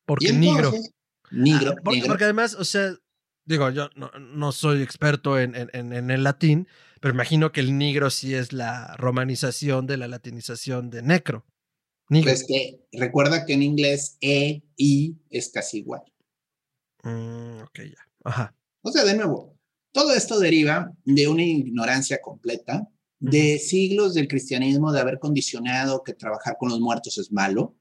Porque 0.04 0.32
negro. 0.32 0.72
Negro, 1.30 1.74
ah, 1.78 1.80
porque, 1.84 2.24
además, 2.24 2.54
o 2.54 2.64
sea, 2.64 2.96
digo, 3.44 3.70
yo 3.70 3.90
no, 3.94 4.50
soy 4.50 4.82
experto 4.82 5.38
en, 5.38 5.54
en, 5.54 6.10
el 6.10 6.24
latín, 6.24 6.66
pero 7.00 7.14
imagino 7.14 7.52
que 7.52 7.60
el 7.60 7.78
negro 7.78 8.10
sí 8.10 8.34
es 8.34 8.52
la 8.52 8.96
romanización 8.96 9.86
de 9.86 9.98
la 9.98 10.08
latinización 10.08 10.90
de 10.90 11.02
necro. 11.02 11.46
Pues 12.08 12.44
que 12.44 12.80
recuerda 12.90 13.46
que 13.46 13.52
en 13.52 13.62
inglés 13.62 14.18
E, 14.20 14.64
I 14.76 15.16
es 15.30 15.52
casi 15.52 15.78
igual. 15.78 16.02
Mm, 17.04 17.62
ok, 17.62 17.78
ya. 17.78 18.08
Ajá. 18.24 18.56
O 18.82 18.90
sea, 18.90 19.04
de 19.04 19.14
nuevo, 19.14 19.56
todo 19.92 20.14
esto 20.14 20.40
deriva 20.40 20.92
de 21.04 21.28
una 21.28 21.44
ignorancia 21.44 22.20
completa, 22.20 22.88
de 23.20 23.58
siglos 23.58 24.14
del 24.14 24.26
cristianismo, 24.26 24.92
de 24.92 25.00
haber 25.00 25.18
condicionado 25.18 26.02
que 26.02 26.14
trabajar 26.14 26.56
con 26.58 26.70
los 26.70 26.80
muertos 26.80 27.18
es 27.18 27.30
malo. 27.30 27.76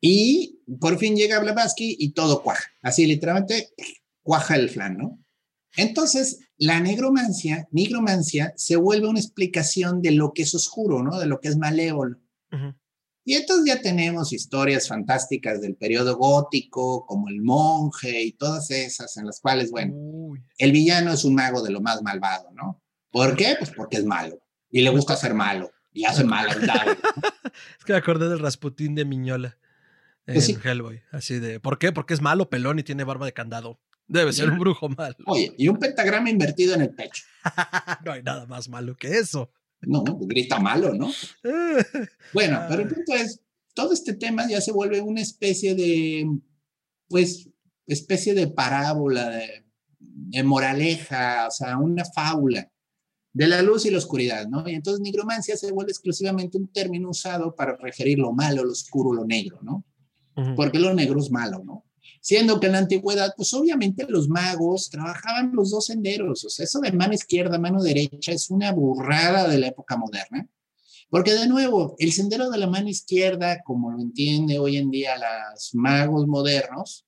Y 0.00 0.60
por 0.80 0.98
fin 0.98 1.14
llega 1.14 1.38
Blavatsky 1.38 1.96
y 1.98 2.12
todo 2.12 2.42
cuaja. 2.42 2.64
Así 2.82 3.06
literalmente 3.06 3.70
cuaja 4.22 4.56
el 4.56 4.70
flan, 4.70 4.96
¿no? 4.96 5.22
Entonces, 5.76 6.40
la 6.56 6.80
negromancia, 6.80 7.68
nigromancia, 7.70 8.52
se 8.56 8.76
vuelve 8.76 9.08
una 9.08 9.20
explicación 9.20 10.02
de 10.02 10.10
lo 10.10 10.32
que 10.32 10.42
es 10.42 10.54
oscuro, 10.54 11.02
¿no? 11.02 11.20
De 11.20 11.26
lo 11.26 11.40
que 11.40 11.48
es 11.48 11.56
malévolo. 11.56 12.18
Y 13.30 13.34
entonces 13.34 13.64
ya 13.64 13.80
tenemos 13.80 14.32
historias 14.32 14.88
fantásticas 14.88 15.60
del 15.60 15.76
periodo 15.76 16.16
gótico, 16.16 17.06
como 17.06 17.28
el 17.28 17.40
monje 17.40 18.22
y 18.22 18.32
todas 18.32 18.72
esas, 18.72 19.16
en 19.18 19.26
las 19.26 19.40
cuales, 19.40 19.70
bueno, 19.70 19.94
el 20.58 20.72
villano 20.72 21.12
es 21.12 21.22
un 21.22 21.36
mago 21.36 21.62
de 21.62 21.70
lo 21.70 21.80
más 21.80 22.02
malvado, 22.02 22.50
¿no? 22.56 22.82
¿Por 23.12 23.36
qué? 23.36 23.54
Pues 23.56 23.70
porque 23.70 23.98
es 23.98 24.04
malo 24.04 24.42
y 24.68 24.82
le 24.82 24.90
gusta 24.90 25.14
ser 25.14 25.34
malo 25.34 25.70
y 25.92 26.06
hace 26.06 26.24
mal 26.24 26.48
es 27.78 27.84
que 27.84 27.92
me 27.92 28.00
acordé 28.00 28.28
del 28.28 28.40
Rasputín 28.40 28.96
de 28.96 29.04
Miñola 29.04 29.58
pues 30.24 30.48
en 30.48 30.60
Hellboy, 30.60 31.00
así 31.12 31.38
de, 31.38 31.60
¿por 31.60 31.78
qué? 31.78 31.92
Porque 31.92 32.14
es 32.14 32.20
malo, 32.20 32.50
pelón 32.50 32.80
y 32.80 32.82
tiene 32.82 33.04
barba 33.04 33.26
de 33.26 33.32
candado. 33.32 33.78
Debe 34.08 34.32
ser 34.32 34.50
un 34.50 34.58
brujo 34.58 34.88
malo. 34.88 35.14
Oye, 35.26 35.54
y 35.56 35.68
un 35.68 35.78
pentagrama 35.78 36.30
invertido 36.30 36.74
en 36.74 36.80
el 36.80 36.90
pecho. 36.90 37.22
no 38.04 38.10
hay 38.10 38.24
nada 38.24 38.44
más 38.46 38.68
malo 38.68 38.96
que 38.96 39.18
eso. 39.18 39.52
No, 39.82 40.04
grita 40.20 40.58
malo, 40.58 40.94
¿no? 40.94 41.10
Bueno, 42.32 42.60
pero 42.68 42.82
el 42.82 42.88
punto 42.88 43.14
es, 43.14 43.40
todo 43.74 43.92
este 43.92 44.14
tema 44.14 44.48
ya 44.48 44.60
se 44.60 44.72
vuelve 44.72 45.00
una 45.00 45.20
especie 45.20 45.74
de, 45.74 46.26
pues, 47.08 47.48
especie 47.86 48.34
de 48.34 48.48
parábola, 48.48 49.30
de, 49.30 50.42
moraleja, 50.44 51.46
o 51.48 51.50
sea, 51.50 51.76
una 51.78 52.04
fábula. 52.04 52.70
de 53.32 53.46
la 53.46 53.62
luz 53.62 53.86
y 53.86 53.90
la 53.90 53.98
oscuridad, 53.98 54.48
¿no? 54.48 54.68
Y 54.68 54.74
entonces 54.74 55.00
nigromancia 55.00 55.56
se 55.56 55.72
vuelve 55.72 55.92
exclusivamente 55.92 56.58
un 56.58 56.68
término 56.72 57.10
usado 57.10 57.54
para 57.54 57.76
referir 57.76 58.18
lo 58.18 58.32
malo, 58.32 58.64
lo 58.64 58.72
oscuro, 58.72 59.12
lo 59.12 59.24
negro, 59.24 59.60
¿no? 59.62 59.84
Porque 60.56 60.78
lo 60.78 60.94
negro 60.94 61.20
es 61.20 61.30
malo, 61.30 61.62
¿no? 61.64 61.84
Siendo 62.20 62.60
que 62.60 62.66
en 62.66 62.72
la 62.72 62.78
antigüedad, 62.78 63.32
pues 63.36 63.54
obviamente 63.54 64.04
los 64.08 64.28
magos 64.28 64.90
trabajaban 64.90 65.52
los 65.54 65.70
dos 65.70 65.86
senderos, 65.86 66.44
o 66.44 66.50
sea, 66.50 66.64
eso 66.64 66.80
de 66.80 66.92
mano 66.92 67.14
izquierda, 67.14 67.58
mano 67.58 67.82
derecha 67.82 68.32
es 68.32 68.50
una 68.50 68.72
burrada 68.72 69.48
de 69.48 69.58
la 69.58 69.68
época 69.68 69.96
moderna, 69.96 70.46
porque 71.08 71.32
de 71.32 71.48
nuevo, 71.48 71.96
el 71.98 72.12
sendero 72.12 72.50
de 72.50 72.58
la 72.58 72.66
mano 72.66 72.88
izquierda, 72.88 73.62
como 73.64 73.90
lo 73.90 74.00
entiende 74.00 74.58
hoy 74.58 74.76
en 74.76 74.90
día 74.90 75.16
los 75.16 75.74
magos 75.74 76.26
modernos, 76.26 77.06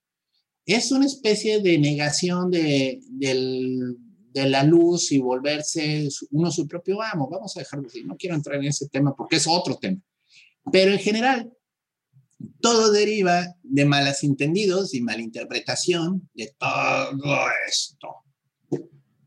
es 0.64 0.90
una 0.92 1.06
especie 1.06 1.60
de 1.60 1.78
negación 1.78 2.50
de, 2.50 3.00
de 4.32 4.48
la 4.48 4.64
luz 4.64 5.12
y 5.12 5.18
volverse 5.18 6.08
uno 6.30 6.50
su 6.50 6.66
propio 6.66 7.02
amo. 7.02 7.28
Vamos 7.30 7.56
a 7.56 7.60
dejarlo 7.60 7.86
así, 7.86 8.02
no 8.04 8.16
quiero 8.16 8.34
entrar 8.34 8.56
en 8.56 8.66
ese 8.66 8.88
tema 8.88 9.14
porque 9.14 9.36
es 9.36 9.46
otro 9.46 9.76
tema. 9.76 10.00
Pero 10.70 10.92
en 10.92 10.98
general, 10.98 11.52
todo 12.60 12.92
deriva 12.92 13.54
de 13.62 13.84
malas 13.84 14.22
entendidos 14.24 14.94
y 14.94 15.00
malinterpretación 15.00 16.28
de 16.34 16.54
todo 16.58 17.46
esto. 17.68 18.08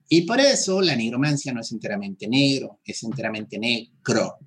Y 0.08 0.22
por 0.22 0.40
eso 0.40 0.82
la 0.82 0.96
nigromancia 0.96 1.52
no 1.54 1.62
es 1.62 1.72
enteramente 1.72 2.28
negro, 2.28 2.80
es 2.86 3.04
enteramente 3.04 3.58
negro. 3.58 4.38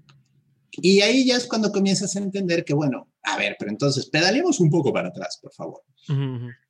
Y 0.71 1.01
ahí 1.01 1.27
ya 1.27 1.37
es 1.37 1.47
cuando 1.47 1.73
comienzas 1.73 2.15
a 2.15 2.21
entender 2.21 2.65
que, 2.65 2.75
bueno, 2.75 3.11
a 3.23 3.37
ver, 3.37 3.57
pero 3.59 3.71
entonces 3.71 4.07
pedalemos 4.07 4.61
un 4.61 4.71
poco 4.71 4.93
para 4.93 5.09
atrás, 5.09 5.39
por 5.43 5.53
favor. 5.53 5.83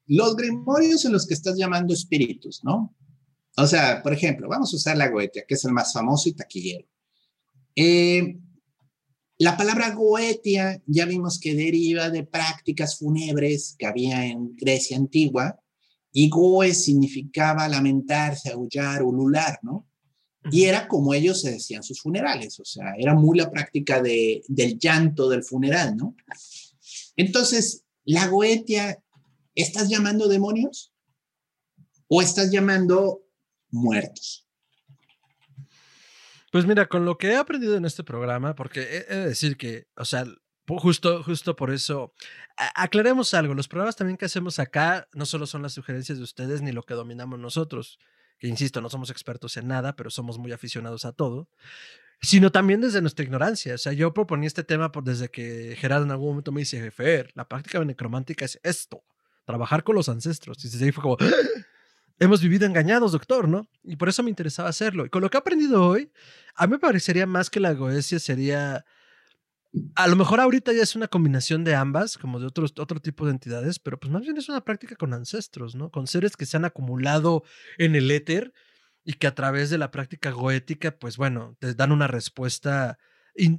Los 0.06 0.36
grimorios 0.36 1.04
en 1.04 1.12
los 1.12 1.26
que 1.26 1.34
estás 1.34 1.56
llamando 1.56 1.92
espíritus, 1.92 2.64
¿no? 2.64 2.94
O 3.56 3.66
sea, 3.66 4.02
por 4.02 4.12
ejemplo, 4.12 4.48
vamos 4.48 4.72
a 4.72 4.76
usar 4.76 4.96
la 4.96 5.08
goetia, 5.08 5.44
que 5.46 5.54
es 5.54 5.64
el 5.64 5.72
más 5.72 5.92
famoso 5.92 6.28
y 6.28 6.32
taquillero. 6.32 6.86
Eh, 7.76 8.38
la 9.38 9.56
palabra 9.56 9.94
goetia 9.94 10.82
ya 10.86 11.06
vimos 11.06 11.38
que 11.38 11.54
deriva 11.54 12.10
de 12.10 12.24
prácticas 12.24 12.98
fúnebres 12.98 13.76
que 13.78 13.86
había 13.86 14.26
en 14.26 14.56
Grecia 14.56 14.96
antigua, 14.96 15.58
y 16.12 16.28
goe 16.28 16.74
significaba 16.74 17.68
lamentarse, 17.68 18.50
aullar, 18.50 19.02
ulular, 19.02 19.58
¿no? 19.62 19.86
Y 20.50 20.64
era 20.64 20.88
como 20.88 21.14
ellos 21.14 21.42
se 21.42 21.52
decían 21.52 21.82
sus 21.82 22.00
funerales, 22.00 22.58
o 22.58 22.64
sea, 22.64 22.94
era 22.98 23.14
muy 23.14 23.38
la 23.38 23.50
práctica 23.50 24.00
de, 24.02 24.42
del 24.48 24.78
llanto 24.78 25.28
del 25.28 25.44
funeral, 25.44 25.96
¿no? 25.96 26.16
Entonces, 27.16 27.84
la 28.04 28.26
goetia, 28.28 29.02
¿estás 29.54 29.88
llamando 29.88 30.28
demonios? 30.28 30.92
¿O 32.08 32.22
estás 32.22 32.50
llamando 32.50 33.28
muertos. 33.70 34.47
Pues 36.50 36.66
mira, 36.66 36.86
con 36.86 37.04
lo 37.04 37.18
que 37.18 37.28
he 37.28 37.36
aprendido 37.36 37.76
en 37.76 37.84
este 37.84 38.04
programa, 38.04 38.54
porque 38.54 39.04
he, 39.08 39.14
de 39.14 39.26
decir 39.26 39.56
que, 39.56 39.86
o 39.96 40.04
sea, 40.04 40.24
justo, 40.66 41.22
justo 41.22 41.56
por 41.56 41.70
eso, 41.70 42.14
aclaremos 42.74 43.34
algo, 43.34 43.54
los 43.54 43.68
programas 43.68 43.96
también 43.96 44.16
que 44.16 44.24
hacemos 44.24 44.58
acá 44.58 45.08
no 45.12 45.26
solo 45.26 45.46
son 45.46 45.62
las 45.62 45.74
sugerencias 45.74 46.18
de 46.18 46.24
ustedes 46.24 46.62
ni 46.62 46.72
lo 46.72 46.82
que 46.82 46.94
dominamos 46.94 47.38
nosotros, 47.38 47.98
que 48.38 48.48
insisto, 48.48 48.80
no 48.80 48.88
somos 48.88 49.10
expertos 49.10 49.56
en 49.56 49.68
nada, 49.68 49.96
pero 49.96 50.10
somos 50.10 50.38
muy 50.38 50.52
aficionados 50.52 51.04
a 51.04 51.12
todo, 51.12 51.48
sino 52.20 52.50
también 52.50 52.80
desde 52.80 53.00
nuestra 53.00 53.24
ignorancia. 53.24 53.74
O 53.74 53.78
sea, 53.78 53.92
yo 53.92 54.14
proponí 54.14 54.46
este 54.46 54.64
tema 54.64 54.90
por, 54.92 55.04
desde 55.04 55.30
que 55.30 55.76
Gerardo 55.78 56.04
en 56.04 56.12
algún 56.12 56.30
momento 56.30 56.52
me 56.52 56.60
dice, 56.60 56.90
Fer, 56.90 57.30
la 57.34 57.48
práctica 57.48 57.84
necromántica 57.84 58.44
es 58.44 58.58
esto, 58.62 59.02
trabajar 59.44 59.84
con 59.84 59.96
los 59.96 60.08
ancestros. 60.08 60.64
Y 60.64 60.84
ahí 60.84 60.92
fue 60.92 61.02
como, 61.02 61.16
hemos 62.18 62.42
vivido 62.42 62.66
engañados, 62.66 63.12
doctor, 63.12 63.48
¿no? 63.48 63.68
Y 63.82 63.96
por 63.96 64.08
eso 64.08 64.22
me 64.22 64.30
interesaba 64.30 64.68
hacerlo. 64.68 65.06
Y 65.06 65.10
con 65.10 65.22
lo 65.22 65.30
que 65.30 65.36
he 65.36 65.40
aprendido 65.40 65.86
hoy, 65.86 66.10
a 66.54 66.66
mí 66.66 66.72
me 66.72 66.78
parecería 66.78 67.26
más 67.26 67.50
que 67.50 67.60
la 67.60 67.74
goesia 67.74 68.18
sería, 68.18 68.84
a 69.94 70.06
lo 70.08 70.16
mejor 70.16 70.40
ahorita 70.40 70.72
ya 70.72 70.82
es 70.82 70.96
una 70.96 71.08
combinación 71.08 71.64
de 71.64 71.74
ambas, 71.74 72.18
como 72.18 72.40
de 72.40 72.46
otros, 72.46 72.74
otro 72.78 73.00
tipo 73.00 73.24
de 73.26 73.32
entidades, 73.32 73.78
pero 73.78 73.98
pues 73.98 74.12
más 74.12 74.22
bien 74.22 74.36
es 74.36 74.48
una 74.48 74.64
práctica 74.64 74.96
con 74.96 75.14
ancestros, 75.14 75.74
¿no? 75.74 75.90
Con 75.90 76.06
seres 76.06 76.36
que 76.36 76.46
se 76.46 76.56
han 76.56 76.64
acumulado 76.64 77.44
en 77.78 77.94
el 77.94 78.10
éter 78.10 78.52
y 79.04 79.14
que 79.14 79.26
a 79.26 79.34
través 79.34 79.70
de 79.70 79.78
la 79.78 79.90
práctica 79.90 80.30
goética, 80.30 80.98
pues 80.98 81.16
bueno, 81.16 81.56
te 81.60 81.74
dan 81.74 81.92
una 81.92 82.08
respuesta 82.08 82.98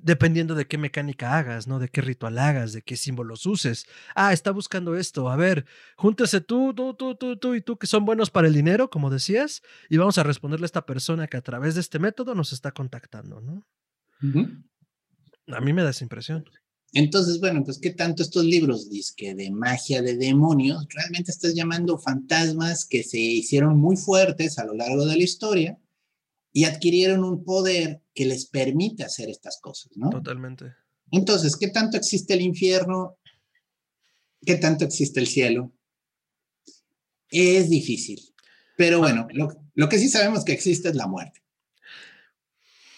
dependiendo 0.03 0.55
de 0.55 0.67
qué 0.67 0.77
mecánica 0.77 1.37
hagas, 1.37 1.67
¿no? 1.67 1.79
De 1.79 1.87
qué 1.87 2.01
ritual 2.01 2.37
hagas, 2.37 2.73
de 2.73 2.81
qué 2.81 2.97
símbolos 2.97 3.45
uses. 3.45 3.85
Ah, 4.15 4.33
está 4.33 4.51
buscando 4.51 4.95
esto. 4.95 5.29
A 5.29 5.35
ver, 5.35 5.65
júntese 5.95 6.41
tú, 6.41 6.73
tú, 6.73 6.93
tú, 6.93 7.15
tú, 7.15 7.37
tú 7.37 7.55
y 7.55 7.61
tú, 7.61 7.77
que 7.77 7.87
son 7.87 8.05
buenos 8.05 8.29
para 8.29 8.47
el 8.47 8.53
dinero, 8.53 8.89
como 8.89 9.09
decías, 9.09 9.61
y 9.89 9.97
vamos 9.97 10.17
a 10.17 10.23
responderle 10.23 10.65
a 10.65 10.67
esta 10.67 10.85
persona 10.85 11.27
que 11.27 11.37
a 11.37 11.41
través 11.41 11.75
de 11.75 11.81
este 11.81 11.99
método 11.99 12.35
nos 12.35 12.51
está 12.51 12.71
contactando, 12.71 13.41
¿no? 13.41 13.65
A 15.47 15.61
mí 15.61 15.73
me 15.73 15.83
da 15.83 15.91
esa 15.91 16.03
impresión. 16.03 16.45
Entonces, 16.91 17.39
bueno, 17.39 17.63
pues 17.63 17.79
qué 17.79 17.91
tanto 17.91 18.23
estos 18.23 18.43
libros 18.43 18.89
que 19.15 19.35
de 19.35 19.51
magia 19.51 20.01
de 20.01 20.17
demonios, 20.17 20.87
realmente 20.89 21.31
estás 21.31 21.53
llamando 21.53 21.99
fantasmas 21.99 22.85
que 22.85 23.03
se 23.03 23.19
hicieron 23.19 23.77
muy 23.77 23.95
fuertes 23.95 24.57
a 24.57 24.65
lo 24.65 24.73
largo 24.73 25.05
de 25.05 25.15
la 25.15 25.23
historia 25.23 25.77
y 26.51 26.65
adquirieron 26.65 27.23
un 27.23 27.43
poder 27.43 28.01
que 28.13 28.25
les 28.25 28.45
permite 28.45 29.03
hacer 29.03 29.29
estas 29.29 29.59
cosas, 29.61 29.91
¿no? 29.95 30.09
Totalmente. 30.09 30.73
Entonces, 31.11 31.55
¿qué 31.57 31.67
tanto 31.69 31.97
existe 31.97 32.33
el 32.33 32.41
infierno? 32.41 33.17
¿Qué 34.45 34.55
tanto 34.55 34.85
existe 34.85 35.19
el 35.19 35.27
cielo? 35.27 35.73
Es 37.29 37.69
difícil. 37.69 38.19
Pero 38.77 38.99
bueno, 38.99 39.27
lo, 39.75 39.89
que 39.89 39.99
sí 39.99 40.09
sabemos 40.09 40.45
que 40.45 40.53
existe 40.53 40.89
es 40.89 40.95
la 40.95 41.07
muerte. 41.07 41.43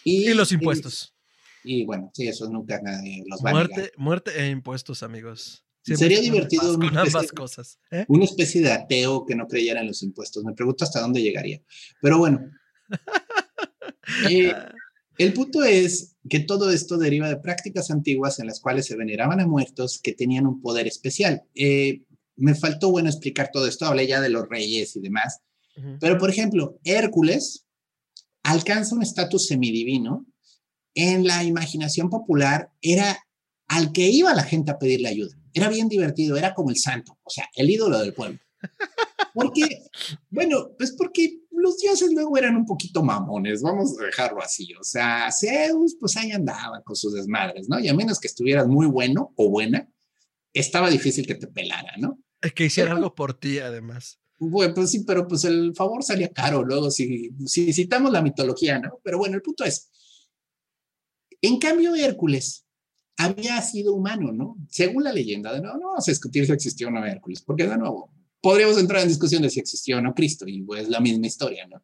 Y, 0.04 0.34
los 0.34 0.52
impuestos. 0.52 1.16
Y, 1.64 1.86
bueno, 1.86 2.12
sí, 2.14 2.28
eso 2.28 2.50
nunca 2.50 2.82
nadie 2.82 3.24
los 3.28 3.44
va 3.44 3.52
a 3.52 3.64
negar. 3.64 3.92
Muerte 3.98 4.32
e 4.40 4.50
impuestos, 4.50 5.04
amigos. 5.04 5.66
Sería 5.84 6.20
divertido 6.20 6.78
con 6.78 6.96
ambas 6.96 7.32
cosas. 7.32 7.80
¿eh? 7.90 8.06
Una 8.08 8.26
especie 8.26 8.62
de 8.62 8.72
ateo 8.72 9.26
que 9.26 9.36
no 9.36 9.48
creyera 9.48 9.82
en 9.82 9.88
los 9.88 10.04
impuestos. 10.04 10.44
Me 10.44 10.54
pregunto 10.54 10.84
hasta 10.84 11.02
dónde 11.02 11.22
llegaría. 11.22 11.62
Pero 12.02 12.20
bueno. 12.20 12.40
Eh, 14.30 14.54
el 15.18 15.34
punto 15.34 15.64
es 15.64 16.16
que 16.30 16.40
todo 16.40 16.72
esto 16.72 16.98
deriva 16.98 17.30
de 17.30 17.38
prácticas 17.38 17.92
antiguas 17.92 18.40
en 18.40 18.48
las 18.48 18.60
cuales 18.60 18.86
se 18.86 18.96
veneraban 18.96 19.40
a 19.40 19.48
muertos 19.48 20.00
que 20.02 20.14
tenían 20.14 20.48
un 20.48 20.62
poder 20.62 20.88
especial. 20.88 21.44
Eh, 21.56 22.04
me 22.36 22.56
faltó, 22.56 22.90
bueno, 22.92 23.10
explicar 23.10 23.50
todo 23.52 23.68
esto, 23.68 23.86
hablé 23.86 24.08
ya 24.08 24.22
de 24.22 24.30
los 24.30 24.48
reyes 24.50 24.96
y 24.96 25.02
demás, 25.02 25.42
pero 26.00 26.18
por 26.18 26.30
ejemplo, 26.30 26.80
Hércules 26.84 27.66
alcanza 28.44 28.96
un 28.96 29.04
estatus 29.04 29.48
semidivino. 29.48 30.26
En 30.94 31.26
la 31.26 31.44
imaginación 31.44 32.10
popular 32.10 32.72
era 32.82 33.18
al 33.68 33.94
que 33.94 34.10
iba 34.10 34.34
la 34.34 34.44
gente 34.44 34.72
a 34.72 34.78
pedirle 34.78 35.08
ayuda. 35.08 35.36
Era 35.54 35.70
bien 35.70 35.88
divertido, 35.88 36.36
era 36.36 36.54
como 36.54 36.70
el 36.70 36.78
santo, 36.78 37.18
o 37.24 37.30
sea, 37.30 37.50
el 37.56 37.70
ídolo 37.70 38.00
del 38.00 38.14
pueblo. 38.14 38.40
Porque, 39.34 39.84
bueno, 40.30 40.72
pues 40.78 40.92
porque 40.98 41.40
los 41.62 41.78
dioses 41.78 42.12
luego 42.12 42.38
eran 42.38 42.56
un 42.56 42.66
poquito 42.66 43.04
mamones, 43.04 43.62
vamos 43.62 43.98
a 44.00 44.06
dejarlo 44.06 44.42
así. 44.42 44.74
O 44.76 44.84
sea, 44.84 45.30
Zeus, 45.32 45.96
pues 46.00 46.18
ahí 46.18 46.32
andaba 46.32 46.82
con 46.84 46.96
sus 46.96 47.14
desmadres, 47.14 47.70
¿no? 47.70 47.80
Y 47.80 47.88
a 47.88 47.94
menos 47.94 48.20
que 48.20 48.28
estuvieras 48.28 48.68
muy 48.68 48.88
bueno 48.88 49.34
o 49.36 49.50
buena, 49.50 49.90
estaba 50.54 50.90
difícil 50.90 51.26
que 51.26 51.36
te 51.36 51.48
pelara, 51.48 51.94
¿no? 51.98 52.20
Que 52.56 52.66
hiciera 52.66 52.92
algo 52.92 53.14
por 53.16 53.40
ti, 53.40 53.60
además. 53.60 54.20
Bueno, 54.40 54.74
pues 54.74 54.90
sí, 54.90 55.04
pero 55.06 55.28
pues 55.28 55.46
el 55.46 55.76
favor 55.76 56.04
salía 56.04 56.30
caro 56.30 56.64
luego 56.64 56.90
si, 56.90 57.30
si 57.46 57.72
citamos 57.72 58.12
la 58.12 58.24
mitología, 58.24 58.80
¿no? 58.80 59.00
Pero 59.04 59.20
bueno, 59.20 59.36
el 59.36 59.44
punto 59.44 59.64
es, 59.64 59.92
en 61.42 61.60
cambio 61.60 61.96
Hércules 61.96 62.66
había 63.18 63.62
sido 63.62 63.94
humano, 63.94 64.32
¿no? 64.32 64.58
Según 64.70 65.04
la 65.04 65.14
leyenda, 65.14 65.54
de 65.54 65.62
nuevo, 65.62 65.78
no 65.78 65.88
vamos 65.90 66.08
a 66.08 66.12
discutir 66.12 66.46
si 66.46 66.52
existió 66.52 66.88
o 66.88 66.92
no 66.92 67.06
Hércules, 67.06 67.42
porque 67.44 67.68
de 67.68 67.78
nuevo, 67.78 68.12
podríamos 68.42 68.78
entrar 68.78 69.02
en 69.02 69.08
discusión 69.08 69.42
de 69.42 69.50
si 69.50 69.60
existió 69.60 69.98
o 69.98 70.02
no 70.02 70.14
Cristo, 70.14 70.46
y 70.48 70.62
pues 70.64 70.90
la 70.90 71.00
misma 71.00 71.28
historia, 71.28 71.68
¿no? 71.68 71.82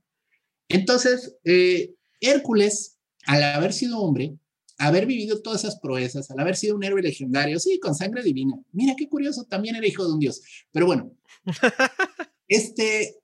Entonces, 0.69 1.37
eh, 1.45 1.93
Hércules, 2.19 2.97
al 3.25 3.43
haber 3.43 3.73
sido 3.73 3.99
hombre, 3.99 4.37
haber 4.77 5.05
vivido 5.05 5.41
todas 5.41 5.63
esas 5.63 5.79
proezas, 5.79 6.29
al 6.29 6.39
haber 6.39 6.55
sido 6.55 6.75
un 6.75 6.83
héroe 6.83 7.01
legendario, 7.01 7.59
sí, 7.59 7.79
con 7.79 7.95
sangre 7.95 8.23
divina, 8.23 8.55
mira 8.71 8.95
qué 8.97 9.07
curioso, 9.07 9.45
también 9.45 9.75
era 9.75 9.87
hijo 9.87 10.05
de 10.05 10.13
un 10.13 10.19
dios, 10.19 10.41
pero 10.71 10.85
bueno, 10.85 11.11
este, 12.47 13.17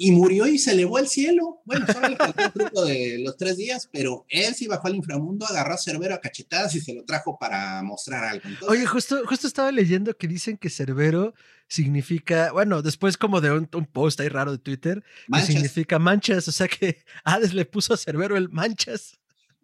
y 0.00 0.12
murió 0.12 0.46
y 0.46 0.58
se 0.58 0.70
elevó 0.70 0.96
al 0.96 1.08
cielo. 1.08 1.60
Bueno, 1.64 1.84
solo 1.92 2.08
le 2.08 2.16
faltó 2.16 2.44
el 2.44 2.52
truco 2.52 2.84
de 2.84 3.18
los 3.18 3.36
tres 3.36 3.56
días, 3.56 3.88
pero 3.92 4.24
él 4.28 4.54
sí 4.54 4.68
bajó 4.68 4.86
al 4.86 4.94
inframundo, 4.94 5.44
agarró 5.44 5.74
a 5.74 5.78
Cerbero 5.78 6.14
a 6.14 6.20
cachetadas 6.20 6.74
y 6.76 6.80
se 6.80 6.94
lo 6.94 7.04
trajo 7.04 7.36
para 7.38 7.82
mostrar 7.82 8.24
algo. 8.24 8.48
Oye, 8.68 8.86
justo, 8.86 9.20
justo 9.26 9.48
estaba 9.48 9.72
leyendo 9.72 10.16
que 10.16 10.28
dicen 10.28 10.56
que 10.56 10.70
Cerbero 10.70 11.34
significa, 11.66 12.52
bueno, 12.52 12.80
después 12.80 13.16
como 13.16 13.40
de 13.40 13.50
un, 13.50 13.66
post 13.66 14.20
ahí 14.20 14.28
raro 14.28 14.52
de 14.52 14.58
Twitter, 14.58 15.02
que 15.32 15.42
significa 15.42 15.98
manchas, 15.98 16.46
o 16.46 16.52
sea 16.52 16.68
que 16.68 17.02
Hades 17.24 17.52
le 17.52 17.66
puso 17.66 17.92
a 17.92 17.96
Cerbero 17.96 18.36
el 18.36 18.48
manchas. 18.48 19.17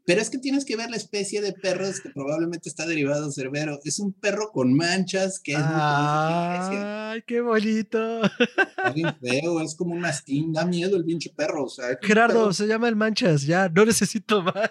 Pero 0.07 0.21
es 0.21 0.29
que 0.29 0.39
tienes 0.39 0.67
que 0.67 0.77
ver 0.77 0.91
la 0.91 0.97
especie 0.97 1.41
de 1.41 1.55
perros 1.55 2.01
que 2.01 2.11
probablemente 2.11 2.69
está 2.69 2.87
derivado 2.87 3.27
de 3.27 3.33
cerbero. 3.33 3.81
Es 3.85 3.99
un 3.99 4.13
perro 4.13 4.51
con 4.53 4.75
manchas 4.75 5.41
que 5.41 5.53
es 5.53 5.59
¡Ay, 5.63 7.23
qué 7.27 7.41
bonito! 7.41 8.23
Está 8.23 9.17
feo, 9.21 9.63
es 9.63 9.75
como 9.75 9.95
un 9.95 10.01
mastín, 10.01 10.53
da 10.53 10.67
miedo 10.67 10.97
el 10.97 11.05
pinche 11.05 11.31
perro. 11.35 11.65
O 11.65 11.69
sea, 11.69 11.99
Gerardo, 12.03 12.53
se 12.53 12.67
llama 12.67 12.89
el 12.89 12.97
manchas, 12.97 13.43
ya, 13.43 13.71
no 13.71 13.87
necesito 13.87 14.43
más. 14.43 14.71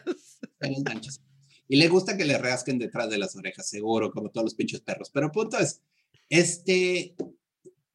manchas. 0.85 1.19
Y 1.67 1.77
le 1.77 1.87
gusta 1.87 2.15
que 2.15 2.25
le 2.25 2.37
rasquen 2.37 2.77
detrás 2.77 3.09
de 3.09 3.17
las 3.17 3.35
orejas, 3.35 3.67
seguro, 3.67 4.11
como 4.11 4.29
todos 4.29 4.45
los 4.45 4.55
pinches 4.55 4.81
perros. 4.81 5.09
Pero 5.11 5.31
punto 5.31 5.57
es, 5.57 5.81
este, 6.29 7.15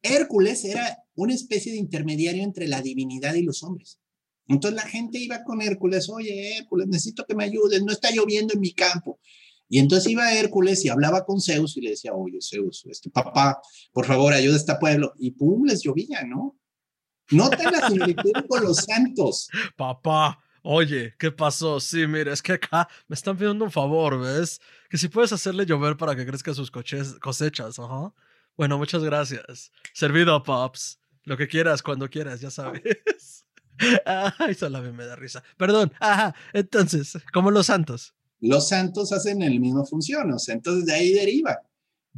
Hércules 0.01 0.65
era 0.65 1.03
una 1.15 1.33
especie 1.33 1.71
de 1.71 1.77
intermediario 1.77 2.43
entre 2.43 2.67
la 2.67 2.81
divinidad 2.81 3.35
y 3.35 3.43
los 3.43 3.63
hombres. 3.63 3.99
Entonces 4.49 4.83
la 4.83 4.89
gente 4.89 5.19
iba 5.19 5.43
con 5.43 5.61
Hércules, 5.61 6.09
oye 6.09 6.57
Hércules, 6.57 6.87
necesito 6.87 7.23
que 7.25 7.35
me 7.35 7.43
ayudes, 7.45 7.83
no 7.83 7.91
está 7.91 8.09
lloviendo 8.11 8.55
en 8.55 8.59
mi 8.59 8.73
campo. 8.73 9.19
Y 9.69 9.77
entonces 9.77 10.11
iba 10.11 10.33
Hércules 10.33 10.83
y 10.83 10.89
hablaba 10.89 11.23
con 11.23 11.39
Zeus 11.39 11.77
y 11.77 11.81
le 11.81 11.91
decía, 11.91 12.13
oye 12.13 12.39
Zeus, 12.41 12.83
este 12.87 13.11
papá, 13.11 13.61
por 13.93 14.07
favor, 14.07 14.33
ayuda 14.33 14.55
a 14.55 14.57
este 14.57 14.75
pueblo. 14.75 15.13
Y 15.19 15.31
pum, 15.31 15.65
les 15.65 15.83
llovía, 15.83 16.23
¿no? 16.23 16.57
Nota 17.29 17.69
la 17.69 17.87
similitud 17.87 18.31
con 18.49 18.63
los 18.63 18.77
santos. 18.77 19.49
Papá, 19.77 20.39
oye, 20.63 21.13
¿qué 21.19 21.31
pasó? 21.31 21.79
Sí, 21.79 22.07
mira, 22.07 22.33
es 22.33 22.41
que 22.41 22.53
acá 22.53 22.89
me 23.07 23.13
están 23.13 23.37
pidiendo 23.37 23.63
un 23.65 23.71
favor, 23.71 24.19
¿ves? 24.19 24.59
Que 24.89 24.97
si 24.97 25.09
puedes 25.09 25.31
hacerle 25.31 25.67
llover 25.67 25.95
para 25.95 26.15
que 26.15 26.25
crezcan 26.25 26.55
sus 26.55 26.71
cosechas, 26.71 27.77
ajá. 27.77 28.11
Bueno, 28.57 28.79
muchas 28.79 29.03
gracias. 29.03 29.71
Servido, 29.93 30.41
Pops. 30.41 30.99
Lo 31.23 31.37
que 31.37 31.47
quieras, 31.47 31.83
cuando 31.83 32.09
quieras, 32.09 32.41
ya 32.41 32.49
sabes. 32.49 33.45
Ay, 34.05 34.53
solo 34.55 34.77
a 34.77 34.81
mí 34.81 34.91
me 34.91 35.05
da 35.05 35.15
risa. 35.15 35.43
Perdón. 35.57 35.91
Ajá. 35.99 36.35
Entonces, 36.53 37.17
como 37.33 37.51
los 37.51 37.67
santos. 37.67 38.13
Los 38.41 38.69
santos 38.69 39.11
hacen 39.11 39.41
el 39.41 39.59
mismo 39.59 39.85
función, 39.85 40.31
o 40.31 40.39
sea, 40.39 40.55
entonces 40.55 40.85
de 40.85 40.93
ahí 40.93 41.11
deriva. 41.11 41.61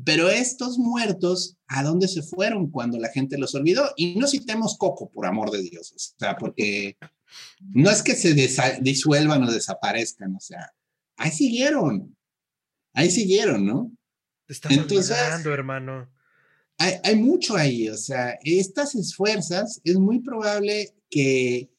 Pero 0.03 0.29
estos 0.29 0.77
muertos, 0.77 1.57
¿a 1.67 1.83
dónde 1.83 2.07
se 2.07 2.21
fueron 2.21 2.69
cuando 2.69 2.97
la 2.99 3.09
gente 3.09 3.37
los 3.37 3.55
olvidó? 3.55 3.91
Y 3.97 4.15
no 4.15 4.27
citemos 4.27 4.77
Coco, 4.77 5.09
por 5.09 5.25
amor 5.25 5.51
de 5.51 5.61
Dios, 5.63 5.91
o 5.91 6.19
sea, 6.19 6.35
porque 6.37 6.97
no 7.59 7.89
es 7.89 8.01
que 8.01 8.15
se 8.15 8.33
disuelvan 8.81 9.43
o 9.43 9.51
desaparezcan, 9.51 10.35
o 10.35 10.39
sea, 10.39 10.71
ahí 11.17 11.31
siguieron, 11.31 12.15
ahí 12.93 13.09
siguieron, 13.09 13.65
¿no? 13.65 13.91
Te 14.45 14.53
estás 14.53 14.71
Entonces, 14.71 15.17
hermano. 15.45 16.09
Hay, 16.77 16.95
hay, 17.03 17.15
mucho 17.15 17.55
ahí, 17.55 17.89
o 17.89 17.97
sea, 17.97 18.39
estas 18.43 18.95
esfuerzas 18.95 19.81
es 19.83 19.97
muy 19.97 20.19
probable 20.19 20.95
que 21.11 21.69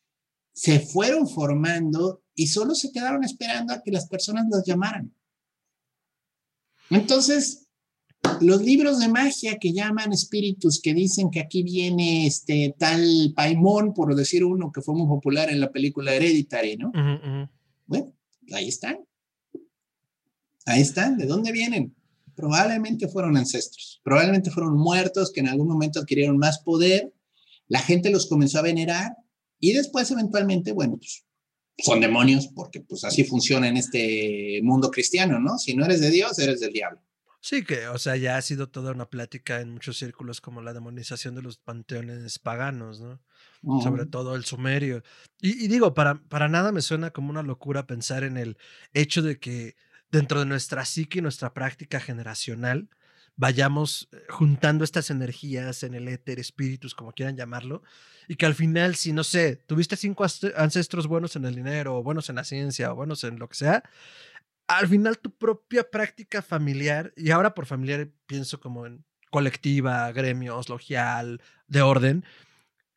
se 0.53 0.79
fueron 0.79 1.29
formando 1.29 2.23
y 2.35 2.47
solo 2.47 2.75
se 2.75 2.93
quedaron 2.93 3.25
esperando 3.25 3.73
a 3.73 3.83
que 3.83 3.91
las 3.91 4.07
personas 4.07 4.47
las 4.51 4.65
llamaran. 4.65 5.13
Entonces, 6.91 7.67
los 8.41 8.63
libros 8.63 9.01
de 9.01 9.09
magia 9.09 9.59
que 9.59 9.73
llaman 9.73 10.13
espíritus, 10.13 10.81
que 10.81 10.95
dicen 10.95 11.31
que 11.31 11.41
aquí 11.41 11.63
viene 11.63 12.27
este 12.27 12.75
tal 12.79 13.33
Paimón, 13.35 13.95
por 13.95 14.15
decir 14.15 14.45
uno 14.45 14.71
que 14.73 14.83
fue 14.83 14.95
muy 14.95 15.07
popular 15.07 15.51
en 15.51 15.61
la 15.61 15.73
película 15.73 16.15
Hereditary, 16.15 16.77
¿no? 16.77 16.93
Bueno, 17.87 18.13
ahí 18.53 18.69
están. 18.69 18.99
Ahí 20.67 20.83
están. 20.83 21.17
¿De 21.17 21.27
dónde 21.27 21.51
vienen? 21.51 21.97
Probablemente 22.35 23.09
fueron 23.09 23.37
ancestros, 23.37 24.01
probablemente 24.03 24.51
fueron 24.51 24.77
muertos 24.77 25.33
que 25.33 25.41
en 25.41 25.49
algún 25.49 25.69
momento 25.69 26.01
adquirieron 26.01 26.39
más 26.39 26.61
poder, 26.61 27.13
la 27.69 27.81
gente 27.81 28.11
los 28.11 28.27
comenzó 28.27 28.59
a 28.59 28.63
venerar 28.63 29.17
y 29.65 29.73
después, 29.75 30.11
eventualmente, 30.11 30.73
bueno, 30.73 30.97
pues 30.97 31.25
son 31.79 32.01
demonios, 32.01 32.49
porque 32.49 32.81
pues 32.81 33.05
así 33.05 33.23
funciona 33.23 33.69
en 33.69 33.77
este 33.77 34.61
mundo 34.65 34.91
cristiano, 34.91 35.39
¿no? 35.39 35.57
Si 35.57 35.77
no 35.77 35.85
eres 35.85 36.01
de 36.01 36.11
Dios, 36.11 36.37
eres 36.41 36.59
del 36.59 36.73
diablo. 36.73 37.01
Sí, 37.41 37.65
que, 37.65 37.87
o 37.87 37.97
sea, 37.97 38.17
ya 38.17 38.37
ha 38.37 38.43
sido 38.43 38.69
toda 38.69 38.91
una 38.91 39.09
plática 39.09 39.61
en 39.61 39.71
muchos 39.71 39.99
círculos 39.99 40.41
como 40.41 40.63
la 40.63 40.73
demonización 40.73 41.37
de 41.37 41.43
los 41.43 41.59
panteones 41.59 42.41
paganos, 42.41 43.01
¿no? 43.01 43.23
Sobre 43.81 44.05
todo 44.07 44.35
el 44.35 44.45
sumerio. 44.45 45.05
Y, 45.41 45.65
y, 45.65 45.69
digo, 45.69 45.95
para, 45.95 46.21
para 46.29 46.49
nada 46.49 46.73
me 46.73 46.83
suena 46.83 47.13
como 47.13 47.31
una 47.31 47.45
locura 47.45 47.87
pensar 47.87 48.25
en 48.25 48.39
el 48.39 48.59
hecho 48.95 49.23
de 49.23 49.39
que 49.39 49.77
dentro 50.11 50.41
de 50.41 50.47
nuestra 50.47 50.85
psique 50.85 51.21
y 51.21 51.23
nuestra 51.23 51.55
práctica 51.55 52.01
generacional, 52.01 52.89
vayamos 53.37 54.09
eh, 54.13 54.19
juntando 54.29 54.85
estas 54.85 55.11
energías 55.11 55.83
en 55.83 55.95
el 55.95 56.09
éter, 56.09 56.39
espíritus, 56.39 56.95
como 56.95 57.13
quieran 57.13 57.37
llamarlo, 57.37 57.83
y 58.29 58.37
que 58.37 58.47
al 58.47 58.55
final, 58.55 58.95
si 58.95 59.13
no 59.13 59.25
sé, 59.25 59.57
tuviste 59.57 59.97
cinco 59.97 60.25
ancestros 60.57 61.07
buenos 61.07 61.37
en 61.37 61.45
el 61.45 61.55
dinero, 61.55 61.97
o 61.97 62.03
buenos 62.03 62.29
en 62.31 62.37
la 62.37 62.45
ciencia, 62.45 62.93
o 62.93 62.97
buenos 62.97 63.25
en 63.25 63.39
lo 63.39 63.49
que 63.49 63.57
sea, 63.57 63.83
al 64.69 64.89
final 64.89 65.19
tu 65.19 65.31
propia 65.37 65.91
práctica 65.91 66.43
familiar, 66.43 67.13
y 67.17 67.31
ahora 67.31 67.55
por 67.55 67.67
familiar 67.67 68.09
pienso 68.27 68.61
como 68.61 68.87
en 68.87 69.05
colectiva, 69.31 70.11
gremios, 70.13 70.69
logial, 70.69 71.41
de 71.67 71.83
orden, 71.83 72.25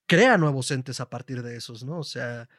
crea 0.05 0.37
nuevos 0.37 0.69
entes 0.71 0.99
a 0.99 1.09
partir 1.09 1.41
de 1.41 1.55
esos, 1.55 1.83
¿no? 1.83 1.99
O 1.99 2.03
sea, 2.03 2.49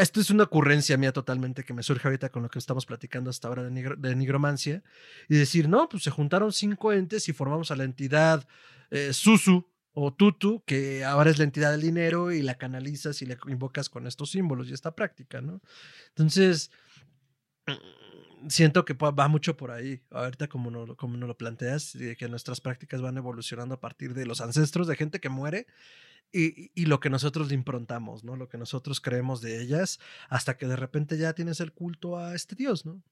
esto 0.00 0.20
es 0.20 0.30
una 0.30 0.44
ocurrencia 0.44 0.96
mía 0.96 1.12
totalmente 1.12 1.64
que 1.64 1.74
me 1.74 1.82
surge 1.82 2.06
ahorita 2.06 2.30
con 2.30 2.42
lo 2.42 2.48
que 2.48 2.58
estamos 2.58 2.86
platicando 2.86 3.30
hasta 3.30 3.48
ahora 3.48 3.64
de, 3.64 4.16
nigromancia. 4.16 4.82
Y 5.28 5.36
decir, 5.36 5.68
no, 5.68 5.88
pues 5.88 6.04
se 6.04 6.10
juntaron 6.10 6.52
cinco 6.52 6.92
entes 6.92 7.28
y 7.28 7.32
formamos 7.32 7.70
a 7.70 7.76
la 7.76 7.84
entidad 7.84 8.46
eh, 8.90 9.12
Susu 9.12 9.66
o 9.92 10.12
Tutu, 10.12 10.62
que 10.64 11.04
ahora 11.04 11.30
es 11.30 11.38
la 11.38 11.44
entidad 11.44 11.72
del 11.72 11.80
dinero 11.80 12.30
y 12.30 12.42
la 12.42 12.56
canalizas 12.56 13.20
y 13.22 13.26
la 13.26 13.36
invocas 13.48 13.88
con 13.88 14.06
estos 14.06 14.30
símbolos 14.30 14.68
y 14.68 14.74
esta 14.74 14.94
práctica, 14.94 15.40
¿no? 15.40 15.60
Entonces, 16.10 16.70
mm, 17.66 18.48
siento 18.48 18.84
que 18.84 18.94
va 18.94 19.28
mucho 19.28 19.56
por 19.56 19.72
ahí. 19.72 20.00
Ahorita 20.10 20.46
como 20.46 20.70
no, 20.70 20.96
como 20.96 21.16
no 21.16 21.26
lo 21.26 21.36
planteas, 21.36 21.96
que 22.16 22.28
nuestras 22.28 22.60
prácticas 22.60 23.02
van 23.02 23.16
evolucionando 23.16 23.74
a 23.74 23.80
partir 23.80 24.14
de 24.14 24.24
los 24.24 24.40
ancestros 24.40 24.86
de 24.86 24.94
gente 24.94 25.18
que 25.20 25.28
muere 25.28 25.66
y, 26.32 26.86
lo 26.86 27.00
que 27.00 27.10
nosotros 27.10 27.48
le 27.48 27.54
improntamos, 27.54 28.24
¿no? 28.24 28.36
Lo 28.36 28.48
que 28.48 28.58
nosotros 28.58 29.00
creemos 29.00 29.40
de 29.40 29.62
ellas, 29.62 29.98
hasta 30.28 30.56
que 30.56 30.66
de 30.66 30.76
repente 30.76 31.16
ya 31.16 31.32
tienes 31.32 31.60
el 31.60 31.72
culto 31.72 32.18
a 32.18 32.34
este 32.34 32.54
Dios, 32.54 32.84
¿no? 32.84 33.02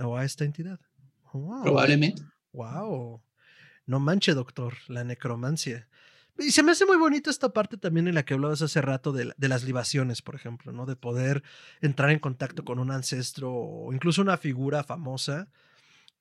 O 0.00 0.16
a 0.16 0.24
esta 0.24 0.44
entidad. 0.44 0.78
Probablemente. 1.32 2.22
Wow. 2.52 3.22
No 3.86 4.00
manche, 4.00 4.34
doctor, 4.34 4.74
la 4.88 5.04
necromancia. 5.04 5.88
Y 6.38 6.52
se 6.52 6.62
me 6.62 6.72
hace 6.72 6.86
muy 6.86 6.96
bonita 6.96 7.30
esta 7.30 7.52
parte 7.52 7.76
también 7.76 8.08
en 8.08 8.14
la 8.14 8.24
que 8.24 8.34
hablabas 8.34 8.62
hace 8.62 8.80
rato 8.80 9.12
de, 9.12 9.32
de, 9.36 9.48
las 9.48 9.64
libaciones, 9.64 10.22
por 10.22 10.34
ejemplo, 10.34 10.72
¿no? 10.72 10.86
De 10.86 10.96
poder 10.96 11.42
entrar 11.80 12.10
en 12.10 12.18
contacto 12.18 12.64
con 12.64 12.78
un 12.78 12.90
ancestro 12.90 13.52
o 13.52 13.92
incluso 13.92 14.22
una 14.22 14.36
figura 14.36 14.84
famosa 14.84 15.50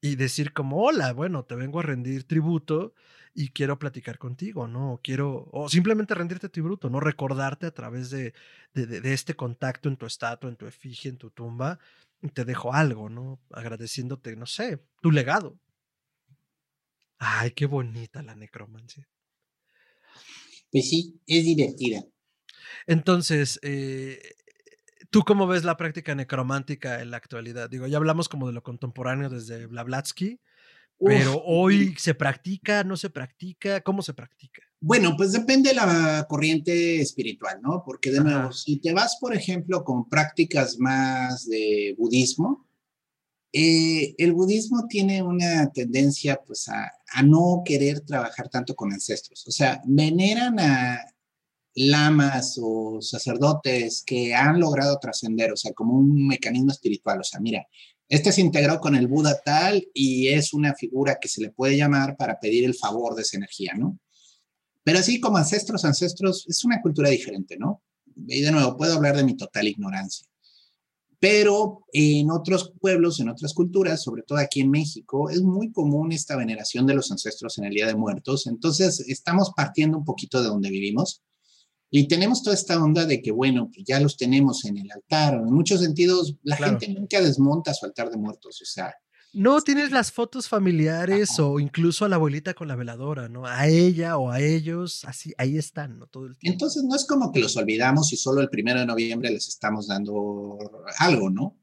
y 0.02 0.16
decir 0.16 0.54
como, 0.54 0.84
hola, 0.84 1.14
bueno, 1.14 1.44
te 1.44 1.56
vengo 1.56 1.80
a 1.80 1.84
rendir 1.84 2.26
tributo 2.26 2.94
y 3.34 3.50
quiero 3.50 3.78
platicar 3.80 4.18
contigo, 4.18 4.68
¿no? 4.68 5.00
quiero, 5.04 5.50
o 5.52 5.70
simplemente 5.70 6.16
rendirte 6.16 6.50
tributo, 6.50 6.90
¿no? 6.90 7.00
Recordarte 7.00 7.66
a 7.68 7.72
través 7.72 8.10
de, 8.10 8.34
de, 8.74 9.14
este 9.14 9.36
contacto 9.36 9.90
en 9.90 9.98
tu 9.98 10.06
estatua, 10.06 10.50
en 10.50 10.56
tu 10.56 10.66
efigie, 10.66 11.10
en 11.10 11.18
tu 11.18 11.30
tumba, 11.30 11.80
y 12.22 12.30
te 12.30 12.46
dejo 12.46 12.74
algo, 12.74 13.10
¿no? 13.10 13.40
Agradeciéndote, 13.52 14.36
no 14.36 14.46
sé, 14.46 14.82
tu 15.02 15.12
legado. 15.12 15.58
Ay, 17.18 17.52
qué 17.52 17.66
bonita 17.66 18.22
la 18.22 18.36
necromancia. 18.36 19.08
Pues 20.72 20.90
sí, 20.90 21.20
es 21.28 21.44
divertida. 21.44 22.04
Entonces, 22.88 23.60
eh, 23.64 24.22
¿tú 25.10 25.24
cómo 25.24 25.48
ves 25.48 25.64
la 25.64 25.78
práctica 25.78 26.16
necromántica 26.16 27.02
en 27.02 27.12
la 27.12 27.18
actualidad? 27.18 27.70
Digo, 27.70 27.88
ya 27.88 27.98
hablamos 27.98 28.30
como 28.30 28.48
de 28.48 28.54
lo 28.54 28.64
contemporáneo 28.64 29.30
desde 29.30 29.66
Blavatsky, 29.66 30.40
pero 31.00 31.42
hoy 31.46 31.96
se 31.98 32.14
practica, 32.14 32.84
no 32.84 32.98
se 32.98 33.10
practica, 33.10 33.82
¿cómo 33.82 34.02
se 34.02 34.14
practica? 34.14 34.62
Bueno, 34.82 35.16
pues 35.16 35.32
depende 35.32 35.70
de 35.70 35.76
la 35.76 36.26
corriente 36.28 37.02
espiritual, 37.02 37.60
¿no? 37.62 37.84
Porque 37.86 38.12
de 38.12 38.22
nuevo, 38.22 38.52
si 38.52 38.78
te 38.78 38.94
vas, 38.94 39.18
por 39.20 39.34
ejemplo, 39.34 39.84
con 39.84 40.10
prácticas 40.10 40.78
más 40.78 41.46
de 41.48 41.96
budismo, 41.98 42.68
eh, 43.52 44.14
el 44.18 44.34
budismo 44.34 44.88
tiene 44.88 45.24
una 45.24 45.72
tendencia 45.72 46.40
pues 46.46 46.70
a, 46.70 46.92
a, 47.14 47.24
no 47.24 47.64
querer 47.66 48.02
trabajar 48.02 48.48
tanto 48.50 48.76
con 48.76 48.94
ancestros. 48.94 49.48
O 49.48 49.52
sea, 49.52 49.82
veneran 49.86 50.60
a 50.60 51.00
lamas 51.76 52.60
o 52.62 53.00
sacerdotes 53.02 54.04
que 54.06 54.34
han 54.34 54.60
logrado 54.60 54.98
trascender, 55.00 55.52
o 55.52 55.58
sea, 55.58 55.74
como 55.74 55.96
un 55.96 56.28
mecanismo 56.28 56.72
espiritual. 56.72 57.20
O 57.20 57.24
sea, 57.24 57.40
mira, 57.40 57.66
este 58.08 58.32
se 58.32 58.42
integró 58.42 58.80
con 58.80 58.96
el 58.96 59.08
Buda 59.08 59.40
tal 59.46 59.88
y 59.94 60.30
es 60.30 60.54
una 60.54 60.74
figura 60.74 61.18
que 61.22 61.28
se 61.28 61.42
le 61.42 61.52
puede 61.52 61.78
llamar 61.78 62.18
para 62.18 62.40
pedir 62.40 62.66
el 62.66 62.76
favor 62.76 63.16
de 63.16 63.22
esa 63.22 63.38
energía, 63.38 63.74
¿no? 63.78 64.00
Pero 64.84 65.00
así 65.00 65.20
como 65.20 65.38
ancestros, 65.38 65.86
ancestros, 65.86 66.46
es 66.48 66.66
una 66.66 66.82
cultura 66.82 67.10
diferente, 67.10 67.58
¿no? 67.58 67.84
Y 68.28 68.42
de 68.42 68.52
nuevo, 68.52 68.76
puedo 68.76 68.96
hablar 68.96 69.16
de 69.16 69.24
mi 69.24 69.38
total 69.38 69.68
ignorancia. 69.68 70.26
Pero 71.20 71.86
en 71.92 72.32
otros 72.32 72.74
pueblos, 72.80 73.20
en 73.20 73.30
otras 73.30 73.54
culturas, 73.54 74.02
sobre 74.02 74.24
todo 74.24 74.38
aquí 74.38 74.62
en 74.62 74.72
México, 74.72 75.30
es 75.30 75.42
muy 75.42 75.72
común 75.72 76.12
esta 76.12 76.38
veneración 76.38 76.88
de 76.88 76.96
los 76.96 77.12
ancestros 77.12 77.58
en 77.58 77.66
el 77.66 77.74
Día 77.74 77.88
de 77.88 77.96
Muertos. 77.96 78.48
Entonces, 78.48 79.02
estamos 79.02 79.52
partiendo 79.56 79.98
un 79.98 80.06
poquito 80.06 80.42
de 80.42 80.48
donde 80.48 80.70
vivimos. 80.70 81.22
Y 81.92 82.08
tenemos 82.08 82.44
toda 82.44 82.56
esta 82.56 82.82
onda 82.82 83.06
de 83.06 83.22
que, 83.22 83.32
bueno, 83.32 83.70
pues 83.74 83.86
ya 83.88 84.00
los 84.00 84.16
tenemos 84.16 84.64
en 84.66 84.78
el 84.78 84.92
altar. 84.92 85.36
En 85.36 85.52
muchos 85.52 85.82
sentidos, 85.82 86.36
la 86.44 86.56
gente 86.58 86.88
nunca 86.90 87.20
desmonta 87.22 87.74
su 87.74 87.86
altar 87.86 88.12
de 88.12 88.18
muertos. 88.18 88.62
O 88.62 88.66
sea, 88.66 88.94
no 89.34 89.62
tienes 89.62 89.92
las 89.92 90.12
fotos 90.12 90.48
familiares 90.48 91.40
o 91.40 91.60
incluso 91.60 92.06
a 92.06 92.10
la 92.10 92.16
abuelita 92.16 92.54
con 92.54 92.68
la 92.68 92.76
veladora, 92.76 93.30
¿no? 93.30 93.46
A 93.46 93.68
ella 93.68 94.18
o 94.18 94.32
a 94.32 94.40
ellos, 94.40 95.06
así, 95.06 95.34
ahí 95.38 95.58
están, 95.58 96.00
¿no? 96.00 96.08
Todo 96.08 96.26
el 96.26 96.38
tiempo. 96.38 96.54
Entonces 96.56 96.84
no 96.84 96.96
es 96.96 97.06
como 97.06 97.32
que 97.32 97.40
los 97.40 97.56
olvidamos 97.56 98.12
y 98.14 98.18
solo 98.18 98.42
el 98.42 98.50
primero 98.50 98.80
de 98.80 98.88
noviembre 98.88 99.30
les 99.30 99.48
estamos 99.48 99.88
dando 99.88 100.58
algo, 100.98 101.30
¿no? 101.30 101.60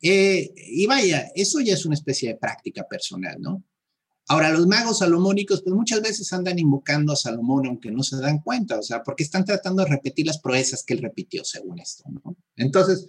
Eh, 0.00 0.52
y 0.56 0.86
vaya, 0.86 1.30
eso 1.34 1.60
ya 1.60 1.74
es 1.74 1.84
una 1.84 1.94
especie 1.94 2.30
de 2.30 2.36
práctica 2.36 2.86
personal, 2.88 3.36
¿no? 3.38 3.62
Ahora, 4.26 4.50
los 4.50 4.66
magos 4.66 4.98
salomónicos, 4.98 5.62
pues 5.62 5.74
muchas 5.74 6.00
veces 6.00 6.32
andan 6.32 6.58
invocando 6.58 7.12
a 7.12 7.16
Salomón, 7.16 7.66
aunque 7.66 7.90
no 7.90 8.02
se 8.02 8.16
dan 8.16 8.38
cuenta, 8.38 8.78
o 8.78 8.82
sea, 8.82 9.02
porque 9.02 9.22
están 9.22 9.44
tratando 9.44 9.84
de 9.84 9.90
repetir 9.90 10.26
las 10.26 10.40
proezas 10.40 10.82
que 10.82 10.94
él 10.94 11.02
repitió, 11.02 11.44
según 11.44 11.78
esto, 11.78 12.04
¿no? 12.08 12.34
Entonces, 12.56 13.06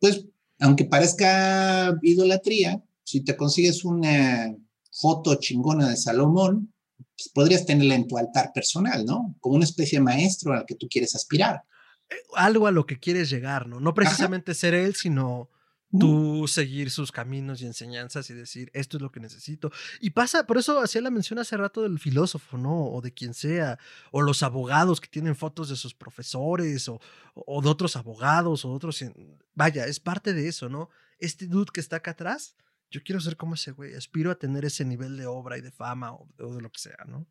pues, 0.00 0.26
aunque 0.58 0.84
parezca 0.84 1.96
idolatría, 2.02 2.82
si 3.04 3.20
te 3.20 3.36
consigues 3.36 3.84
una 3.84 4.52
foto 4.90 5.36
chingona 5.36 5.88
de 5.88 5.96
Salomón, 5.96 6.72
pues 7.16 7.30
podrías 7.32 7.64
tenerla 7.64 7.94
en 7.94 8.08
tu 8.08 8.18
altar 8.18 8.52
personal, 8.52 9.04
¿no? 9.04 9.36
Como 9.40 9.56
una 9.56 9.64
especie 9.64 9.98
de 9.98 10.04
maestro 10.04 10.52
al 10.52 10.66
que 10.66 10.74
tú 10.74 10.88
quieres 10.88 11.14
aspirar. 11.14 11.62
Eh, 12.10 12.14
algo 12.34 12.66
a 12.66 12.72
lo 12.72 12.84
que 12.86 12.98
quieres 12.98 13.30
llegar, 13.30 13.68
¿no? 13.68 13.80
No 13.80 13.94
precisamente 13.94 14.54
ser 14.54 14.74
él, 14.74 14.96
sino 14.96 15.50
tú 15.98 16.46
seguir 16.48 16.90
sus 16.90 17.12
caminos 17.12 17.62
y 17.62 17.66
enseñanzas 17.66 18.28
y 18.30 18.34
decir, 18.34 18.70
esto 18.74 18.96
es 18.96 19.02
lo 19.02 19.10
que 19.10 19.20
necesito. 19.20 19.70
Y 20.00 20.10
pasa, 20.10 20.46
por 20.46 20.58
eso 20.58 20.80
hacía 20.80 21.00
la 21.00 21.10
mención 21.10 21.38
hace 21.38 21.56
rato 21.56 21.82
del 21.82 21.98
filósofo, 21.98 22.58
¿no? 22.58 22.86
O 22.86 23.00
de 23.00 23.12
quien 23.12 23.34
sea, 23.34 23.78
o 24.10 24.20
los 24.20 24.42
abogados 24.42 25.00
que 25.00 25.08
tienen 25.08 25.36
fotos 25.36 25.68
de 25.68 25.76
sus 25.76 25.94
profesores, 25.94 26.88
o, 26.88 27.00
o 27.34 27.62
de 27.62 27.68
otros 27.68 27.96
abogados, 27.96 28.64
o 28.64 28.72
otros... 28.72 29.04
Vaya, 29.54 29.86
es 29.86 30.00
parte 30.00 30.34
de 30.34 30.48
eso, 30.48 30.68
¿no? 30.68 30.90
Este 31.18 31.46
dude 31.46 31.70
que 31.72 31.80
está 31.80 31.96
acá 31.96 32.10
atrás 32.12 32.54
yo 32.90 33.02
quiero 33.02 33.20
ser 33.20 33.36
como 33.36 33.54
ese 33.54 33.72
güey, 33.72 33.94
aspiro 33.94 34.30
a 34.30 34.38
tener 34.38 34.64
ese 34.64 34.84
nivel 34.84 35.16
de 35.16 35.26
obra 35.26 35.58
y 35.58 35.60
de 35.60 35.70
fama 35.70 36.14
o, 36.14 36.28
de 36.38 36.60
lo 36.60 36.70
que 36.70 36.80
sea, 36.80 37.04
¿no? 37.06 37.26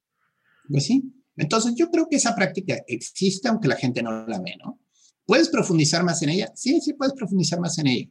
Pues 0.69 0.85
sí. 0.85 1.03
Entonces 1.35 1.73
yo 1.75 1.89
creo 1.89 2.07
que 2.09 2.17
esa 2.17 2.35
práctica 2.35 2.77
existe 2.87 3.47
aunque 3.47 3.67
la 3.67 3.75
gente 3.75 4.01
no 4.03 4.25
la 4.27 4.39
ve, 4.39 4.55
¿no? 4.63 4.79
¿Puedes 5.25 5.49
profundizar 5.49 6.03
más 6.03 6.21
en 6.21 6.29
ella? 6.29 6.51
Sí, 6.55 6.79
sí, 6.81 6.93
puedes 6.93 7.13
profundizar 7.13 7.59
más 7.59 7.77
en 7.79 7.87
ella. 7.87 8.09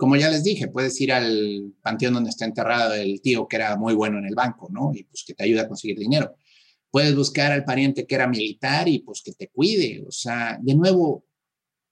Como 0.00 0.16
ya 0.16 0.30
les 0.30 0.42
dije, 0.42 0.68
puedes 0.68 0.98
ir 1.02 1.12
al 1.12 1.74
panteón 1.82 2.14
donde 2.14 2.30
está 2.30 2.46
enterrado 2.46 2.94
el 2.94 3.20
tío 3.20 3.46
que 3.46 3.56
era 3.56 3.76
muy 3.76 3.92
bueno 3.94 4.18
en 4.18 4.24
el 4.24 4.34
banco, 4.34 4.70
¿no? 4.72 4.92
Y 4.94 5.04
pues 5.04 5.24
que 5.26 5.34
te 5.34 5.44
ayuda 5.44 5.62
a 5.62 5.68
conseguir 5.68 5.98
dinero. 5.98 6.36
Puedes 6.90 7.14
buscar 7.14 7.52
al 7.52 7.64
pariente 7.64 8.06
que 8.06 8.14
era 8.14 8.26
militar 8.26 8.88
y 8.88 9.00
pues 9.00 9.20
que 9.22 9.32
te 9.32 9.48
cuide. 9.48 10.02
O 10.08 10.10
sea, 10.10 10.58
de 10.62 10.74
nuevo, 10.74 11.26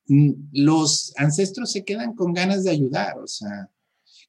mm, 0.07 0.31
los 0.53 1.13
ancestros 1.19 1.71
se 1.71 1.85
quedan 1.85 2.15
con 2.15 2.33
ganas 2.33 2.65
de 2.65 2.71
ayudar. 2.71 3.19
O 3.19 3.27
sea, 3.27 3.71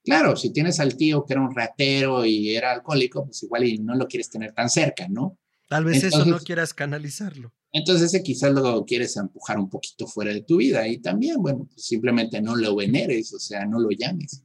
Claro, 0.04 0.36
si 0.36 0.52
tienes 0.52 0.80
al 0.80 0.96
tío 0.96 1.26
que 1.26 1.34
era 1.34 1.42
un 1.42 1.54
ratero 1.54 2.26
y 2.26 2.56
era 2.56 2.72
alcohólico, 2.72 3.26
pues 3.26 3.44
igual 3.44 3.66
y 3.66 3.78
no 3.78 3.96
lo 3.96 4.08
quieres 4.08 4.30
tener 4.30 4.54
tan 4.54 4.70
cerca, 4.70 5.08
¿no? 5.08 5.38
Tal 5.70 5.86
vez 5.86 6.04
eso 6.04 6.26
no 6.26 6.40
quieras 6.40 6.74
canalizarlo. 6.74 7.54
Entonces 7.72 8.08
ese 8.08 8.24
quizás 8.24 8.52
lo 8.52 8.84
quieres 8.86 9.16
empujar 9.18 9.60
un 9.60 9.70
poquito 9.70 10.08
fuera 10.08 10.34
de 10.34 10.42
tu 10.42 10.58
vida 10.58 10.88
y 10.88 10.98
también, 10.98 11.42
bueno, 11.42 11.68
pues 11.72 11.86
simplemente 11.86 12.42
no 12.42 12.56
lo 12.56 12.76
veneres, 12.76 13.32
o 13.34 13.40
sea, 13.40 13.66
no 13.66 13.80
lo 13.80 13.90
llames. 13.92 14.44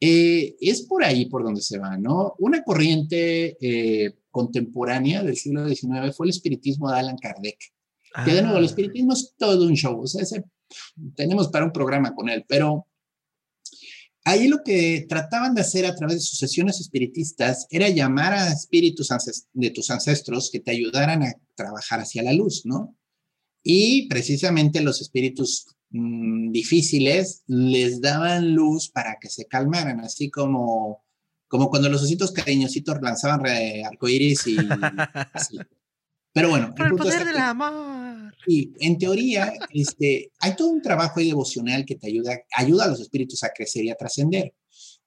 Eh, 0.00 0.56
es 0.60 0.82
por 0.82 1.04
ahí 1.04 1.26
por 1.26 1.44
donde 1.44 1.60
se 1.60 1.78
va, 1.78 1.96
¿no? 1.96 2.34
Una 2.38 2.64
corriente 2.64 3.56
eh, 3.60 4.16
contemporánea 4.30 5.22
del 5.22 5.36
siglo 5.36 5.68
XIX 5.68 6.14
fue 6.16 6.26
el 6.26 6.30
espiritismo 6.30 6.90
de 6.90 6.98
Alan 6.98 7.16
Kardec. 7.16 7.58
Que 8.24 8.32
de 8.32 8.42
nuevo, 8.42 8.58
el 8.58 8.64
ah. 8.64 8.66
espiritismo 8.66 9.12
es 9.12 9.34
todo 9.38 9.64
un 9.64 9.74
show, 9.74 10.00
o 10.00 10.06
sea, 10.08 10.24
tenemos 11.14 11.48
para 11.48 11.64
un 11.64 11.72
programa 11.72 12.12
con 12.12 12.28
él, 12.28 12.44
pero 12.48 12.88
Ahí 14.24 14.48
lo 14.48 14.62
que 14.62 15.06
trataban 15.08 15.54
de 15.54 15.62
hacer 15.62 15.86
a 15.86 15.94
través 15.94 16.16
de 16.16 16.20
sus 16.20 16.38
sesiones 16.38 16.80
espiritistas 16.80 17.66
era 17.70 17.88
llamar 17.88 18.34
a 18.34 18.52
espíritus 18.52 19.08
de 19.52 19.70
tus 19.70 19.90
ancestros 19.90 20.50
que 20.52 20.60
te 20.60 20.72
ayudaran 20.72 21.22
a 21.22 21.32
trabajar 21.54 22.00
hacia 22.00 22.22
la 22.22 22.32
luz, 22.32 22.62
¿no? 22.66 22.96
Y 23.62 24.08
precisamente 24.08 24.82
los 24.82 25.00
espíritus 25.00 25.66
mm, 25.90 26.50
difíciles 26.50 27.42
les 27.46 28.00
daban 28.00 28.54
luz 28.54 28.90
para 28.90 29.16
que 29.20 29.28
se 29.30 29.46
calmaran, 29.46 30.00
así 30.00 30.30
como, 30.30 31.02
como 31.48 31.70
cuando 31.70 31.88
los 31.88 32.02
ositos 32.02 32.32
cariñositos 32.32 32.98
lanzaban 33.00 33.46
arcoíris 33.86 34.46
y 34.46 34.56
así. 35.32 35.58
Pero 36.32 36.50
bueno. 36.50 36.72
Por 36.76 36.86
el, 36.86 36.92
poder 36.94 37.24
del 37.24 37.36
amor. 37.36 38.34
Y 38.46 38.72
en 38.80 38.98
teoría, 38.98 39.52
este, 39.72 40.30
hay 40.38 40.56
todo 40.56 40.68
un 40.68 40.82
trabajo 40.82 41.20
devocional 41.20 41.84
que 41.84 41.96
te 41.96 42.06
ayuda, 42.06 42.38
ayuda 42.56 42.84
a 42.84 42.88
los 42.88 43.00
espíritus 43.00 43.42
a 43.42 43.50
crecer 43.50 43.84
y 43.84 43.90
a 43.90 43.96
trascender. 43.96 44.54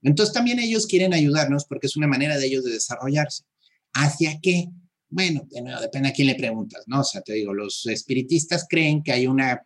Entonces 0.02 0.34
también 0.34 0.60
ellos 0.60 0.86
quieren 0.86 1.14
ayudarnos 1.14 1.66
porque 1.66 1.88
es 1.88 1.96
una 1.96 2.08
manera 2.08 2.38
de 2.38 2.46
ellos 2.46 2.64
de 2.64 2.72
desarrollarse. 2.72 3.44
¿Hacia 3.94 4.40
qué? 4.42 4.68
Bueno, 5.10 5.48
de 5.50 5.62
nuevo, 5.62 5.80
depende 5.80 6.10
a 6.10 6.14
quién 6.14 6.28
le 6.28 6.36
preguntas, 6.36 6.84
¿no? 6.88 7.02
O 7.02 7.04
sea, 7.04 7.22
te 7.22 7.34
digo, 7.34 7.54
los 7.54 7.86
espiritistas 7.86 8.66
creen 8.68 9.04
que 9.04 9.12
hay 9.12 9.28
una 9.28 9.62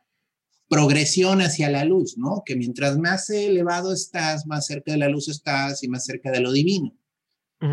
progresión 0.68 1.42
hacia 1.42 1.70
la 1.70 1.86
luz, 1.86 2.18
¿no? 2.18 2.44
Que 2.46 2.56
mientras 2.56 2.98
más 2.98 3.30
elevado 3.30 3.94
estás, 3.94 4.46
más 4.46 4.66
cerca 4.66 4.92
de 4.92 4.98
la 4.98 5.08
luz 5.08 5.30
estás 5.30 5.82
y 5.84 5.88
más 5.88 6.06
cerca 6.06 6.32
de 6.32 6.42
lo 6.42 6.52
divino. 6.52 6.94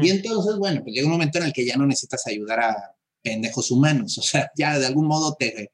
Y 0.00 0.08
entonces, 0.08 0.56
bueno, 0.56 0.80
pues 0.82 0.94
llega 0.94 1.06
un 1.06 1.12
momento 1.12 1.38
en 1.38 1.44
el 1.44 1.52
que 1.52 1.66
ya 1.66 1.76
no 1.76 1.86
necesitas 1.86 2.26
ayudar 2.26 2.60
a 2.60 2.93
pendejos 3.24 3.72
humanos, 3.72 4.18
o 4.18 4.22
sea, 4.22 4.52
ya 4.56 4.78
de 4.78 4.86
algún 4.86 5.08
modo 5.08 5.34
te, 5.36 5.72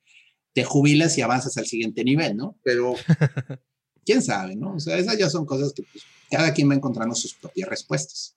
te 0.55 0.65
jubilas 0.65 1.19
y 1.19 1.23
avanzas 1.23 1.59
al 1.59 1.67
siguiente 1.67 2.03
nivel, 2.05 2.37
¿no? 2.37 2.57
Pero 2.63 2.95
quién 4.07 4.23
sabe, 4.23 4.57
¿no? 4.57 4.75
O 4.77 4.81
sea, 4.81 4.97
esas 4.97 5.19
ya 5.19 5.29
son 5.29 5.45
cosas 5.45 5.75
que 5.75 5.83
pues, 5.83 6.05
cada 6.31 6.55
quien 6.55 6.71
va 6.71 6.75
encontrando 6.75 7.15
sus 7.15 7.35
propias 7.35 7.69
respuestas. 7.69 8.37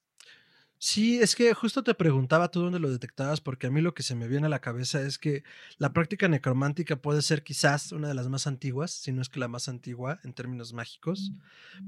Sí, 0.86 1.22
es 1.22 1.38
que 1.38 1.54
justo 1.54 1.82
te 1.82 1.94
preguntaba 1.94 2.52
tú 2.52 2.60
dónde 2.60 2.78
lo 2.78 2.92
detectabas, 2.92 3.40
porque 3.40 3.68
a 3.68 3.72
mí 3.72 3.80
lo 3.80 3.94
que 3.94 4.04
se 4.04 4.16
me 4.16 4.28
viene 4.28 4.48
a 4.48 4.50
la 4.50 4.60
cabeza 4.60 5.02
es 5.02 5.18
que 5.18 5.46
la 5.78 5.94
práctica 5.94 6.28
necromántica 6.28 6.98
puede 6.98 7.22
ser 7.22 7.42
quizás 7.42 7.94
una 7.94 8.10
de 8.10 8.14
las 8.14 8.28
más 8.28 8.48
antiguas, 8.48 8.92
si 8.92 9.14
no 9.14 9.22
es 9.22 9.30
que 9.30 9.40
la 9.40 9.48
más 9.48 9.70
antigua 9.70 10.20
en 10.26 10.34
términos 10.34 10.74
mágicos, 10.74 11.32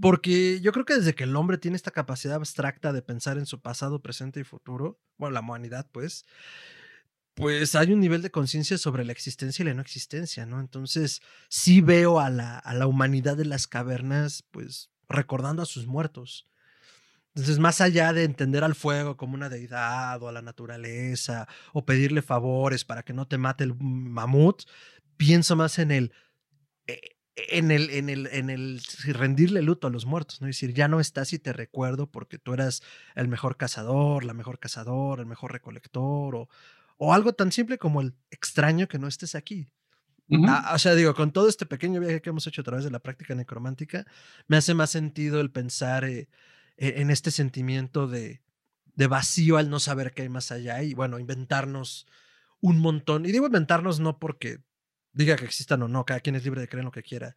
porque 0.02 0.62
yo 0.62 0.72
creo 0.72 0.86
que 0.86 0.96
desde 0.96 1.14
que 1.14 1.26
el 1.26 1.36
hombre 1.36 1.58
tiene 1.58 1.76
esta 1.76 1.92
capacidad 1.92 2.36
abstracta 2.36 2.94
de 2.94 3.02
pensar 3.02 3.38
en 3.38 3.46
su 3.46 3.60
pasado, 3.60 4.02
presente 4.02 4.40
y 4.40 4.46
futuro, 4.46 4.98
bueno, 5.18 5.34
la 5.34 5.42
humanidad, 5.42 5.90
pues, 5.92 6.26
pues 7.36 7.76
hay 7.76 7.92
un 7.92 8.00
nivel 8.00 8.22
de 8.22 8.32
conciencia 8.32 8.78
sobre 8.78 9.04
la 9.04 9.12
existencia 9.12 9.62
y 9.62 9.66
la 9.68 9.74
no 9.74 9.82
existencia, 9.82 10.46
¿no? 10.46 10.62
Entonces, 10.62 11.22
sí 11.50 11.82
veo 11.82 12.20
a 12.20 12.30
la, 12.30 12.58
a 12.58 12.74
la 12.74 12.88
humanidad 12.88 13.36
de 13.36 13.46
las 13.46 13.68
cavernas, 13.68 14.44
pues, 14.52 14.90
recordando 15.10 15.62
a 15.62 15.66
sus 15.66 15.86
muertos. 15.86 16.48
Entonces, 17.36 17.60
más 17.60 17.82
allá 17.82 18.14
de 18.14 18.24
entender 18.24 18.64
al 18.64 18.74
fuego 18.74 19.18
como 19.18 19.34
una 19.34 19.50
deidad 19.50 20.24
o 20.24 20.30
a 20.30 20.32
la 20.32 20.42
naturaleza 20.42 21.48
o 21.74 21.86
pedirle 21.86 22.22
favores 22.22 22.86
para 22.86 23.04
que 23.04 23.12
no 23.12 23.28
te 23.28 23.38
mate 23.38 23.66
el 23.66 23.76
mamut, 23.78 24.64
pienso 25.18 25.58
más 25.58 25.78
en 25.78 25.92
el, 25.92 26.14
eh, 26.88 27.02
en 27.36 27.72
el, 27.72 27.90
en 27.90 28.10
el, 28.10 28.28
en 28.28 28.50
el 28.50 28.82
rendirle 29.08 29.62
luto 29.62 29.88
a 29.88 29.90
los 29.90 30.06
muertos, 30.06 30.40
¿no? 30.40 30.48
Es 30.48 30.56
decir, 30.56 30.74
ya 30.74 30.88
no 30.88 31.02
estás 31.02 31.34
y 31.34 31.40
te 31.40 31.52
recuerdo 31.52 32.10
porque 32.10 32.38
tú 32.38 32.54
eras 32.54 32.82
el 33.16 33.28
mejor 33.28 33.58
cazador, 33.58 34.24
la 34.24 34.34
mejor 34.34 34.58
cazador, 34.58 35.20
el 35.20 35.26
mejor 35.26 35.52
recolector 35.52 36.36
o, 36.36 36.48
o 36.98 37.14
algo 37.14 37.34
tan 37.34 37.52
simple 37.52 37.78
como 37.78 38.02
el 38.02 38.16
extraño 38.30 38.88
que 38.88 39.00
no 39.00 39.08
estés 39.08 39.36
aquí. 39.36 39.68
Ah, 40.48 40.72
o 40.74 40.80
sea, 40.80 40.96
digo, 40.96 41.14
con 41.14 41.32
todo 41.32 41.48
este 41.48 41.66
pequeño 41.66 42.00
viaje 42.00 42.22
que 42.22 42.30
hemos 42.30 42.48
hecho 42.48 42.62
a 42.62 42.64
través 42.64 42.84
de 42.84 42.90
la 42.90 43.00
práctica 43.00 43.36
necromántica, 43.36 44.06
me 44.48 44.58
hace 44.58 44.74
más 44.74 44.90
sentido 44.90 45.40
el 45.40 45.52
pensar 45.52 46.04
eh, 46.06 46.28
e, 46.78 47.02
en 47.02 47.12
este 47.12 47.30
sentimiento 47.30 48.08
de, 48.08 48.42
de 48.96 49.08
vacío 49.08 49.58
al 49.58 49.70
no 49.70 49.80
saber 49.80 50.14
qué 50.14 50.24
hay 50.24 50.30
más 50.30 50.52
allá 50.52 50.82
y, 50.82 50.96
bueno, 50.96 51.20
inventarnos 51.20 52.08
un 52.60 52.80
montón. 52.80 53.26
Y 53.26 53.32
digo 53.32 53.46
inventarnos 53.46 54.00
no 54.00 54.18
porque 54.18 54.64
diga 55.14 55.36
que 55.36 55.46
existan 55.46 55.84
o 55.84 55.88
no, 55.88 56.06
cada 56.06 56.20
quien 56.22 56.36
es 56.36 56.44
libre 56.44 56.62
de 56.62 56.68
creer 56.68 56.82
en 56.82 56.86
lo 56.86 56.92
que 56.92 57.04
quiera, 57.04 57.36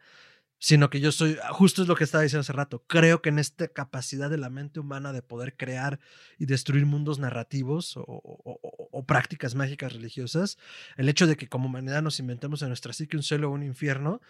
sino 0.58 0.90
que 0.90 1.00
yo 1.00 1.12
soy, 1.12 1.38
ah, 1.44 1.52
justo 1.52 1.82
es 1.82 1.88
lo 1.88 1.94
que 1.94 2.04
estaba 2.04 2.22
diciendo 2.22 2.40
hace 2.40 2.52
rato, 2.52 2.84
creo 2.86 3.22
que 3.22 3.28
en 3.28 3.38
esta 3.38 3.68
capacidad 3.68 4.28
de 4.28 4.38
la 4.38 4.50
mente 4.50 4.80
humana 4.80 5.12
de 5.12 5.22
poder 5.22 5.56
crear 5.56 6.00
y 6.36 6.46
destruir 6.46 6.84
mundos 6.84 7.18
narrativos 7.18 7.94
o, 7.96 9.04
prácticas 9.06 9.54
mágicas 9.54 9.92
religiosas, 9.92 10.58
el 10.96 11.08
hecho 11.08 11.26
de 11.26 11.36
que 11.36 11.48
como 11.48 11.66
humanidad 11.66 12.02
nos 12.02 12.18
inventemos 12.20 12.60
en 12.62 12.68
nuestra 12.68 12.92
psique 12.92 13.16
un 13.16 13.22
cielo 13.22 13.48
o 13.48 13.52
un 13.52 13.62
infierno, 13.62 14.20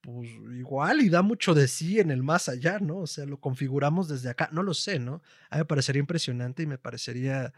pues 0.00 0.28
igual 0.56 1.00
y 1.00 1.08
da 1.08 1.22
mucho 1.22 1.54
de 1.54 1.66
sí 1.66 1.98
en 1.98 2.10
el 2.10 2.22
más 2.22 2.48
allá, 2.48 2.78
¿no? 2.78 2.98
O 2.98 3.06
sea, 3.06 3.26
lo 3.26 3.40
configuramos 3.40 4.06
desde 4.06 4.28
acá, 4.28 4.48
no 4.52 4.62
lo 4.62 4.74
sé, 4.74 5.00
¿no? 5.00 5.22
A 5.50 5.56
mí 5.56 5.60
me 5.60 5.64
parecería 5.64 6.00
impresionante 6.00 6.62
y 6.62 6.66
me 6.66 6.78
parecería 6.78 7.52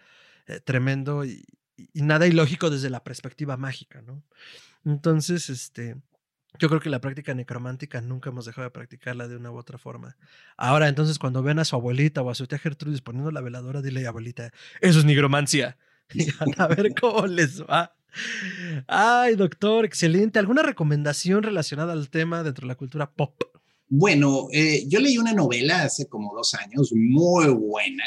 eh, 0.47 0.61
tremendo 0.61 1.24
y, 1.24 1.45
y 1.76 2.03
nada 2.03 2.26
ilógico 2.26 2.70
desde 2.70 2.89
la 2.89 3.05
perspectiva 3.05 3.59
mágica, 3.59 4.01
¿no? 4.01 4.22
Entonces, 4.85 5.51
este 5.51 5.97
yo 6.59 6.68
creo 6.68 6.80
que 6.80 6.90
la 6.90 7.01
práctica 7.01 7.34
necromántica 7.34 8.01
nunca 8.01 8.30
hemos 8.30 8.46
dejado 8.46 8.66
de 8.66 8.70
practicarla 8.70 9.28
de 9.28 9.36
una 9.36 9.51
u 9.51 9.57
otra 9.57 9.78
forma. 9.78 10.16
Ahora, 10.57 10.88
entonces, 10.88 11.18
cuando 11.18 11.42
ven 11.42 11.59
a 11.59 11.64
su 11.64 11.76
abuelita 11.76 12.22
o 12.22 12.30
a 12.30 12.34
su 12.34 12.46
tía 12.46 12.59
Gertrudis 12.59 13.01
poniendo 13.01 13.30
la 13.30 13.40
veladora, 13.40 13.82
dile, 13.82 14.07
abuelita, 14.07 14.51
eso 14.80 14.98
es 14.98 15.05
nigromancia. 15.05 15.76
Y 16.12 16.28
van 16.32 16.53
a 16.59 16.66
ver 16.66 16.92
cómo 17.01 17.24
les 17.28 17.62
va. 17.62 17.94
Ay, 18.88 19.36
doctor, 19.36 19.84
excelente. 19.84 20.40
¿Alguna 20.40 20.62
recomendación 20.62 21.44
relacionada 21.44 21.92
al 21.92 22.11
tema 22.11 22.42
dentro 22.42 22.66
de 22.66 22.68
la 22.68 22.74
cultura 22.74 23.09
pop? 23.12 23.40
Bueno, 23.88 24.48
eh, 24.53 24.84
yo 24.88 25.01
leí 25.01 25.18
una 25.18 25.32
novela 25.32 25.82
hace 25.82 26.07
como 26.07 26.34
dos 26.34 26.55
años, 26.55 26.92
muy 26.94 27.48
buena, 27.48 28.05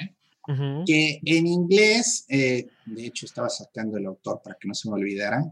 que 0.86 1.20
en 1.24 1.48
inglés, 1.48 2.26
eh, 2.30 2.68
de 2.86 3.06
hecho 3.06 3.26
estaba 3.26 3.50
sacando 3.50 3.98
el 3.98 4.06
autor 4.06 4.42
para 4.44 4.58
que 4.60 4.68
no 4.68 4.74
se 4.74 4.90
me 4.90 4.96
olvidara, 4.96 5.44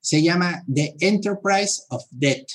se 0.00 0.22
llama 0.22 0.64
The 0.72 0.96
Enterprise 1.00 1.82
of 1.90 2.04
Death. 2.10 2.48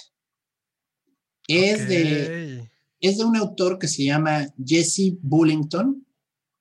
Es, 1.47 1.87
de, 1.87 2.69
es 2.99 3.17
de 3.17 3.25
un 3.25 3.35
autor 3.35 3.77
que 3.77 3.87
se 3.87 4.05
llama 4.05 4.47
Jesse 4.63 5.13
Bullington. 5.21 6.05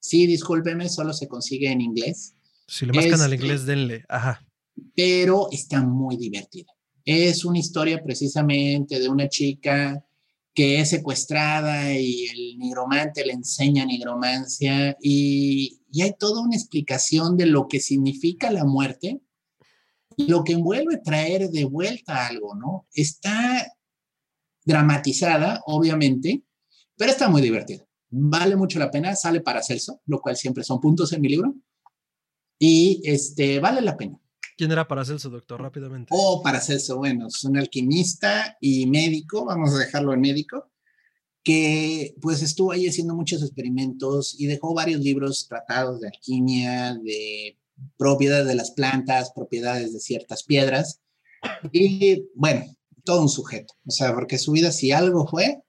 Sí, 0.01 0.27
discúlpeme, 0.27 0.89
solo 0.89 1.13
se 1.13 1.29
consigue 1.29 1.71
en 1.71 1.81
inglés. 1.81 2.35
Si 2.67 2.87
le 2.87 2.93
buscan 2.93 3.21
al 3.21 3.35
inglés, 3.35 3.65
denle. 3.65 4.05
Ajá. 4.09 4.45
Pero 4.97 5.49
está 5.53 5.83
muy 5.83 6.17
divertida. 6.17 6.73
Es 7.05 7.45
una 7.45 7.59
historia 7.59 8.03
precisamente 8.03 8.99
de 8.99 9.09
una 9.09 9.29
chica 9.29 10.05
que 10.55 10.81
es 10.81 10.91
secuestrada 10.91 11.95
y 11.95 12.27
el 12.27 12.59
nigromante 12.59 13.25
le 13.25 13.33
enseña 13.33 13.87
nigromancia 13.87 14.97
y, 15.01 15.81
y, 15.91 16.03
hay 16.03 16.15
toda 16.19 16.43
una 16.43 16.57
explicación 16.57 17.37
de 17.39 17.47
lo 17.47 17.69
que 17.69 17.81
significa 17.81 18.51
la 18.51 18.65
muerte 18.65 19.21
lo 20.17 20.45
que 20.45 20.53
envuelve 20.53 20.99
traer 20.99 21.49
de 21.51 21.65
vuelta 21.65 22.27
algo, 22.27 22.55
¿no? 22.55 22.87
Está 22.93 23.67
dramatizada, 24.65 25.63
obviamente, 25.67 26.43
pero 26.97 27.11
está 27.11 27.29
muy 27.29 27.43
divertida. 27.43 27.85
Vale 28.11 28.57
mucho 28.57 28.79
la 28.79 28.91
pena, 28.91 29.17
sale 29.17 29.41
para 29.41 29.63
Celso, 29.63 30.01
lo 30.07 30.21
cual 30.21 30.37
siempre 30.37 30.65
son 30.65 30.81
puntos 30.81 31.13
en 31.13 31.21
mi 31.21 31.29
libro. 31.29 31.55
Y 32.59 33.01
este, 33.05 33.59
vale 33.59 33.81
la 33.81 33.97
pena. 33.97 34.19
¿Quién 34.57 34.71
era 34.71 34.87
Paracelso, 34.87 35.31
doctor? 35.31 35.61
Rápidamente. 35.61 36.09
Oh, 36.11 36.43
Paracelso, 36.43 36.99
bueno, 36.99 37.27
es 37.27 37.43
un 37.45 37.57
alquimista 37.57 38.57
y 38.61 38.87
médico, 38.87 39.45
vamos 39.45 39.75
a 39.75 39.79
dejarlo 39.79 40.13
en 40.13 40.21
médico, 40.21 40.71
que 41.43 42.15
pues 42.21 42.43
estuvo 42.43 42.71
ahí 42.71 42.87
haciendo 42.87 43.15
muchos 43.15 43.43
experimentos 43.43 44.39
y 44.39 44.47
dejó 44.47 44.75
varios 44.75 45.01
libros 45.01 45.49
tratados 45.49 46.01
de 46.01 46.09
alquimia, 46.09 46.95
de 46.95 47.59
propiedades 47.97 48.47
de 48.47 48.55
las 48.55 48.73
plantas, 48.73 49.33
propiedades 49.35 49.93
de 49.93 50.01
ciertas 50.01 50.45
piedras. 50.45 51.01
Y 51.73 52.25
bueno, 52.35 52.65
todo 53.05 53.23
un 53.23 53.29
sujeto, 53.29 53.75
o 53.87 53.91
sea, 53.91 54.15
porque 54.15 54.39
su 54.39 54.53
vida 54.53 54.73
si 54.73 54.93
algo 54.93 55.27
fue, 55.27 55.61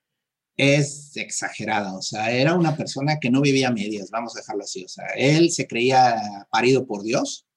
es 0.56 1.18
exagerada, 1.18 1.96
o 1.98 2.02
sea, 2.02 2.32
era 2.32 2.54
una 2.54 2.78
persona 2.78 3.18
que 3.20 3.32
no 3.32 3.42
vivía 3.42 3.72
medias, 3.72 4.12
vamos 4.12 4.36
a 4.36 4.40
dejarlo 4.40 4.64
así, 4.64 4.86
o 4.86 4.88
sea, 4.88 5.06
él 5.16 5.52
se 5.52 5.68
creía 5.68 6.48
parido 6.52 6.86
por 6.86 7.04
Dios. 7.04 7.48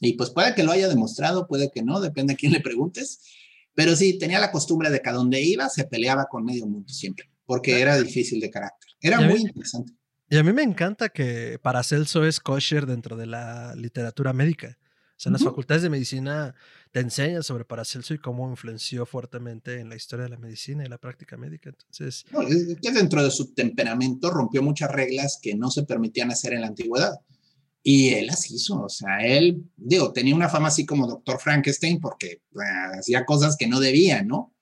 Y 0.00 0.14
pues 0.14 0.30
puede 0.30 0.54
que 0.54 0.64
lo 0.64 0.72
haya 0.72 0.88
demostrado, 0.88 1.46
puede 1.46 1.70
que 1.70 1.82
no, 1.82 2.00
depende 2.00 2.32
a 2.32 2.36
quién 2.36 2.52
le 2.52 2.60
preguntes, 2.60 3.20
pero 3.74 3.96
sí, 3.96 4.18
tenía 4.18 4.38
la 4.38 4.52
costumbre 4.52 4.90
de 4.90 5.00
que 5.00 5.10
a 5.10 5.12
donde 5.12 5.40
iba 5.40 5.68
se 5.68 5.84
peleaba 5.84 6.26
con 6.26 6.44
medio 6.44 6.66
mundo 6.66 6.92
siempre, 6.92 7.30
porque 7.44 7.80
era 7.80 8.00
difícil 8.00 8.40
de 8.40 8.50
carácter, 8.50 8.90
era 9.00 9.20
muy 9.20 9.40
interesante. 9.40 9.92
Y 10.32 10.38
a 10.38 10.42
mí 10.42 10.50
me 10.54 10.62
encanta 10.62 11.10
que 11.10 11.58
Paracelso 11.60 12.24
es 12.24 12.40
kosher 12.40 12.86
dentro 12.86 13.18
de 13.18 13.26
la 13.26 13.74
literatura 13.74 14.32
médica. 14.32 14.78
O 14.80 15.14
sea, 15.18 15.28
en 15.28 15.34
las 15.34 15.44
facultades 15.44 15.82
de 15.82 15.90
medicina 15.90 16.54
te 16.90 17.00
enseñan 17.00 17.42
sobre 17.42 17.66
Paracelso 17.66 18.14
y 18.14 18.18
cómo 18.18 18.48
influenció 18.48 19.04
fuertemente 19.04 19.78
en 19.78 19.90
la 19.90 19.96
historia 19.96 20.22
de 20.22 20.30
la 20.30 20.38
medicina 20.38 20.86
y 20.86 20.88
la 20.88 20.96
práctica 20.96 21.36
médica. 21.36 21.68
Entonces, 21.68 22.24
que 22.80 22.92
dentro 22.92 23.22
de 23.22 23.30
su 23.30 23.52
temperamento 23.52 24.30
rompió 24.30 24.62
muchas 24.62 24.90
reglas 24.90 25.38
que 25.42 25.54
no 25.54 25.70
se 25.70 25.82
permitían 25.82 26.30
hacer 26.30 26.54
en 26.54 26.62
la 26.62 26.68
antigüedad. 26.68 27.12
Y 27.82 28.14
él 28.14 28.28
las 28.28 28.50
hizo, 28.50 28.84
o 28.84 28.88
sea, 28.88 29.18
él, 29.18 29.62
digo, 29.76 30.14
tenía 30.14 30.34
una 30.34 30.48
fama 30.48 30.68
así 30.68 30.86
como 30.86 31.06
doctor 31.06 31.40
Frankenstein 31.40 32.00
porque 32.00 32.40
hacía 32.98 33.26
cosas 33.26 33.58
que 33.58 33.66
no 33.66 33.80
debía, 33.80 34.22
¿no? 34.22 34.54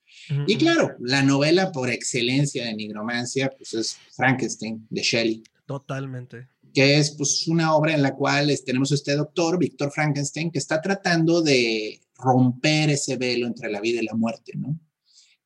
Y 0.49 0.57
claro, 0.57 0.97
la 1.01 1.23
novela 1.23 1.71
por 1.71 1.91
excelencia 1.91 2.65
de 2.65 2.75
nigromancia, 2.75 3.51
pues 3.57 3.75
es 3.75 3.97
Frankenstein, 4.17 4.85
de 4.91 5.03
Shelley. 5.03 5.43
Totalmente. 5.71 6.49
Que 6.75 6.99
es 6.99 7.13
pues 7.13 7.47
una 7.47 7.77
obra 7.77 7.95
en 7.95 8.03
la 8.03 8.17
cual 8.17 8.53
tenemos 8.67 8.91
a 8.91 8.97
este 8.97 9.15
doctor, 9.15 9.57
Víctor 9.57 9.93
Frankenstein, 9.93 10.51
que 10.51 10.59
está 10.59 10.81
tratando 10.81 11.43
de 11.43 12.01
romper 12.17 12.91
ese 12.91 13.17
velo 13.17 13.47
entre 13.47 13.71
la 13.71 13.81
vida 13.81 14.03
y 14.03 14.05
la 14.05 14.15
muerte, 14.15 14.55
¿no? 14.57 14.77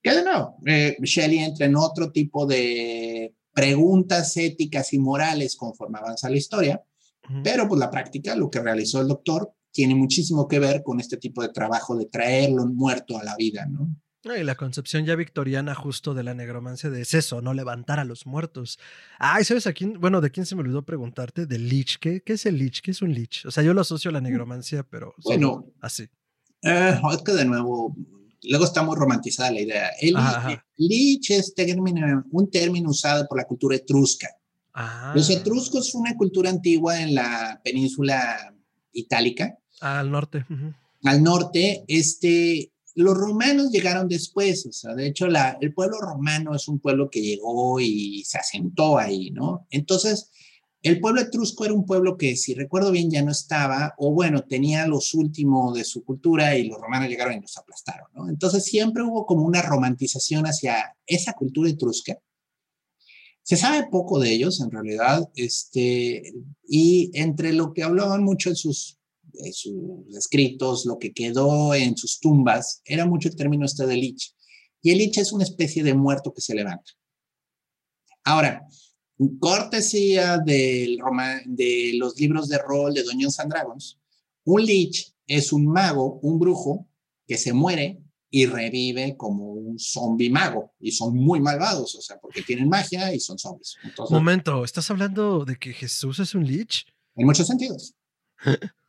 Que 0.02 0.12
de 0.14 0.24
nuevo, 0.24 0.56
eh, 0.64 0.96
Shelley 0.98 1.40
entra 1.40 1.66
en 1.66 1.76
otro 1.76 2.10
tipo 2.10 2.46
de 2.46 3.34
preguntas 3.52 4.34
éticas 4.38 4.94
y 4.94 4.98
morales 4.98 5.56
conforme 5.56 5.98
avanza 5.98 6.30
la 6.30 6.38
historia, 6.38 6.82
pero 7.42 7.68
pues 7.68 7.78
la 7.78 7.90
práctica, 7.90 8.34
lo 8.34 8.50
que 8.50 8.60
realizó 8.60 9.02
el 9.02 9.08
doctor, 9.08 9.52
tiene 9.72 9.94
muchísimo 9.94 10.48
que 10.48 10.58
ver 10.58 10.82
con 10.82 11.00
este 11.00 11.18
tipo 11.18 11.42
de 11.42 11.50
trabajo 11.50 11.94
de 11.96 12.06
traerlo 12.06 12.64
muerto 12.66 13.18
a 13.18 13.24
la 13.24 13.36
vida, 13.36 13.66
¿no? 13.66 13.94
Y 14.24 14.42
la 14.42 14.54
concepción 14.54 15.04
ya 15.04 15.16
victoriana 15.16 15.74
justo 15.74 16.14
de 16.14 16.22
la 16.22 16.34
negromancia 16.34 16.88
de 16.88 17.02
es 17.02 17.12
eso, 17.12 17.42
no 17.42 17.52
levantar 17.52 18.00
a 18.00 18.04
los 18.04 18.26
muertos. 18.26 18.78
Ay, 19.18 19.44
¿sabes 19.44 19.66
a 19.66 19.74
quién? 19.74 20.00
Bueno, 20.00 20.22
¿de 20.22 20.30
quién 20.30 20.46
se 20.46 20.54
me 20.54 20.62
olvidó 20.62 20.82
preguntarte? 20.82 21.44
¿Del 21.44 21.68
lich? 21.68 21.98
¿Qué, 21.98 22.22
¿Qué 22.22 22.34
es 22.34 22.46
el 22.46 22.56
lich? 22.56 22.80
¿Qué 22.80 22.92
es 22.92 23.02
un 23.02 23.12
lich? 23.12 23.44
O 23.44 23.50
sea, 23.50 23.62
yo 23.62 23.74
lo 23.74 23.82
asocio 23.82 24.08
a 24.08 24.12
la 24.12 24.20
mm. 24.20 24.24
negromancia, 24.24 24.82
pero 24.82 25.14
bueno, 25.24 25.66
así. 25.80 26.08
Eh, 26.62 26.98
es 27.12 27.22
que 27.22 27.32
de 27.32 27.44
nuevo, 27.44 27.94
luego 28.44 28.64
está 28.64 28.82
muy 28.82 28.96
romantizada 28.96 29.50
la 29.50 29.60
idea. 29.60 29.90
El 30.00 30.16
lich 30.78 31.30
es 31.30 31.52
un 32.30 32.50
término 32.50 32.90
usado 32.90 33.26
por 33.28 33.36
la 33.36 33.44
cultura 33.44 33.76
etrusca. 33.76 34.28
Los 35.14 35.30
ah. 35.30 35.34
etruscos 35.34 35.92
fue 35.92 36.00
una 36.00 36.16
cultura 36.16 36.50
antigua 36.50 37.00
en 37.00 37.14
la 37.14 37.60
península 37.62 38.54
itálica. 38.92 39.58
Al 39.80 40.10
norte. 40.10 40.46
Al 41.04 41.22
norte, 41.22 41.84
este, 41.86 42.72
los 42.94 43.16
romanos 43.16 43.70
llegaron 43.70 44.08
después, 44.08 44.66
o 44.66 44.72
sea, 44.72 44.94
de 44.94 45.06
hecho 45.06 45.26
la, 45.26 45.58
el 45.60 45.74
pueblo 45.74 45.98
romano 46.00 46.54
es 46.54 46.68
un 46.68 46.78
pueblo 46.78 47.10
que 47.10 47.20
llegó 47.20 47.80
y 47.80 48.22
se 48.24 48.38
asentó 48.38 48.98
ahí, 48.98 49.30
¿no? 49.30 49.66
Entonces, 49.70 50.30
el 50.84 51.00
pueblo 51.00 51.22
etrusco 51.22 51.64
era 51.64 51.72
un 51.72 51.86
pueblo 51.86 52.18
que, 52.18 52.36
si 52.36 52.54
recuerdo 52.54 52.90
bien, 52.90 53.10
ya 53.10 53.22
no 53.22 53.32
estaba, 53.32 53.94
o 53.96 54.12
bueno, 54.12 54.44
tenía 54.44 54.86
los 54.86 55.14
últimos 55.14 55.74
de 55.74 55.82
su 55.82 56.04
cultura 56.04 56.56
y 56.58 56.68
los 56.68 56.78
romanos 56.78 57.08
llegaron 57.08 57.34
y 57.34 57.40
los 57.40 57.56
aplastaron, 57.56 58.06
¿no? 58.14 58.28
Entonces 58.28 58.64
siempre 58.64 59.02
hubo 59.02 59.24
como 59.24 59.44
una 59.44 59.62
romantización 59.62 60.44
hacia 60.44 60.94
esa 61.06 61.32
cultura 61.32 61.70
etrusca. 61.70 62.18
Se 63.42 63.56
sabe 63.56 63.88
poco 63.90 64.20
de 64.20 64.32
ellos, 64.32 64.60
en 64.60 64.70
realidad, 64.70 65.28
este, 65.36 66.34
y 66.68 67.10
entre 67.14 67.54
lo 67.54 67.72
que 67.72 67.82
hablaban 67.82 68.22
mucho 68.22 68.50
en 68.50 68.56
sus, 68.56 68.98
sus 69.52 70.16
escritos, 70.16 70.86
lo 70.86 70.98
que 70.98 71.12
quedó 71.12 71.74
en 71.74 71.96
sus 71.96 72.20
tumbas, 72.20 72.82
era 72.84 73.06
mucho 73.06 73.28
el 73.28 73.36
término 73.36 73.66
este 73.66 73.86
de 73.86 73.96
lich. 73.96 74.34
Y 74.82 74.90
el 74.90 74.98
lich 74.98 75.18
es 75.18 75.32
una 75.32 75.44
especie 75.44 75.82
de 75.82 75.94
muerto 75.94 76.32
que 76.32 76.40
se 76.40 76.54
levanta. 76.54 76.92
Ahora, 78.24 78.66
cortesía 79.38 80.38
del 80.38 80.98
de 81.46 81.92
los 81.94 82.18
libros 82.18 82.48
de 82.48 82.58
rol 82.58 82.94
de 82.94 83.02
Dungeons 83.02 83.38
and 83.38 83.52
Dragons, 83.52 83.98
un 84.44 84.62
Lich 84.62 85.14
es 85.26 85.52
un 85.52 85.66
mago, 85.66 86.18
un 86.22 86.38
brujo, 86.38 86.88
que 87.26 87.38
se 87.38 87.52
muere 87.52 88.02
y 88.30 88.46
revive 88.46 89.16
como 89.16 89.52
un 89.52 89.78
zombie 89.78 90.30
mago. 90.30 90.74
Y 90.80 90.92
son 90.92 91.16
muy 91.16 91.40
malvados, 91.40 91.94
o 91.94 92.00
sea, 92.00 92.18
porque 92.18 92.42
tienen 92.42 92.68
magia 92.68 93.14
y 93.14 93.20
son 93.20 93.38
zombies. 93.38 93.76
Momento, 94.10 94.64
¿estás 94.64 94.90
hablando 94.90 95.44
de 95.44 95.56
que 95.56 95.72
Jesús 95.72 96.18
es 96.18 96.34
un 96.34 96.46
Lich? 96.46 96.86
En 97.14 97.26
muchos 97.26 97.46
sentidos. 97.46 97.94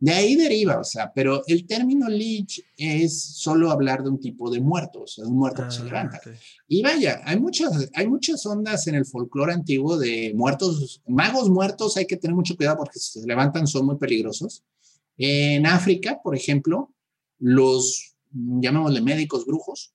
De 0.00 0.12
ahí 0.12 0.34
deriva, 0.36 0.78
o 0.78 0.84
sea, 0.84 1.12
pero 1.12 1.42
el 1.46 1.66
término 1.66 2.08
lich 2.08 2.64
es 2.76 3.22
solo 3.22 3.70
hablar 3.70 4.02
de 4.02 4.08
un 4.08 4.18
tipo 4.18 4.50
de 4.50 4.60
muerto, 4.60 5.02
o 5.02 5.06
sea, 5.06 5.24
de 5.24 5.30
un 5.30 5.36
muerto 5.36 5.64
que 5.64 5.70
se 5.70 5.82
ah, 5.82 5.84
levanta. 5.84 6.20
Y 6.66 6.82
vaya, 6.82 7.20
hay 7.24 7.38
muchas, 7.38 7.90
hay 7.94 8.08
muchas 8.08 8.44
ondas 8.46 8.86
en 8.86 8.94
el 8.94 9.04
folclore 9.04 9.52
antiguo 9.52 9.98
de 9.98 10.32
muertos, 10.34 11.02
magos 11.06 11.50
muertos, 11.50 11.96
hay 11.98 12.06
que 12.06 12.16
tener 12.16 12.34
mucho 12.34 12.56
cuidado 12.56 12.78
porque 12.78 12.98
si 12.98 13.20
se 13.20 13.26
levantan 13.26 13.66
son 13.66 13.86
muy 13.86 13.96
peligrosos. 13.96 14.64
En 15.18 15.66
África, 15.66 16.20
por 16.22 16.34
ejemplo, 16.34 16.94
los, 17.38 18.16
llamémosle 18.32 19.02
médicos 19.02 19.44
brujos, 19.44 19.92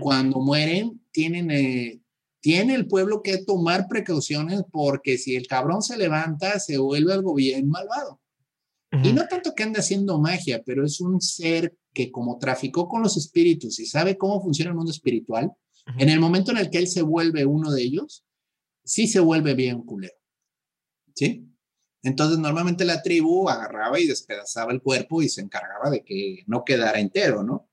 cuando 0.00 0.40
mueren, 0.40 1.00
tienen, 1.12 1.50
eh, 1.50 2.00
tiene 2.40 2.74
el 2.74 2.86
pueblo 2.86 3.22
que 3.22 3.38
tomar 3.38 3.88
precauciones 3.88 4.62
porque 4.70 5.18
si 5.18 5.36
el 5.36 5.46
cabrón 5.46 5.82
se 5.82 5.96
levanta, 5.96 6.58
se 6.60 6.78
vuelve 6.78 7.12
algo 7.12 7.34
bien 7.34 7.68
malvado. 7.68 8.20
Y 9.02 9.12
no 9.12 9.26
tanto 9.28 9.54
que 9.54 9.64
ande 9.64 9.80
haciendo 9.80 10.18
magia, 10.18 10.62
pero 10.64 10.84
es 10.84 10.98
un 11.00 11.20
ser 11.20 11.76
que 11.92 12.10
como 12.10 12.38
traficó 12.38 12.88
con 12.88 13.02
los 13.02 13.18
espíritus 13.18 13.78
y 13.80 13.86
sabe 13.86 14.16
cómo 14.16 14.40
funciona 14.40 14.70
el 14.70 14.76
mundo 14.76 14.90
espiritual, 14.90 15.52
en 15.98 16.08
el 16.08 16.20
momento 16.20 16.52
en 16.52 16.58
el 16.58 16.70
que 16.70 16.78
él 16.78 16.88
se 16.88 17.02
vuelve 17.02 17.44
uno 17.44 17.70
de 17.70 17.82
ellos, 17.82 18.24
sí 18.84 19.06
se 19.06 19.20
vuelve 19.20 19.54
bien 19.54 19.82
culero. 19.82 20.14
¿Sí? 21.14 21.46
Entonces 22.02 22.38
normalmente 22.38 22.84
la 22.84 23.02
tribu 23.02 23.48
agarraba 23.48 24.00
y 24.00 24.06
despedazaba 24.06 24.72
el 24.72 24.80
cuerpo 24.80 25.20
y 25.20 25.28
se 25.28 25.40
encargaba 25.42 25.90
de 25.90 26.04
que 26.04 26.44
no 26.46 26.64
quedara 26.64 27.00
entero, 27.00 27.42
¿no? 27.42 27.68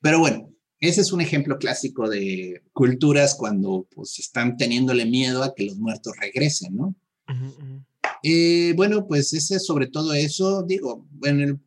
Pero 0.00 0.18
bueno, 0.18 0.52
ese 0.82 1.00
es 1.00 1.12
un 1.12 1.20
ejemplo 1.20 1.58
clásico 1.58 2.08
de 2.08 2.60
culturas 2.72 3.36
cuando 3.36 3.86
pues 3.94 4.18
están 4.18 4.56
teniéndole 4.56 5.06
miedo 5.06 5.44
a 5.44 5.54
que 5.54 5.64
los 5.64 5.76
muertos 5.76 6.12
regresen, 6.20 6.74
¿no? 6.74 6.96
Eh, 8.24 8.72
bueno, 8.74 9.06
pues 9.06 9.32
ese 9.32 9.60
sobre 9.60 9.86
todo 9.86 10.12
eso, 10.12 10.64
digo, 10.64 11.08
en, 11.22 11.40
el, 11.40 11.60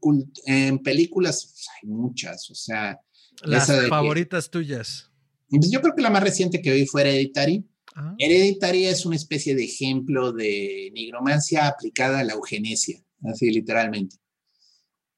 en 0.45 0.79
películas 0.79 1.45
pues, 1.45 1.67
hay 1.81 1.89
muchas, 1.89 2.51
o 2.51 2.55
sea. 2.55 2.99
Las 3.43 3.71
favoritas 3.87 4.49
tuyas. 4.49 5.09
Pues, 5.49 5.71
yo 5.71 5.79
creo 5.79 5.95
que 5.95 6.01
la 6.01 6.09
más 6.09 6.23
reciente 6.23 6.61
que 6.61 6.73
vi 6.73 6.85
fue 6.85 7.03
Hereditary. 7.03 7.65
Ah. 7.95 8.15
Hereditary 8.17 8.87
es 8.87 9.05
una 9.05 9.15
especie 9.15 9.55
de 9.55 9.63
ejemplo 9.63 10.33
de 10.33 10.91
nigromancia 10.93 11.67
aplicada 11.67 12.19
a 12.19 12.23
la 12.25 12.33
eugenesia, 12.33 13.01
así 13.23 13.49
literalmente. 13.49 14.17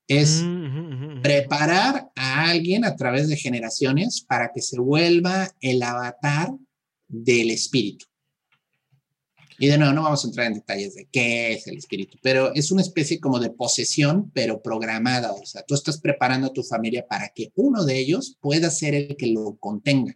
Es 0.08 0.41
mm, 0.43 1.22
preparar 1.22 2.10
a 2.16 2.49
alguien 2.49 2.86
a 2.86 2.95
través 2.95 3.28
de 3.28 3.36
generaciones 3.36 4.22
para 4.22 4.51
que 4.53 4.62
se 4.62 4.80
vuelva 4.80 5.51
el 5.62 5.84
avatar 5.84 6.51
del 7.08 7.51
espíritu. 7.51 8.05
Y 9.60 9.68
de 9.68 9.78
nuevo, 9.78 9.93
no 9.93 10.03
vamos 10.03 10.24
a 10.24 10.28
entrar 10.28 10.47
en 10.47 10.53
detalles 10.53 10.93
de 10.93 11.08
qué 11.12 11.53
es 11.53 11.66
el 11.68 11.78
espíritu, 11.78 12.20
pero 12.22 12.53
es 12.53 12.72
una 12.72 12.84
especie 12.84 13.20
como 13.20 13.39
de 13.39 13.49
posesión, 13.49 14.30
pero 14.32 14.62
programada. 14.62 15.32
O 15.34 15.45
sea, 15.45 15.64
tú 15.64 15.74
estás 15.74 15.99
preparando 15.99 16.47
a 16.47 16.53
tu 16.53 16.64
familia 16.64 17.08
para 17.08 17.30
que 17.30 17.51
uno 17.55 17.84
de 17.84 17.97
ellos 17.97 18.38
pueda 18.39 18.70
ser 18.70 18.93
el 18.93 19.16
que 19.18 19.28
lo 19.28 19.58
contenga. 19.60 20.16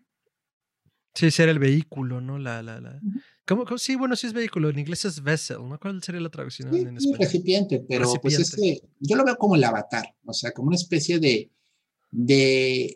Sí, 1.15 1.31
ser 1.31 1.49
el 1.49 1.59
vehículo, 1.59 2.21
¿no? 2.21 2.37
La, 2.37 2.61
la, 2.61 2.79
la. 2.79 3.01
¿Cómo, 3.47 3.65
Sí, 3.77 3.95
bueno, 3.95 4.15
sí 4.15 4.27
es 4.27 4.33
vehículo. 4.33 4.69
En 4.69 4.79
inglés 4.79 5.05
es 5.05 5.21
vessel, 5.21 5.67
¿no? 5.67 5.79
¿Cuál 5.79 6.01
sería 6.03 6.21
la 6.21 6.29
traducción 6.29 6.73
en 6.75 6.97
español? 6.97 7.19
recipiente, 7.19 7.83
pero 7.87 8.13
pues 8.21 8.39
ese, 8.39 8.81
yo 8.99 9.15
lo 9.15 9.23
veo 9.25 9.37
como 9.37 9.55
el 9.55 9.63
avatar, 9.63 10.15
o 10.25 10.33
sea, 10.33 10.51
como 10.51 10.67
una 10.67 10.77
especie 10.77 11.19
de, 11.19 11.51
de 12.11 12.95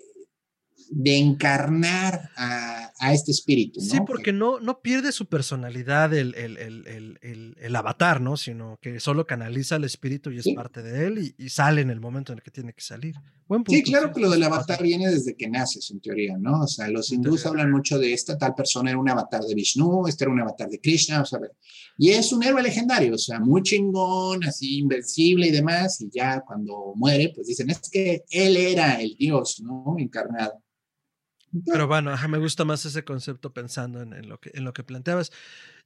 de 0.90 1.18
encarnar 1.18 2.30
a, 2.36 2.92
este 3.12 3.32
espíritu. 3.32 3.80
¿no? 3.82 3.86
Sí, 3.86 4.00
porque 4.06 4.34
no, 4.34 4.60
no 4.60 4.82
pierde 4.82 5.12
su 5.12 5.28
personalidad 5.28 6.14
el, 6.14 6.34
el, 6.36 7.76
avatar, 7.76 8.20
¿no? 8.20 8.36
Sino 8.38 8.80
que 8.82 9.00
solo 9.00 9.28
canaliza 9.28 9.76
el 9.76 9.84
espíritu 9.84 10.32
y 10.32 10.40
es 10.40 10.48
parte 10.56 10.82
de 10.82 11.08
él 11.08 11.36
y, 11.38 11.50
sale 11.50 11.82
en 11.82 11.90
el 11.90 12.00
momento 12.00 12.34
en 12.34 12.40
el 12.40 12.44
que 12.44 12.52
tiene 12.52 12.74
que 12.74 12.82
salir. 12.82 13.16
sí, 13.68 13.84
claro 13.84 14.12
que 14.12 14.20
lo 14.20 14.30
del 14.30 14.44
avatar 14.44 14.82
viene 14.82 15.10
desde 15.10 15.36
que 15.36 15.48
naces, 15.48 15.92
en 15.92 16.00
teoría, 16.00 16.38
¿no? 16.38 16.64
O 16.64 16.68
sea, 16.68 16.88
los 16.90 17.12
hindús 17.12 17.46
hablan 17.46 17.72
mucho 17.72 18.00
de 18.00 18.14
esta 18.14 18.38
tal 18.38 18.56
persona 18.56 18.90
era 18.90 19.00
un 19.00 19.10
avatar 19.10 19.42
de 19.44 19.54
Vishnu, 19.54 20.08
este 20.08 20.24
era 20.24 20.34
un 20.34 20.42
avatar 20.42 20.70
de 20.70 20.80
Krishna, 20.80 21.22
o 21.22 21.26
sea, 21.26 21.40
y 21.98 22.10
es 22.10 22.34
un 22.34 22.44
héroe 22.44 22.62
legendario, 22.62 23.16
o 23.16 23.18
sea, 23.18 23.40
muy 23.40 23.62
chingón, 23.62 24.44
así 24.44 24.80
invencible 24.80 25.48
y 25.48 25.52
demás, 25.52 26.02
y 26.02 26.10
ya 26.10 26.42
cuando 26.42 26.94
muere, 26.96 27.32
pues 27.34 27.48
dicen, 27.48 27.70
es 27.70 27.80
que 27.90 28.24
él 28.30 28.58
era 28.58 29.00
el 29.02 29.16
dios, 29.18 29.62
¿no? 29.62 29.96
Encarnado. 29.98 30.65
Pero 31.66 31.88
bueno, 31.88 32.16
me 32.28 32.38
gusta 32.38 32.66
más 32.66 32.86
ese 32.86 33.04
concepto 33.04 33.54
pensando 33.54 34.02
en, 34.02 34.28
lo 34.28 34.40
que, 34.40 34.52
en 34.54 34.64
lo 34.64 34.74
que 34.74 34.84
planteabas. 34.84 35.32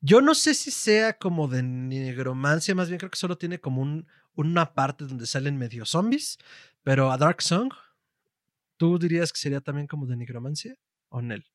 Yo 0.01 0.21
no 0.21 0.33
sé 0.33 0.53
si 0.53 0.71
sea 0.71 1.17
como 1.17 1.47
de 1.47 1.61
negromancia, 1.63 2.73
más 2.75 2.87
bien 2.87 2.99
creo 2.99 3.11
que 3.11 3.17
solo 3.17 3.37
tiene 3.37 3.59
como 3.59 3.81
un, 3.81 4.07
una 4.35 4.73
parte 4.73 5.05
donde 5.05 5.25
salen 5.25 5.57
medio 5.57 5.85
zombies, 5.85 6.37
pero 6.83 7.11
a 7.11 7.17
Dark 7.17 7.41
Song, 7.41 7.71
¿tú 8.77 8.97
dirías 8.97 9.33
que 9.33 9.39
sería 9.39 9.61
también 9.61 9.87
como 9.87 10.05
de 10.05 10.15
negromancia 10.15 10.77
o 11.09 11.21
Nel? 11.21 11.45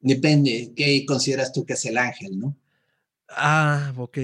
Depende, 0.00 0.72
¿qué 0.74 1.04
consideras 1.06 1.52
tú 1.52 1.64
que 1.64 1.74
es 1.74 1.84
el 1.84 1.98
ángel, 1.98 2.38
no? 2.38 2.56
Ah, 3.36 3.92
ok, 3.96 4.18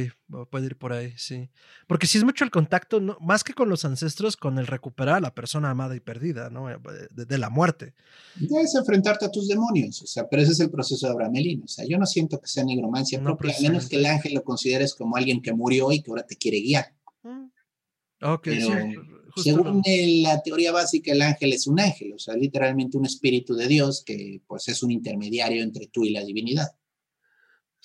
puede 0.50 0.66
ir 0.66 0.76
por 0.76 0.92
ahí, 0.92 1.12
sí. 1.16 1.48
Porque 1.86 2.08
si 2.08 2.18
es 2.18 2.24
mucho 2.24 2.44
el 2.44 2.50
contacto, 2.50 3.00
no, 3.00 3.16
más 3.20 3.44
que 3.44 3.54
con 3.54 3.68
los 3.68 3.84
ancestros, 3.84 4.36
con 4.36 4.58
el 4.58 4.66
recuperar 4.66 5.16
a 5.16 5.20
la 5.20 5.34
persona 5.34 5.70
amada 5.70 5.94
y 5.94 6.00
perdida, 6.00 6.50
¿no? 6.50 6.68
Eh, 6.70 6.76
de, 7.10 7.38
la 7.38 7.48
muerte. 7.48 7.94
Debes 8.34 8.74
enfrentarte 8.74 9.24
a 9.24 9.30
tus 9.30 9.46
demonios, 9.46 10.02
o 10.02 10.06
sea, 10.06 10.28
pero 10.28 10.42
ese 10.42 10.52
es 10.52 10.60
el 10.60 10.70
proceso 10.70 11.06
de 11.06 11.12
Abramelín. 11.12 11.62
O 11.62 11.68
sea, 11.68 11.84
yo 11.86 11.98
no 11.98 12.06
siento 12.06 12.40
que 12.40 12.48
sea 12.48 12.64
nigromancia 12.64 13.22
propia, 13.22 13.54
a 13.56 13.60
menos 13.60 13.88
que 13.88 13.96
el 13.96 14.06
ángel 14.06 14.34
lo 14.34 14.42
consideres 14.42 14.94
como 14.94 15.16
alguien 15.16 15.40
que 15.40 15.52
murió 15.52 15.92
y 15.92 16.02
que 16.02 16.10
ahora 16.10 16.26
te 16.26 16.36
quiere 16.36 16.60
guiar. 16.60 16.92
Mm. 17.22 17.46
Ok, 18.22 18.48
según 19.36 19.82
la 20.22 20.42
teoría 20.42 20.72
básica, 20.72 21.12
el 21.12 21.22
ángel 21.22 21.52
es 21.52 21.66
un 21.66 21.78
ángel, 21.78 22.14
o 22.14 22.18
sea, 22.18 22.34
literalmente 22.34 22.96
un 22.96 23.04
espíritu 23.04 23.54
de 23.54 23.68
Dios 23.68 24.02
que 24.04 24.40
pues 24.46 24.66
es 24.68 24.82
un 24.82 24.90
intermediario 24.90 25.62
entre 25.62 25.86
tú 25.88 26.04
y 26.04 26.10
la 26.10 26.24
divinidad. 26.24 26.68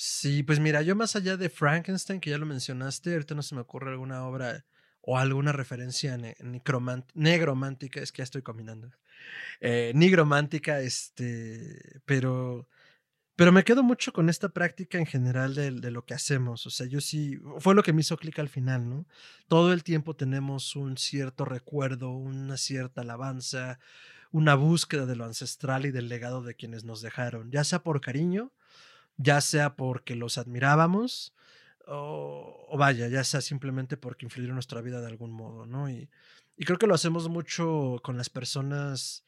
Sí, 0.03 0.41
pues 0.41 0.59
mira, 0.59 0.81
yo 0.81 0.95
más 0.95 1.15
allá 1.15 1.37
de 1.37 1.47
Frankenstein, 1.47 2.19
que 2.19 2.31
ya 2.31 2.39
lo 2.39 2.47
mencionaste, 2.47 3.13
ahorita 3.13 3.35
no 3.35 3.43
se 3.43 3.53
me 3.53 3.61
ocurre 3.61 3.91
alguna 3.91 4.25
obra 4.25 4.65
o 5.01 5.19
alguna 5.19 5.51
referencia 5.51 6.17
negromántica, 7.13 8.01
es 8.01 8.11
que 8.11 8.17
ya 8.19 8.23
estoy 8.23 8.41
combinando. 8.41 8.89
Eh, 9.59 9.93
este, 10.83 12.01
pero, 12.05 12.67
pero 13.35 13.51
me 13.51 13.63
quedo 13.63 13.83
mucho 13.83 14.11
con 14.11 14.29
esta 14.29 14.49
práctica 14.49 14.97
en 14.97 15.05
general 15.05 15.53
de, 15.53 15.69
de, 15.69 15.91
lo 15.91 16.03
que 16.03 16.15
hacemos. 16.15 16.65
O 16.65 16.71
sea, 16.71 16.87
yo 16.87 16.99
sí, 16.99 17.39
fue 17.59 17.75
lo 17.75 17.83
que 17.83 17.93
me 17.93 18.01
hizo 18.01 18.17
clic 18.17 18.39
al 18.39 18.49
final, 18.49 18.89
¿no? 18.89 19.05
Todo 19.47 19.71
el 19.71 19.83
tiempo 19.83 20.15
tenemos 20.15 20.75
un 20.75 20.97
cierto 20.97 21.45
recuerdo, 21.45 22.09
una 22.09 22.57
cierta 22.57 23.01
alabanza, 23.01 23.79
una 24.31 24.55
búsqueda 24.55 25.05
de 25.05 25.15
lo 25.15 25.25
ancestral 25.25 25.85
y 25.85 25.91
del 25.91 26.09
legado 26.09 26.41
de 26.41 26.55
quienes 26.55 26.85
nos 26.85 27.01
dejaron, 27.01 27.51
ya 27.51 27.63
sea 27.63 27.83
por 27.83 28.01
cariño 28.01 28.51
ya 29.18 29.41
sea 29.41 29.76
porque 29.76 30.16
los 30.16 30.38
admirábamos 30.38 31.34
o, 31.88 32.76
vaya, 32.78 33.07
ya 33.07 33.24
sea 33.24 33.41
simplemente 33.41 33.97
porque 33.97 34.26
influyeron 34.26 34.55
nuestra 34.55 34.82
vida 34.82 35.01
de 35.01 35.07
algún 35.07 35.32
modo, 35.32 35.66
¿no? 35.66 35.89
Y, 35.89 36.09
y 36.57 36.66
creo 36.66 36.78
que 36.78 36.88
lo 36.88 36.95
hacemos 36.95 37.28
mucho 37.30 37.99
con 38.03 38.18
las 38.18 38.30
personas, 38.30 39.26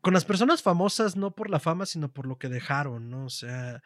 con 0.00 0.14
las 0.14 0.24
personas 0.24 0.62
famosas, 0.62 1.16
no 1.16 1.34
por 1.34 1.50
la 1.50 1.60
fama, 1.60 1.86
sino 1.86 2.12
por 2.12 2.26
lo 2.26 2.38
que 2.38 2.48
dejaron, 2.48 3.10
¿no? 3.10 3.24
O 3.24 3.30
sea, 3.30 3.82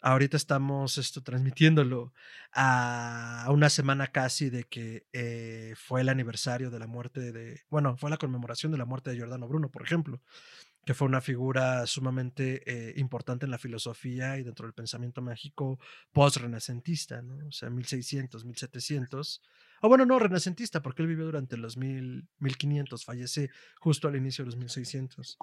ahorita 0.00 0.36
estamos 0.36 0.98
esto 0.98 1.22
transmitiéndolo 1.22 2.12
a 2.52 3.46
una 3.50 3.70
semana 3.70 4.08
casi 4.08 4.50
de 4.50 4.64
que 4.64 5.06
eh, 5.12 5.74
fue 5.76 6.02
el 6.02 6.08
aniversario 6.08 6.70
de 6.70 6.78
la 6.78 6.86
muerte 6.86 7.32
de, 7.32 7.62
bueno, 7.70 7.96
fue 7.96 8.10
la 8.10 8.18
conmemoración 8.18 8.72
de 8.72 8.78
la 8.78 8.84
muerte 8.84 9.10
de 9.10 9.16
Giordano 9.16 9.48
Bruno, 9.48 9.70
por 9.70 9.82
ejemplo 9.82 10.20
que 10.84 10.94
fue 10.94 11.06
una 11.08 11.20
figura 11.20 11.86
sumamente 11.86 12.62
eh, 12.66 12.94
importante 12.96 13.46
en 13.46 13.50
la 13.50 13.58
filosofía 13.58 14.38
y 14.38 14.42
dentro 14.42 14.66
del 14.66 14.74
pensamiento 14.74 15.22
mágico 15.22 15.78
post-renacentista, 16.12 17.22
¿no? 17.22 17.46
O 17.46 17.52
sea, 17.52 17.70
1600, 17.70 18.44
1700. 18.44 19.42
O 19.82 19.88
bueno, 19.88 20.06
no, 20.06 20.18
renacentista, 20.18 20.82
porque 20.82 21.02
él 21.02 21.08
vivió 21.08 21.24
durante 21.24 21.56
los 21.56 21.76
1500, 21.76 23.04
fallece 23.04 23.50
justo 23.80 24.08
al 24.08 24.16
inicio 24.16 24.44
de 24.44 24.46
los 24.46 24.56
1600. 24.56 25.38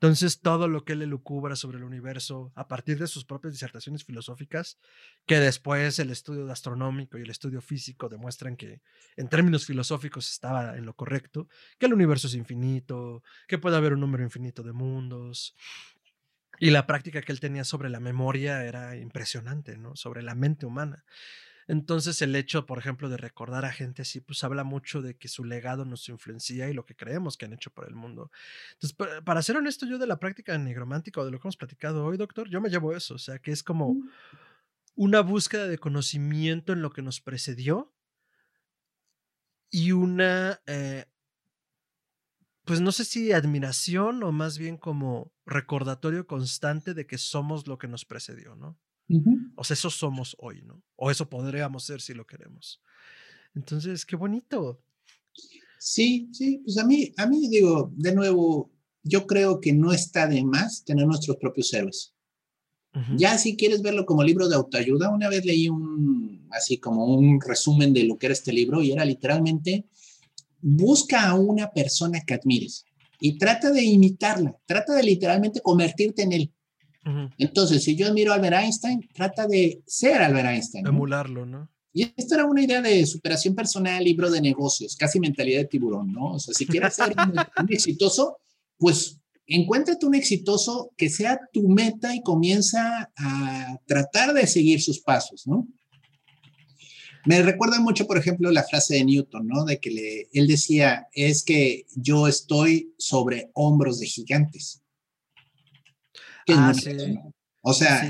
Entonces, 0.00 0.40
todo 0.40 0.68
lo 0.68 0.84
que 0.84 0.92
él 0.92 1.00
elucubra 1.00 1.56
sobre 1.56 1.78
el 1.78 1.84
universo 1.84 2.52
a 2.54 2.68
partir 2.68 2.98
de 2.98 3.06
sus 3.06 3.24
propias 3.24 3.54
disertaciones 3.54 4.04
filosóficas, 4.04 4.78
que 5.24 5.40
después 5.40 5.98
el 5.98 6.10
estudio 6.10 6.50
astronómico 6.52 7.16
y 7.16 7.22
el 7.22 7.30
estudio 7.30 7.62
físico 7.62 8.10
demuestran 8.10 8.56
que 8.56 8.82
en 9.16 9.28
términos 9.28 9.64
filosóficos 9.64 10.30
estaba 10.30 10.76
en 10.76 10.84
lo 10.84 10.94
correcto, 10.94 11.48
que 11.78 11.86
el 11.86 11.94
universo 11.94 12.26
es 12.26 12.34
infinito, 12.34 13.22
que 13.48 13.56
puede 13.56 13.76
haber 13.76 13.94
un 13.94 14.00
número 14.00 14.22
infinito 14.22 14.62
de 14.62 14.72
mundos. 14.72 15.56
Y 16.58 16.70
la 16.70 16.86
práctica 16.86 17.22
que 17.22 17.32
él 17.32 17.40
tenía 17.40 17.64
sobre 17.64 17.88
la 17.88 18.00
memoria 18.00 18.64
era 18.64 18.96
impresionante, 18.96 19.78
¿no? 19.78 19.96
Sobre 19.96 20.22
la 20.22 20.34
mente 20.34 20.66
humana. 20.66 21.04
Entonces 21.68 22.22
el 22.22 22.36
hecho, 22.36 22.64
por 22.64 22.78
ejemplo, 22.78 23.08
de 23.08 23.16
recordar 23.16 23.64
a 23.64 23.72
gente 23.72 24.02
así, 24.02 24.20
pues 24.20 24.44
habla 24.44 24.62
mucho 24.62 25.02
de 25.02 25.16
que 25.16 25.28
su 25.28 25.44
legado 25.44 25.84
nos 25.84 26.08
influencia 26.08 26.68
y 26.68 26.74
lo 26.74 26.86
que 26.86 26.94
creemos 26.94 27.36
que 27.36 27.46
han 27.46 27.52
hecho 27.52 27.70
por 27.70 27.88
el 27.88 27.94
mundo. 27.94 28.30
Entonces, 28.74 28.96
para 29.24 29.42
ser 29.42 29.56
honesto, 29.56 29.86
yo 29.86 29.98
de 29.98 30.06
la 30.06 30.20
práctica 30.20 30.56
negromántica 30.58 31.20
o 31.20 31.24
de 31.24 31.32
lo 31.32 31.38
que 31.38 31.48
hemos 31.48 31.56
platicado 31.56 32.04
hoy, 32.04 32.16
doctor, 32.16 32.48
yo 32.48 32.60
me 32.60 32.70
llevo 32.70 32.94
eso, 32.94 33.14
o 33.14 33.18
sea, 33.18 33.40
que 33.40 33.50
es 33.50 33.62
como 33.64 33.94
mm. 33.94 34.10
una 34.94 35.20
búsqueda 35.20 35.66
de 35.66 35.78
conocimiento 35.78 36.72
en 36.72 36.82
lo 36.82 36.90
que 36.90 37.02
nos 37.02 37.20
precedió 37.20 37.92
y 39.70 39.90
una, 39.90 40.60
eh, 40.66 41.06
pues 42.64 42.80
no 42.80 42.92
sé 42.92 43.04
si 43.04 43.32
admiración 43.32 44.22
o 44.22 44.30
más 44.30 44.56
bien 44.56 44.76
como 44.76 45.32
recordatorio 45.44 46.28
constante 46.28 46.94
de 46.94 47.06
que 47.08 47.18
somos 47.18 47.66
lo 47.66 47.76
que 47.76 47.88
nos 47.88 48.04
precedió, 48.04 48.54
¿no? 48.54 48.78
O 49.54 49.64
sea, 49.64 49.74
eso 49.74 49.90
somos 49.90 50.36
hoy, 50.38 50.62
¿no? 50.62 50.82
O 50.96 51.10
eso 51.10 51.28
podríamos 51.28 51.84
ser 51.84 52.00
si 52.00 52.14
lo 52.14 52.26
queremos. 52.26 52.80
Entonces, 53.54 54.04
qué 54.04 54.16
bonito. 54.16 54.80
Sí, 55.78 56.28
sí, 56.32 56.58
pues 56.64 56.78
a 56.78 56.84
mí, 56.84 57.12
a 57.16 57.26
mí 57.26 57.48
digo, 57.48 57.92
de 57.94 58.14
nuevo, 58.14 58.72
yo 59.02 59.26
creo 59.26 59.60
que 59.60 59.72
no 59.72 59.92
está 59.92 60.26
de 60.26 60.42
más 60.42 60.84
tener 60.84 61.06
nuestros 61.06 61.36
propios 61.36 61.72
héroes. 61.72 62.12
Ya 63.18 63.36
si 63.36 63.58
quieres 63.58 63.82
verlo 63.82 64.06
como 64.06 64.24
libro 64.24 64.48
de 64.48 64.56
autoayuda, 64.56 65.10
una 65.10 65.28
vez 65.28 65.44
leí 65.44 65.68
un, 65.68 66.48
así 66.50 66.78
como 66.78 67.04
un 67.04 67.38
resumen 67.42 67.92
de 67.92 68.04
lo 68.04 68.16
que 68.16 68.24
era 68.24 68.32
este 68.32 68.54
libro 68.54 68.82
y 68.82 68.90
era 68.90 69.04
literalmente, 69.04 69.84
busca 70.62 71.28
a 71.28 71.34
una 71.34 71.70
persona 71.72 72.22
que 72.26 72.32
admires 72.32 72.86
y 73.20 73.36
trata 73.36 73.70
de 73.70 73.84
imitarla, 73.84 74.56
trata 74.64 74.94
de 74.94 75.02
literalmente 75.02 75.60
convertirte 75.60 76.22
en 76.22 76.32
él. 76.32 76.52
Entonces, 77.38 77.84
si 77.84 77.94
yo 77.94 78.08
admiro 78.08 78.32
a 78.32 78.34
Albert 78.34 78.56
Einstein, 78.64 79.08
trata 79.14 79.46
de 79.46 79.82
ser 79.86 80.22
Albert 80.22 80.48
Einstein. 80.48 80.86
Emularlo, 80.86 81.46
¿no? 81.46 81.70
Y 81.92 82.12
esto 82.14 82.34
era 82.34 82.44
una 82.44 82.62
idea 82.62 82.82
de 82.82 83.06
superación 83.06 83.54
personal, 83.54 84.04
libro 84.04 84.30
de 84.30 84.40
negocios, 84.40 84.96
casi 84.96 85.18
mentalidad 85.18 85.60
de 85.60 85.64
tiburón, 85.64 86.12
¿no? 86.12 86.32
O 86.32 86.38
sea, 86.38 86.52
si 86.52 86.66
quieres 86.66 86.94
ser 86.94 87.14
un, 87.62 87.72
exitoso, 87.72 88.36
pues 88.76 89.18
encuéntrate 89.46 90.04
un 90.04 90.14
exitoso 90.14 90.90
que 90.96 91.08
sea 91.08 91.40
tu 91.52 91.68
meta 91.68 92.14
y 92.14 92.22
comienza 92.22 93.10
a 93.16 93.78
tratar 93.86 94.34
de 94.34 94.46
seguir 94.46 94.82
sus 94.82 95.00
pasos, 95.00 95.46
¿no? 95.46 95.66
Me 97.24 97.40
recuerda 97.42 97.80
mucho, 97.80 98.06
por 98.06 98.18
ejemplo, 98.18 98.50
la 98.50 98.64
frase 98.64 98.96
de 98.96 99.04
Newton, 99.04 99.46
¿no? 99.46 99.64
De 99.64 99.80
que 99.80 99.90
le, 99.90 100.28
él 100.32 100.46
decía, 100.46 101.08
es 101.12 101.42
que 101.42 101.86
yo 101.94 102.28
estoy 102.28 102.92
sobre 102.98 103.50
hombros 103.54 104.00
de 104.00 104.06
gigantes. 104.06 104.82
Ah, 106.48 106.72
sí. 106.74 106.90
O 107.62 107.72
sea, 107.72 108.02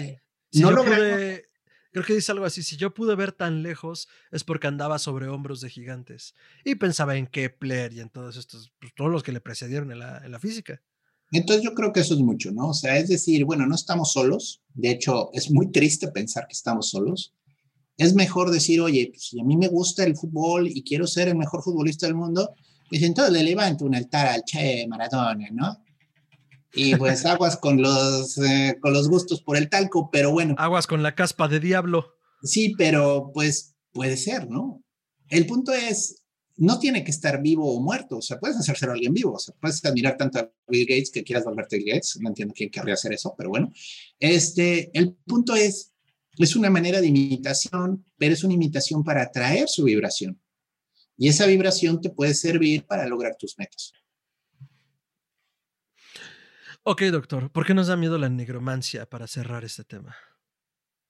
no 0.53 0.70
lo 0.70 0.84
Creo 0.84 2.05
que 2.05 2.14
dice 2.14 2.32
algo 2.32 2.45
así, 2.45 2.62
si 2.62 2.76
yo 2.76 2.93
pude 2.93 3.14
ver 3.14 3.32
tan 3.32 3.62
lejos 3.62 4.07
es 4.30 4.45
porque 4.45 4.66
andaba 4.66 4.99
sobre 4.99 5.28
hombros 5.28 5.62
de 5.62 5.70
gigantes. 5.70 6.34
Y 6.62 6.74
pensaba 6.74 7.16
en 7.16 7.26
Kepler 7.26 7.91
y 7.95 8.01
en 8.01 8.11
todos 8.11 8.37
estos, 8.37 8.70
pues, 8.78 8.93
todos 8.95 9.11
los 9.11 9.22
que 9.22 9.32
le 9.32 9.41
precedieron 9.41 9.91
en 9.91 10.01
la, 10.01 10.18
en 10.18 10.30
la 10.30 10.39
física. 10.39 10.82
Entonces 11.32 11.64
yo 11.64 11.72
creo 11.72 11.95
que 11.95 12.01
eso 12.01 12.12
es 12.12 12.20
mucho, 12.20 12.53
¿no? 12.53 12.68
O 12.68 12.74
sea, 12.74 12.99
es 12.99 13.09
decir, 13.09 13.47
bueno, 13.47 13.66
no 13.66 13.74
estamos 13.74 14.12
solos. 14.12 14.62
De 14.74 14.91
hecho, 14.91 15.30
es 15.32 15.51
muy 15.51 15.72
triste 15.72 16.09
pensar 16.09 16.47
que 16.47 16.53
estamos 16.53 16.91
solos 16.91 17.32
es 17.97 18.14
mejor 18.14 18.51
decir, 18.51 18.80
oye, 18.80 19.09
pues, 19.11 19.28
si 19.28 19.41
a 19.41 19.45
mí 19.45 19.57
me 19.57 19.68
gusta 19.68 20.05
el 20.05 20.16
fútbol 20.16 20.68
y 20.68 20.82
quiero 20.82 21.07
ser 21.07 21.28
el 21.28 21.37
mejor 21.37 21.62
futbolista 21.62 22.07
del 22.07 22.14
mundo, 22.14 22.55
pues 22.89 23.03
entonces 23.03 23.32
le 23.32 23.43
levanto 23.43 23.84
un 23.84 23.95
altar 23.95 24.28
al 24.28 24.45
Che 24.45 24.87
Maradona, 24.87 25.49
¿no? 25.51 25.82
Y 26.77 26.95
pues 26.97 27.24
aguas 27.24 27.57
con 27.57 27.81
los, 27.81 28.39
eh, 28.39 28.77
con 28.81 28.93
los 28.93 29.09
gustos 29.09 29.43
por 29.43 29.57
el 29.57 29.68
talco, 29.68 30.11
pero 30.12 30.31
bueno. 30.31 30.55
Aguas 30.59 30.87
con 30.87 31.03
la 31.03 31.14
caspa 31.14 31.49
de 31.49 31.59
diablo. 31.59 32.14
Sí, 32.43 32.74
pero 32.77 33.31
pues 33.33 33.74
puede 33.93 34.16
ser, 34.16 34.49
¿no? 34.49 34.85
El 35.29 35.47
punto 35.47 35.72
es, 35.72 36.22
no 36.57 36.79
tiene 36.79 37.03
que 37.03 37.11
estar 37.11 37.43
vivo 37.43 37.74
o 37.74 37.81
muerto, 37.81 38.18
o 38.18 38.22
sea, 38.22 38.39
puedes 38.39 38.57
hacérselo 38.57 38.93
a 38.93 38.95
alguien 38.95 39.12
vivo, 39.12 39.33
o 39.33 39.39
sea, 39.39 39.55
puedes 39.61 39.85
admirar 39.85 40.16
tanto 40.16 40.39
a 40.39 40.51
Bill 40.68 40.87
Gates 40.87 41.11
que 41.11 41.24
quieras 41.24 41.45
volverte 41.45 41.79
Bill 41.79 41.95
Gates, 41.95 42.18
no 42.20 42.29
entiendo 42.29 42.55
quién 42.55 42.70
querría 42.70 42.95
hacer 42.95 43.12
eso, 43.12 43.35
pero 43.37 43.51
bueno, 43.51 43.72
este, 44.20 44.91
el 44.97 45.14
punto 45.27 45.57
es, 45.57 45.95
es 46.39 46.57
una 46.57 46.70
manera 46.70 47.01
de 47.01 47.09
imitación, 47.09 48.05
pero 48.16 48.35
es 48.35 48.45
una 48.45 48.55
imitación 48.55 49.03
para 49.03 49.22
atraer 49.22 49.68
su 49.68 49.85
vibración. 49.85 50.41
Y 51.18 51.29
esa 51.29 51.47
vibración 51.47 52.01
te 52.01 52.11
puede 52.11 52.35
servir 52.35 52.85
para 52.87 53.07
lograr 53.07 53.37
tus 53.39 53.59
metas. 53.59 53.93
Ok, 56.89 57.03
doctor, 57.11 57.51
¿por 57.51 57.66
qué 57.66 57.74
nos 57.74 57.89
da 57.89 57.97
miedo 57.97 58.16
la 58.16 58.28
negromancia 58.28 59.11
para 59.11 59.26
cerrar 59.26 59.64
este 59.64 59.82
tema? 59.82 60.14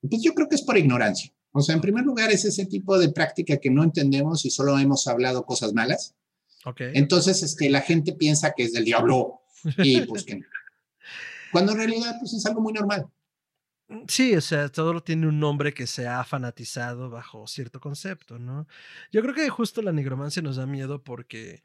Pues 0.01 0.22
yo 0.22 0.33
creo 0.33 0.49
que 0.49 0.55
es 0.55 0.62
por 0.62 0.79
ignorancia. 0.79 1.31
O 1.53 1.61
sea, 1.61 1.74
en 1.74 1.83
primer 1.83 2.03
lugar 2.03 2.33
es 2.33 2.47
ese 2.47 2.64
tipo 2.64 2.99
de 2.99 3.11
práctica 3.11 3.59
que 3.59 3.68
no 3.68 3.85
entendemos 3.85 4.47
y 4.47 4.51
solo 4.51 4.79
hemos 4.79 5.07
hablado 5.07 5.45
cosas 5.45 5.74
malas. 5.74 6.14
Okay. 6.64 6.93
Entonces, 6.95 7.43
es 7.43 7.55
que 7.55 7.68
la 7.68 7.83
gente 7.83 8.14
piensa 8.14 8.55
que 8.57 8.62
es 8.62 8.72
del 8.72 8.87
diablo 8.87 9.43
y 9.77 10.01
pues 10.07 10.24
que 10.24 10.41
Cuando 11.53 11.72
en 11.72 11.79
realidad 11.79 12.16
pues 12.20 12.33
es 12.33 12.47
algo 12.47 12.62
muy 12.62 12.72
normal. 12.72 13.07
Mm, 13.89 14.05
sí, 14.09 14.35
o 14.35 14.41
sea, 14.41 14.70
todo 14.70 15.03
tiene 15.03 15.27
un 15.27 15.39
nombre 15.39 15.74
que 15.74 15.87
se 15.87 16.09
ha 16.09 16.24
fanatizado 16.24 17.11
bajo 17.11 17.47
cierto 17.47 17.81
concepto, 17.81 18.39
¿no? 18.39 18.66
Yo 19.12 19.20
creo 19.20 19.35
que 19.35 19.47
justo 19.51 19.83
la 19.83 19.93
negromancia 19.93 20.41
nos 20.41 20.57
da 20.57 20.64
miedo 20.64 21.05
porque, 21.05 21.62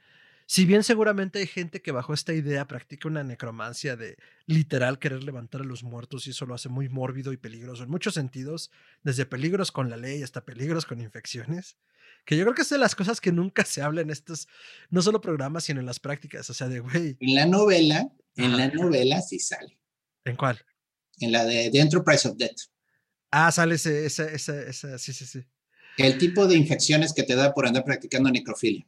si 0.52 0.66
bien 0.66 0.84
seguramente 0.84 1.39
hay 1.39 1.47
gente 1.47 1.82
que 1.82 1.93
bajo 1.93 2.14
esta 2.14 2.34
idea 2.34 2.68
practica 2.68 3.08
una 3.08 3.24
necromancia 3.24 3.95
de 3.95 4.18
literal 4.47 4.99
querer 4.99 5.24
levantar 5.24 5.62
a 5.62 5.64
los 5.64 5.82
muertos 5.82 6.28
y 6.28 6.32
eso 6.32 6.45
lo 6.45 6.54
hace 6.54 6.68
muy 6.68 6.89
mórbido 6.89 7.32
y 7.32 7.38
peligroso 7.38 7.84
en 7.84 7.89
muchos 7.89 8.16
sentidos, 8.16 8.70
desde 9.02 9.26
peligros 9.26 9.72
con 9.72 9.89
la 9.89 9.95
ley 9.95 10.24
hasta 10.24 10.43
peligros 10.43 10.86
con 10.86 10.99
infecciones, 10.99 11.78
que 12.26 12.36
yo 12.36 12.43
creo 12.43 12.54
que 12.54 12.64
es 12.64 12.70
de 12.70 12.78
las 12.78 12.95
cosas 12.95 13.22
que 13.22 13.32
nunca 13.32 13.64
se 13.64 13.82
habla 13.82 14.02
en 14.02 14.10
estos, 14.10 14.49
no 14.89 15.02
solo 15.02 15.22
programas, 15.22 15.64
sino 15.64 15.80
en 15.80 15.86
las 15.86 16.02
prácticas, 16.02 16.49
o 16.49 16.54
sea, 16.54 16.68
de 16.68 16.82
güey. 16.82 17.16
En 17.22 17.34
la 17.34 17.45
novela, 17.45 18.12
en 18.36 18.58
la 18.58 18.68
novela 18.68 19.22
sí 19.22 19.39
sale. 19.39 19.80
¿En 20.26 20.36
cuál? 20.36 20.60
en 21.22 21.32
la 21.32 21.45
de 21.45 21.70
The 21.72 21.80
Enterprise 21.80 22.28
of 22.28 22.36
Death. 22.36 22.58
Ah, 23.32 23.54
sale 23.54 23.76
ese, 23.76 24.06
ese, 24.06 24.36
ese, 24.36 24.99
sí, 24.99 25.14
sí, 25.14 25.26
sí. 25.26 25.45
El 25.97 26.18
tipo 26.18 26.45
de 26.45 26.58
infecciones 26.58 27.14
que 27.14 27.24
te 27.24 27.36
da 27.36 27.54
por 27.54 27.66
andar 27.66 27.86
practicando 27.86 28.30
necrofilia. 28.30 28.86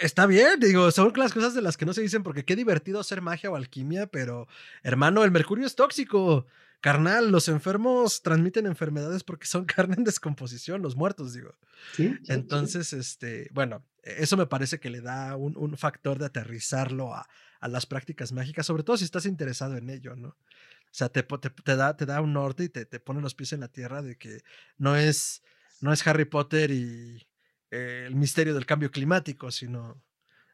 Está 0.00 0.26
bien, 0.26 0.58
digo, 0.58 0.90
son 0.90 1.12
las 1.16 1.32
cosas 1.32 1.54
de 1.54 1.62
las 1.62 1.76
que 1.76 1.86
no 1.86 1.92
se 1.92 2.02
dicen 2.02 2.22
porque 2.22 2.44
qué 2.44 2.56
divertido 2.56 2.98
hacer 2.98 3.22
magia 3.22 3.50
o 3.50 3.56
alquimia, 3.56 4.08
pero 4.08 4.48
hermano, 4.82 5.24
el 5.24 5.30
mercurio 5.30 5.66
es 5.66 5.76
tóxico. 5.76 6.46
Carnal, 6.80 7.32
los 7.32 7.48
enfermos 7.48 8.22
transmiten 8.22 8.66
enfermedades 8.66 9.24
porque 9.24 9.46
son 9.46 9.64
carne 9.66 9.96
en 9.96 10.04
descomposición, 10.04 10.82
los 10.82 10.96
muertos, 10.96 11.32
digo. 11.32 11.54
¿Sí? 11.94 12.16
Entonces, 12.28 12.92
este, 12.92 13.48
bueno, 13.52 13.84
eso 14.02 14.36
me 14.36 14.46
parece 14.46 14.78
que 14.80 14.90
le 14.90 15.00
da 15.00 15.36
un, 15.36 15.56
un 15.56 15.76
factor 15.76 16.18
de 16.18 16.26
aterrizarlo 16.26 17.14
a, 17.14 17.28
a, 17.60 17.68
las 17.68 17.86
prácticas 17.86 18.32
mágicas, 18.32 18.66
sobre 18.66 18.82
todo 18.82 18.96
si 18.96 19.04
estás 19.04 19.26
interesado 19.26 19.76
en 19.76 19.90
ello, 19.90 20.16
¿no? 20.16 20.28
O 20.28 20.94
sea, 20.98 21.08
te, 21.08 21.22
te, 21.22 21.76
da, 21.76 21.96
te 21.96 22.06
da 22.06 22.20
un 22.20 22.32
norte 22.32 22.64
y 22.64 22.68
te, 22.68 22.86
te, 22.86 22.98
pone 22.98 23.20
los 23.20 23.34
pies 23.34 23.52
en 23.52 23.60
la 23.60 23.68
tierra 23.68 24.00
de 24.02 24.16
que 24.16 24.42
no 24.78 24.96
es, 24.96 25.42
no 25.80 25.92
es 25.92 26.06
Harry 26.06 26.24
Potter 26.24 26.70
y 26.70 27.27
eh, 27.70 28.04
el 28.06 28.14
misterio 28.14 28.54
del 28.54 28.66
cambio 28.66 28.90
climático, 28.90 29.50
sino 29.50 30.02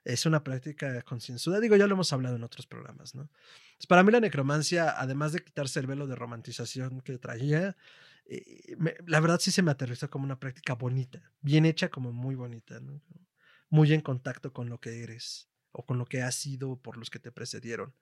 es 0.05 0.27
una 0.27 0.45
práctica 0.45 1.03
concienzuda. 1.03 1.61
Digo, 1.61 1.77
ya 1.77 1.87
lo 1.87 1.95
hemos 1.95 2.13
hablado 2.13 2.37
en 2.37 2.45
otros 2.45 2.67
programas, 2.67 3.15
¿no? 3.15 3.31
Pues 3.77 3.87
para 3.89 4.03
mí 4.03 4.13
la 4.13 4.21
necromancia, 4.21 4.95
además 4.99 5.33
de 5.33 5.43
quitarse 5.43 5.81
el 5.81 5.87
velo 5.87 6.07
de 6.07 6.15
romantización 6.15 7.01
que 7.01 7.19
traía, 7.19 7.77
eh, 8.27 8.77
la 9.07 9.21
verdad 9.21 9.41
sí 9.41 9.51
se 9.51 9.63
me 9.63 9.71
aterrizó 9.71 10.11
como 10.11 10.25
una 10.25 10.39
práctica 10.39 10.75
bonita, 10.75 11.33
bien 11.41 11.65
hecha 11.67 11.89
como 11.89 12.13
muy 12.13 12.35
bonita. 12.35 12.81
Muy 13.71 13.93
en 13.93 14.03
contacto 14.03 14.53
con 14.53 14.69
lo 14.69 14.79
que 14.79 15.03
eres 15.03 15.49
o 15.73 15.85
con 15.85 15.99
lo 15.99 16.05
que 16.05 16.23
has 16.23 16.37
sido 16.37 16.77
por 16.77 16.97
los 16.97 17.11
que 17.11 17.19
te 17.19 17.33
precedieron. 17.33 17.93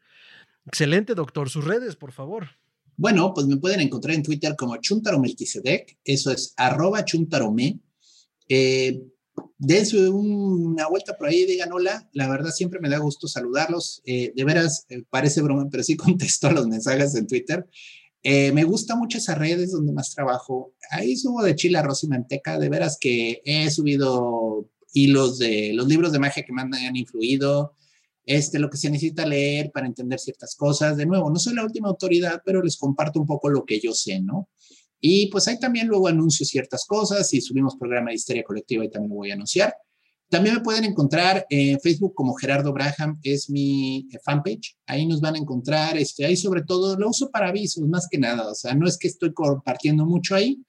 Excelente, 0.66 1.14
doctor. 1.14 1.48
Sus 1.48 1.64
redes, 1.64 1.96
por 1.96 2.12
favor. 2.12 2.48
Bueno, 2.96 3.32
pues 3.32 3.46
me 3.46 3.56
pueden 3.56 3.80
encontrar 3.80 4.14
en 4.14 4.22
Twitter 4.22 4.54
como 4.56 4.76
Chuntaro 4.76 5.18
Melquisedec, 5.18 5.98
eso 6.04 6.30
es 6.30 6.52
arroba 6.56 7.04
chuntarome. 7.04 7.80
Eh, 8.48 9.00
dense 9.58 10.08
una 10.08 10.88
vuelta 10.88 11.16
por 11.16 11.28
ahí, 11.28 11.46
digan 11.46 11.72
hola, 11.72 12.08
la 12.12 12.28
verdad 12.28 12.50
siempre 12.50 12.80
me 12.80 12.88
da 12.88 12.98
gusto 12.98 13.28
saludarlos. 13.28 14.02
Eh, 14.04 14.32
de 14.34 14.44
veras, 14.44 14.84
eh, 14.88 15.04
parece 15.08 15.40
broma, 15.42 15.68
pero 15.70 15.82
sí 15.82 15.96
contesto 15.96 16.48
a 16.48 16.52
los 16.52 16.66
mensajes 16.66 17.14
en 17.14 17.26
Twitter. 17.26 17.66
Eh, 18.24 18.52
me 18.52 18.64
gusta 18.64 18.94
mucho 18.94 19.18
esas 19.18 19.38
redes 19.38 19.72
donde 19.72 19.92
más 19.92 20.14
trabajo. 20.14 20.74
Ahí 20.90 21.16
subo 21.16 21.42
de 21.42 21.56
chile, 21.56 21.78
arroz 21.78 22.04
y 22.04 22.08
manteca. 22.08 22.58
De 22.58 22.68
veras 22.68 22.96
que 23.00 23.40
he 23.44 23.70
subido 23.70 24.68
hilos 24.92 25.38
de 25.38 25.72
los 25.74 25.88
libros 25.88 26.12
de 26.12 26.18
magia 26.18 26.44
que 26.44 26.52
me 26.52 26.62
han 26.62 26.96
influido, 26.96 27.74
este, 28.24 28.58
lo 28.58 28.70
que 28.70 28.76
se 28.76 28.90
necesita 28.90 29.26
leer 29.26 29.72
para 29.72 29.86
entender 29.86 30.20
ciertas 30.20 30.54
cosas. 30.54 30.96
De 30.96 31.06
nuevo, 31.06 31.30
no 31.30 31.38
soy 31.38 31.54
la 31.54 31.64
última 31.64 31.88
autoridad, 31.88 32.42
pero 32.44 32.62
les 32.62 32.76
comparto 32.76 33.18
un 33.18 33.26
poco 33.26 33.48
lo 33.48 33.64
que 33.64 33.80
yo 33.80 33.92
sé, 33.92 34.20
¿no? 34.20 34.48
Y 35.04 35.26
pues 35.26 35.48
ahí 35.48 35.58
también 35.58 35.88
luego 35.88 36.06
anuncio 36.06 36.46
ciertas 36.46 36.86
cosas 36.86 37.34
y 37.34 37.40
subimos 37.40 37.76
programa 37.76 38.10
de 38.10 38.14
histeria 38.14 38.44
colectiva 38.44 38.84
y 38.84 38.88
también 38.88 39.10
lo 39.10 39.16
voy 39.16 39.32
a 39.32 39.34
anunciar. 39.34 39.74
También 40.28 40.54
me 40.54 40.60
pueden 40.62 40.84
encontrar 40.84 41.44
en 41.50 41.80
Facebook 41.80 42.14
como 42.14 42.34
Gerardo 42.34 42.72
Braham, 42.72 43.18
es 43.24 43.50
mi 43.50 44.06
eh, 44.12 44.18
fanpage. 44.24 44.76
Ahí 44.86 45.04
nos 45.04 45.20
van 45.20 45.34
a 45.34 45.38
encontrar, 45.38 45.98
este, 45.98 46.24
ahí 46.24 46.36
sobre 46.36 46.62
todo 46.62 46.96
lo 46.96 47.10
uso 47.10 47.30
para 47.30 47.48
avisos, 47.48 47.86
más 47.88 48.06
que 48.08 48.16
nada. 48.16 48.48
O 48.48 48.54
sea, 48.54 48.74
no 48.74 48.86
es 48.86 48.96
que 48.96 49.08
estoy 49.08 49.34
compartiendo 49.34 50.06
mucho 50.06 50.36
ahí. 50.36 50.62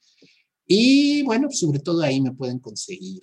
Y 0.65 1.21
bueno, 1.23 1.49
sobre 1.51 1.79
todo 1.79 2.01
ahí 2.01 2.19
me 2.19 2.33
pueden 2.33 2.57
conseguir. 2.57 3.21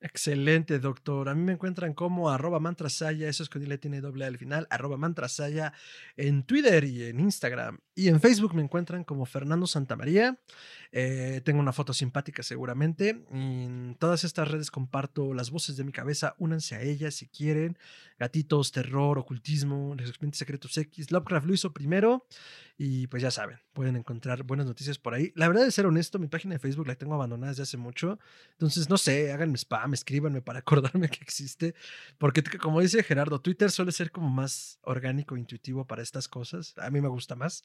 Excelente, 0.00 0.78
doctor. 0.78 1.30
A 1.30 1.34
mí 1.34 1.42
me 1.42 1.52
encuentran 1.52 1.94
como 1.94 2.28
arroba 2.28 2.60
mantrasaya, 2.60 3.28
eso 3.28 3.42
es 3.42 3.48
con 3.48 3.66
le 3.66 3.78
tiene 3.78 4.02
doble 4.02 4.26
al 4.26 4.36
final, 4.36 4.66
arroba 4.68 4.98
mantrasaya 4.98 5.72
en 6.16 6.42
Twitter 6.42 6.84
y 6.84 7.04
en 7.04 7.18
Instagram. 7.18 7.78
Y 7.94 8.08
en 8.08 8.20
Facebook 8.20 8.54
me 8.54 8.62
encuentran 8.62 9.04
como 9.04 9.24
Fernando 9.24 9.66
Santamaría. 9.66 10.38
Eh, 10.92 11.40
tengo 11.44 11.60
una 11.60 11.72
foto 11.72 11.94
simpática 11.94 12.42
seguramente. 12.42 13.24
En 13.30 13.96
todas 13.98 14.24
estas 14.24 14.48
redes 14.48 14.70
comparto 14.70 15.32
las 15.32 15.50
voces 15.50 15.78
de 15.78 15.84
mi 15.84 15.92
cabeza. 15.92 16.34
Únanse 16.38 16.76
a 16.76 16.82
ellas 16.82 17.14
si 17.14 17.28
quieren. 17.28 17.78
Gatitos, 18.18 18.72
terror, 18.72 19.18
ocultismo, 19.18 19.94
los 19.96 20.10
expedientes 20.10 20.38
secretos 20.38 20.76
X. 20.76 21.10
Lovecraft 21.10 21.46
lo 21.46 21.54
hizo 21.54 21.72
primero. 21.72 22.26
Y 22.76 23.06
pues 23.06 23.22
ya 23.22 23.30
saben, 23.30 23.58
pueden 23.76 23.96
encontrar 23.96 24.42
buenas 24.42 24.64
noticias 24.64 24.98
por 24.98 25.12
ahí. 25.12 25.34
La 25.34 25.48
verdad, 25.48 25.62
de 25.62 25.70
ser 25.70 25.84
honesto, 25.84 26.18
mi 26.18 26.28
página 26.28 26.54
de 26.54 26.58
Facebook 26.58 26.86
la 26.86 26.94
tengo 26.94 27.12
abandonada 27.12 27.50
desde 27.50 27.64
hace 27.64 27.76
mucho. 27.76 28.18
Entonces, 28.52 28.88
no 28.88 28.96
sé, 28.96 29.30
háganme 29.30 29.58
spam, 29.58 29.92
escríbanme 29.92 30.40
para 30.40 30.58
acordarme 30.60 31.10
que 31.10 31.22
existe. 31.22 31.74
Porque, 32.16 32.42
como 32.42 32.80
dice 32.80 33.02
Gerardo, 33.02 33.38
Twitter 33.38 33.70
suele 33.70 33.92
ser 33.92 34.10
como 34.10 34.30
más 34.30 34.78
orgánico, 34.80 35.36
intuitivo 35.36 35.86
para 35.86 36.02
estas 36.02 36.26
cosas. 36.26 36.72
A 36.78 36.88
mí 36.88 37.02
me 37.02 37.08
gusta 37.08 37.34
más. 37.34 37.64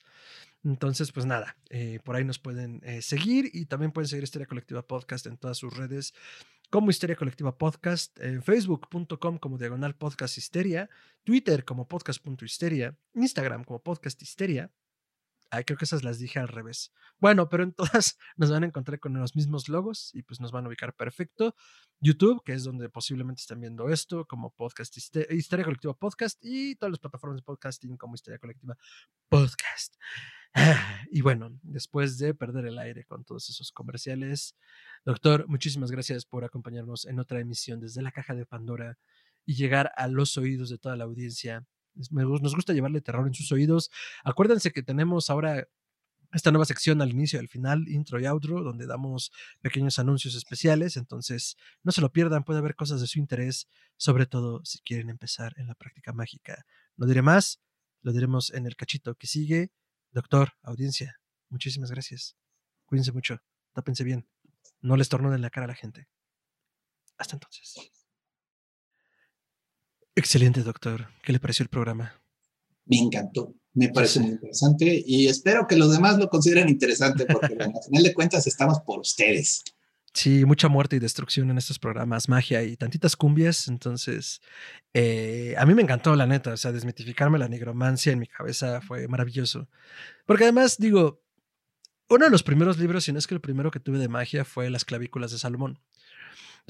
Entonces, 0.65 1.13
pues 1.13 1.25
nada, 1.25 1.55
eh, 1.69 2.01
por 2.03 2.17
ahí 2.17 2.25
nos 2.25 2.39
pueden 2.39 2.81
eh, 2.83 3.01
seguir 3.01 3.49
y 3.53 3.67
también 3.67 3.93
pueden 3.93 4.09
seguir 4.09 4.25
Historia 4.25 4.47
Colectiva 4.47 4.85
Podcast 4.85 5.27
en 5.27 5.37
todas 5.37 5.57
sus 5.57 5.77
redes 5.77 6.13
como 6.69 6.89
Historia 6.89 7.15
Colectiva 7.15 7.57
Podcast, 7.57 8.17
en 8.19 8.43
facebook.com 8.43 9.37
como 9.39 9.57
Diagonal 9.57 9.95
Podcast 9.95 10.37
Histeria, 10.37 10.89
Twitter 11.23 11.65
como 11.65 11.85
podcast.histeria, 11.85 12.97
Instagram 13.13 13.65
como 13.65 13.79
Podcast 13.79 14.21
Histeria, 14.21 14.71
Creo 15.65 15.77
que 15.77 15.85
esas 15.85 16.03
las 16.03 16.17
dije 16.17 16.39
al 16.39 16.47
revés. 16.47 16.93
Bueno, 17.19 17.49
pero 17.49 17.63
en 17.63 17.73
todas 17.73 18.17
nos 18.37 18.51
van 18.51 18.63
a 18.63 18.67
encontrar 18.67 18.99
con 18.99 19.13
los 19.13 19.35
mismos 19.35 19.67
logos 19.69 20.11
y 20.13 20.23
pues 20.23 20.39
nos 20.39 20.51
van 20.51 20.65
a 20.65 20.67
ubicar 20.69 20.95
perfecto. 20.95 21.55
YouTube, 21.99 22.41
que 22.43 22.53
es 22.53 22.63
donde 22.63 22.89
posiblemente 22.89 23.41
estén 23.41 23.59
viendo 23.59 23.89
esto, 23.89 24.25
como 24.25 24.51
podcast, 24.51 24.95
Historia 24.97 25.65
Colectiva 25.65 25.93
Podcast 25.93 26.39
y 26.41 26.75
todas 26.75 26.91
las 26.91 26.99
plataformas 26.99 27.37
de 27.37 27.43
podcasting 27.43 27.97
como 27.97 28.15
Historia 28.15 28.39
Colectiva 28.39 28.77
Podcast. 29.29 29.95
Y 31.11 31.21
bueno, 31.21 31.57
después 31.63 32.17
de 32.17 32.33
perder 32.33 32.65
el 32.65 32.77
aire 32.79 33.05
con 33.05 33.23
todos 33.23 33.49
esos 33.49 33.71
comerciales, 33.71 34.57
doctor, 35.05 35.47
muchísimas 35.47 35.91
gracias 35.91 36.25
por 36.25 36.43
acompañarnos 36.43 37.05
en 37.05 37.19
otra 37.19 37.39
emisión 37.39 37.79
desde 37.79 38.01
la 38.01 38.11
caja 38.11 38.35
de 38.35 38.45
Pandora 38.45 38.97
y 39.45 39.55
llegar 39.55 39.91
a 39.95 40.07
los 40.07 40.37
oídos 40.37 40.69
de 40.69 40.77
toda 40.77 40.95
la 40.95 41.05
audiencia. 41.05 41.65
Nos 41.95 42.55
gusta 42.55 42.73
llevarle 42.73 43.01
terror 43.01 43.27
en 43.27 43.33
sus 43.33 43.51
oídos. 43.51 43.91
Acuérdense 44.23 44.71
que 44.71 44.83
tenemos 44.83 45.29
ahora 45.29 45.67
esta 46.33 46.51
nueva 46.51 46.65
sección 46.65 47.01
al 47.01 47.09
inicio 47.09 47.37
y 47.37 47.41
al 47.41 47.49
final, 47.49 47.87
intro 47.89 48.19
y 48.19 48.25
outro, 48.25 48.63
donde 48.63 48.85
damos 48.87 49.31
pequeños 49.61 49.99
anuncios 49.99 50.35
especiales. 50.35 50.95
Entonces, 50.95 51.57
no 51.83 51.91
se 51.91 52.01
lo 52.01 52.11
pierdan, 52.11 52.43
puede 52.43 52.59
haber 52.59 52.75
cosas 52.75 53.01
de 53.01 53.07
su 53.07 53.19
interés, 53.19 53.67
sobre 53.97 54.25
todo 54.25 54.63
si 54.63 54.79
quieren 54.79 55.09
empezar 55.09 55.53
en 55.57 55.67
la 55.67 55.75
práctica 55.75 56.13
mágica. 56.13 56.65
No 56.95 57.05
diré 57.05 57.21
más, 57.21 57.61
lo 58.01 58.13
diremos 58.13 58.51
en 58.53 58.65
el 58.65 58.75
cachito 58.75 59.15
que 59.15 59.27
sigue. 59.27 59.71
Doctor, 60.11 60.53
audiencia, 60.61 61.19
muchísimas 61.49 61.91
gracias. 61.91 62.37
Cuídense 62.85 63.11
mucho, 63.11 63.41
tápense 63.73 64.03
bien, 64.03 64.27
no 64.81 64.95
les 64.97 65.11
en 65.11 65.41
la 65.41 65.49
cara 65.49 65.65
a 65.65 65.67
la 65.67 65.75
gente. 65.75 66.07
Hasta 67.17 67.35
entonces. 67.35 68.00
Excelente, 70.21 70.61
doctor. 70.61 71.07
¿Qué 71.23 71.33
le 71.33 71.39
pareció 71.39 71.63
el 71.63 71.69
programa? 71.69 72.13
Me 72.85 72.97
encantó. 72.97 73.55
Me 73.73 73.89
parece 73.89 74.19
muy 74.19 74.29
interesante 74.29 75.03
y 75.03 75.25
espero 75.25 75.65
que 75.67 75.75
los 75.75 75.91
demás 75.91 76.19
lo 76.19 76.29
consideren 76.29 76.69
interesante 76.69 77.25
porque 77.25 77.55
al 77.59 77.73
final 77.83 78.03
de 78.03 78.13
cuentas 78.13 78.45
estamos 78.45 78.81
por 78.81 78.99
ustedes. 78.99 79.63
Sí, 80.13 80.45
mucha 80.45 80.67
muerte 80.67 80.97
y 80.97 80.99
destrucción 80.99 81.49
en 81.49 81.57
estos 81.57 81.79
programas, 81.79 82.29
magia 82.29 82.61
y 82.61 82.77
tantitas 82.77 83.15
cumbias. 83.15 83.67
Entonces, 83.67 84.41
eh, 84.93 85.55
a 85.57 85.65
mí 85.65 85.73
me 85.73 85.81
encantó, 85.81 86.15
la 86.15 86.27
neta. 86.27 86.53
O 86.53 86.57
sea, 86.57 86.71
desmitificarme 86.71 87.39
la 87.39 87.47
nigromancia 87.47 88.11
en 88.11 88.19
mi 88.19 88.27
cabeza 88.27 88.79
fue 88.79 89.07
maravilloso. 89.07 89.69
Porque 90.27 90.43
además, 90.43 90.77
digo, 90.77 91.23
uno 92.09 92.25
de 92.25 92.31
los 92.31 92.43
primeros 92.43 92.77
libros, 92.77 93.05
si 93.05 93.11
no 93.11 93.17
es 93.17 93.25
que 93.25 93.33
el 93.33 93.41
primero 93.41 93.71
que 93.71 93.79
tuve 93.79 93.97
de 93.97 94.07
magia, 94.07 94.45
fue 94.45 94.69
Las 94.69 94.85
clavículas 94.85 95.31
de 95.31 95.39
Salomón. 95.39 95.79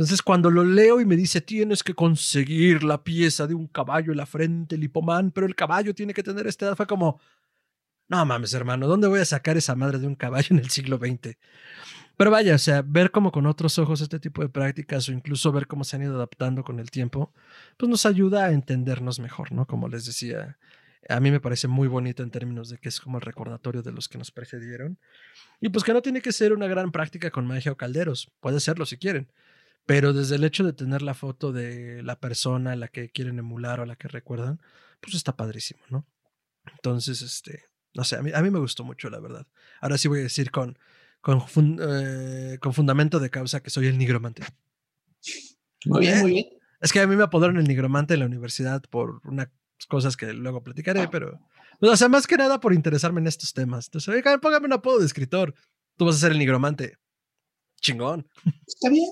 Entonces, 0.01 0.23
cuando 0.23 0.49
lo 0.49 0.63
leo 0.63 0.99
y 0.99 1.05
me 1.05 1.15
dice, 1.15 1.41
tienes 1.41 1.83
que 1.83 1.93
conseguir 1.93 2.83
la 2.83 3.03
pieza 3.03 3.45
de 3.45 3.53
un 3.53 3.67
caballo 3.67 4.11
en 4.11 4.17
la 4.17 4.25
frente, 4.25 4.75
Lipomán, 4.75 5.29
pero 5.29 5.45
el 5.45 5.53
caballo 5.53 5.93
tiene 5.93 6.15
que 6.15 6.23
tener 6.23 6.47
esta 6.47 6.65
edad, 6.65 6.75
fue 6.75 6.87
como, 6.87 7.21
no 8.07 8.25
mames, 8.25 8.51
hermano, 8.55 8.87
¿dónde 8.87 9.07
voy 9.07 9.19
a 9.19 9.25
sacar 9.25 9.57
esa 9.57 9.75
madre 9.75 9.99
de 9.99 10.07
un 10.07 10.15
caballo 10.15 10.47
en 10.49 10.57
el 10.57 10.71
siglo 10.71 10.97
XX? 10.97 11.37
Pero 12.17 12.31
vaya, 12.31 12.55
o 12.55 12.57
sea, 12.57 12.81
ver 12.81 13.11
como 13.11 13.31
con 13.31 13.45
otros 13.45 13.77
ojos 13.77 14.01
este 14.01 14.19
tipo 14.19 14.41
de 14.41 14.49
prácticas 14.49 15.07
o 15.07 15.11
incluso 15.11 15.51
ver 15.51 15.67
cómo 15.67 15.83
se 15.83 15.97
han 15.97 16.01
ido 16.01 16.15
adaptando 16.15 16.63
con 16.63 16.79
el 16.79 16.89
tiempo, 16.89 17.31
pues 17.77 17.87
nos 17.87 18.07
ayuda 18.07 18.45
a 18.45 18.53
entendernos 18.53 19.19
mejor, 19.19 19.51
¿no? 19.51 19.67
Como 19.67 19.87
les 19.87 20.07
decía, 20.07 20.57
a 21.09 21.19
mí 21.19 21.29
me 21.29 21.39
parece 21.39 21.67
muy 21.67 21.87
bonito 21.87 22.23
en 22.23 22.31
términos 22.31 22.69
de 22.69 22.79
que 22.79 22.89
es 22.89 22.99
como 22.99 23.19
el 23.19 23.21
recordatorio 23.21 23.83
de 23.83 23.91
los 23.91 24.09
que 24.09 24.17
nos 24.17 24.31
precedieron. 24.31 24.97
Y 25.59 25.69
pues 25.69 25.83
que 25.83 25.93
no 25.93 26.01
tiene 26.01 26.23
que 26.23 26.31
ser 26.31 26.53
una 26.53 26.65
gran 26.65 26.91
práctica 26.91 27.29
con 27.29 27.45
magia 27.45 27.71
o 27.71 27.77
calderos, 27.77 28.31
puede 28.39 28.59
serlo 28.59 28.87
si 28.87 28.97
quieren, 28.97 29.31
pero 29.85 30.13
desde 30.13 30.35
el 30.35 30.43
hecho 30.43 30.63
de 30.63 30.73
tener 30.73 31.01
la 31.01 31.13
foto 31.13 31.51
de 31.51 32.03
la 32.03 32.19
persona 32.19 32.73
a 32.73 32.75
la 32.75 32.87
que 32.87 33.09
quieren 33.09 33.39
emular 33.39 33.79
o 33.79 33.83
a 33.83 33.85
la 33.85 33.95
que 33.95 34.07
recuerdan, 34.07 34.61
pues 35.01 35.15
está 35.15 35.35
padrísimo, 35.35 35.81
¿no? 35.89 36.05
Entonces, 36.73 37.21
este, 37.21 37.65
no 37.93 38.03
sé, 38.03 38.17
a 38.17 38.21
mí, 38.21 38.31
a 38.33 38.41
mí 38.41 38.49
me 38.49 38.59
gustó 38.59 38.83
mucho, 38.83 39.09
la 39.09 39.19
verdad. 39.19 39.47
Ahora 39.79 39.97
sí 39.97 40.07
voy 40.07 40.19
a 40.19 40.23
decir 40.23 40.51
con, 40.51 40.77
con, 41.21 41.41
eh, 41.81 42.57
con 42.59 42.73
fundamento 42.73 43.19
de 43.19 43.29
causa 43.29 43.61
que 43.61 43.69
soy 43.69 43.87
el 43.87 43.97
nigromante. 43.97 44.43
Muy 45.85 46.01
bien, 46.01 46.21
muy 46.21 46.31
bien. 46.31 46.45
Es 46.79 46.91
que 46.91 46.99
a 46.99 47.07
mí 47.07 47.15
me 47.15 47.23
apodaron 47.23 47.57
el 47.57 47.67
nigromante 47.67 48.13
en 48.13 48.21
la 48.21 48.25
universidad 48.25 48.81
por 48.89 49.21
unas 49.25 49.49
cosas 49.87 50.17
que 50.17 50.33
luego 50.33 50.63
platicaré, 50.63 51.07
pero, 51.07 51.39
pues, 51.79 51.91
o 51.91 51.95
sea, 51.95 52.09
más 52.09 52.27
que 52.27 52.37
nada 52.37 52.59
por 52.59 52.73
interesarme 52.73 53.21
en 53.21 53.27
estos 53.27 53.53
temas. 53.53 53.87
Entonces, 53.87 54.13
oiga, 54.13 54.37
póngame 54.39 54.67
un 54.67 54.73
apodo 54.73 54.99
de 54.99 55.05
escritor. 55.05 55.53
Tú 55.97 56.05
vas 56.05 56.15
a 56.15 56.19
ser 56.19 56.31
el 56.31 56.39
nigromante. 56.39 56.97
Chingón. 57.81 58.27
Está 58.67 58.89
bien. 58.89 59.09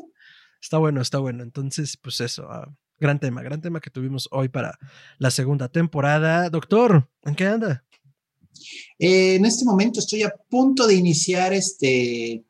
Está 0.61 0.77
bueno, 0.77 1.01
está 1.01 1.19
bueno. 1.19 1.43
Entonces, 1.43 1.97
pues 1.97 2.21
eso, 2.21 2.47
ah, 2.49 2.73
gran 2.99 3.19
tema, 3.19 3.41
gran 3.41 3.61
tema 3.61 3.79
que 3.79 3.89
tuvimos 3.89 4.27
hoy 4.31 4.49
para 4.49 4.77
la 5.17 5.31
segunda 5.31 5.69
temporada. 5.69 6.49
Doctor, 6.49 7.09
¿en 7.23 7.35
qué 7.35 7.45
anda? 7.45 7.85
Eh, 8.97 9.35
en 9.35 9.45
este 9.45 9.65
momento 9.65 9.99
estoy 9.99 10.23
a 10.23 10.33
punto 10.49 10.87
de 10.87 10.95
iniciar 10.95 11.53
este 11.53 12.43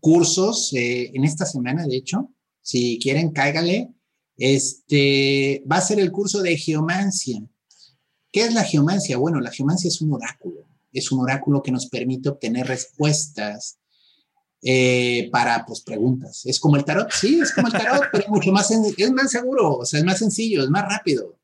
cursos 0.00 0.72
eh, 0.74 1.10
en 1.14 1.24
esta 1.24 1.46
semana, 1.46 1.86
de 1.86 1.96
hecho. 1.96 2.30
Si 2.60 2.98
quieren, 3.00 3.30
cáigale. 3.30 3.94
Este 4.36 5.62
va 5.70 5.76
a 5.76 5.80
ser 5.80 6.00
el 6.00 6.10
curso 6.10 6.42
de 6.42 6.56
geomancia. 6.56 7.40
¿Qué 8.32 8.44
es 8.44 8.54
la 8.54 8.64
geomancia? 8.64 9.16
Bueno, 9.16 9.40
la 9.40 9.50
geomancia 9.50 9.88
es 9.88 10.00
un 10.00 10.12
oráculo. 10.12 10.66
Es 10.92 11.12
un 11.12 11.20
oráculo 11.20 11.62
que 11.62 11.70
nos 11.70 11.86
permite 11.86 12.28
obtener 12.28 12.66
respuestas 12.66 13.78
eh, 14.62 15.28
para 15.32 15.66
pues 15.66 15.80
preguntas. 15.80 16.46
Es 16.46 16.60
como 16.60 16.76
el 16.76 16.84
tarot, 16.84 17.10
sí, 17.10 17.40
es 17.40 17.52
como 17.52 17.66
el 17.66 17.72
tarot, 17.72 18.04
pero 18.12 18.28
mucho 18.28 18.52
más, 18.52 18.70
es 18.70 19.12
más 19.12 19.30
seguro, 19.30 19.78
o 19.78 19.84
sea, 19.84 19.98
es 19.98 20.06
más 20.06 20.18
sencillo, 20.18 20.62
es 20.62 20.70
más 20.70 20.84
rápido. 20.88 21.38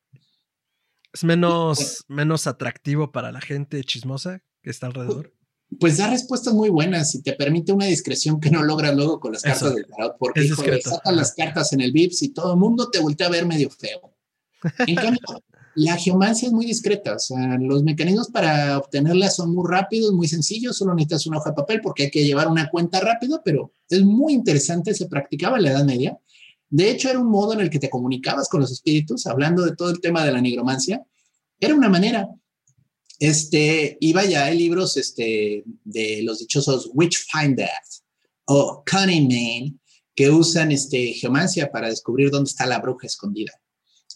Es 1.12 1.24
menos, 1.24 2.04
menos 2.06 2.46
atractivo 2.46 3.10
para 3.10 3.32
la 3.32 3.40
gente 3.40 3.82
chismosa 3.82 4.42
que 4.62 4.70
está 4.70 4.86
alrededor. 4.86 5.34
Pues 5.80 5.98
da 5.98 6.08
respuestas 6.08 6.54
muy 6.54 6.70
buenas 6.70 7.14
y 7.14 7.22
te 7.22 7.32
permite 7.32 7.72
una 7.72 7.86
discreción 7.86 8.40
que 8.40 8.50
no 8.50 8.62
logras 8.62 8.94
luego 8.94 9.20
con 9.20 9.32
las 9.32 9.42
cartas 9.42 9.74
del 9.74 9.86
tarot, 9.86 10.16
porque 10.18 10.44
hijo, 10.44 10.62
sacan 10.82 11.16
las 11.16 11.34
cartas 11.34 11.72
en 11.72 11.80
el 11.80 11.92
VIPS 11.92 12.22
y 12.22 12.28
todo 12.30 12.54
el 12.54 12.58
mundo 12.58 12.88
te 12.88 13.00
voltea 13.00 13.26
a 13.26 13.30
ver 13.30 13.46
medio 13.46 13.68
feo. 13.68 14.14
En 14.86 14.94
cambio, 14.94 15.20
la 15.74 15.96
geomancia 15.96 16.46
es 16.46 16.52
muy 16.52 16.66
discreta, 16.66 17.14
o 17.14 17.18
sea, 17.18 17.56
los 17.58 17.82
mecanismos 17.82 18.28
para 18.28 18.78
obtenerla 18.78 19.30
son 19.30 19.54
muy 19.54 19.64
rápidos, 19.68 20.12
muy 20.12 20.26
sencillos, 20.28 20.76
solo 20.76 20.94
necesitas 20.94 21.26
una 21.26 21.38
hoja 21.38 21.50
de 21.50 21.56
papel 21.56 21.80
porque 21.80 22.04
hay 22.04 22.10
que 22.10 22.24
llevar 22.24 22.48
una 22.48 22.68
cuenta 22.68 23.00
rápido, 23.00 23.40
pero 23.44 23.72
es 23.88 24.02
muy 24.02 24.32
interesante, 24.32 24.94
se 24.94 25.06
practicaba 25.06 25.56
en 25.56 25.64
la 25.64 25.70
Edad 25.70 25.84
Media. 25.84 26.18
De 26.70 26.90
hecho, 26.90 27.08
era 27.08 27.18
un 27.18 27.30
modo 27.30 27.54
en 27.54 27.60
el 27.60 27.70
que 27.70 27.78
te 27.78 27.90
comunicabas 27.90 28.48
con 28.48 28.60
los 28.60 28.70
espíritus, 28.70 29.26
hablando 29.26 29.64
de 29.64 29.74
todo 29.74 29.90
el 29.90 30.00
tema 30.00 30.24
de 30.24 30.32
la 30.32 30.40
nigromancia. 30.40 31.02
Era 31.58 31.74
una 31.74 31.88
manera. 31.88 32.28
Este, 33.18 33.96
y 34.00 34.12
vaya, 34.12 34.44
hay 34.44 34.58
libros 34.58 34.96
este, 34.96 35.64
de 35.84 36.22
los 36.22 36.40
dichosos 36.40 36.90
Witchfinders 36.92 38.04
o 38.44 38.84
Cunning 38.88 39.28
Man 39.28 39.80
que 40.14 40.30
usan 40.30 40.72
este, 40.72 41.12
geomancia 41.12 41.70
para 41.70 41.88
descubrir 41.88 42.30
dónde 42.30 42.48
está 42.48 42.66
la 42.66 42.80
bruja 42.80 43.06
escondida. 43.06 43.52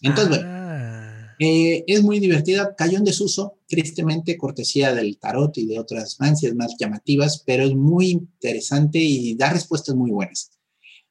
Entonces, 0.01 0.29
bueno, 0.29 0.49
ah. 0.49 0.92
Eh, 1.39 1.83
es 1.87 2.03
muy 2.03 2.19
divertida, 2.19 2.75
cayó 2.75 2.97
en 2.97 3.03
desuso, 3.03 3.59
tristemente, 3.67 4.37
cortesía 4.37 4.93
del 4.93 5.17
tarot 5.17 5.57
y 5.57 5.65
de 5.65 5.79
otras 5.79 6.17
mancias 6.19 6.53
más 6.55 6.75
llamativas, 6.79 7.43
pero 7.45 7.63
es 7.63 7.75
muy 7.75 8.11
interesante 8.11 8.99
y 8.99 9.35
da 9.35 9.49
respuestas 9.49 9.95
muy 9.95 10.11
buenas. 10.11 10.51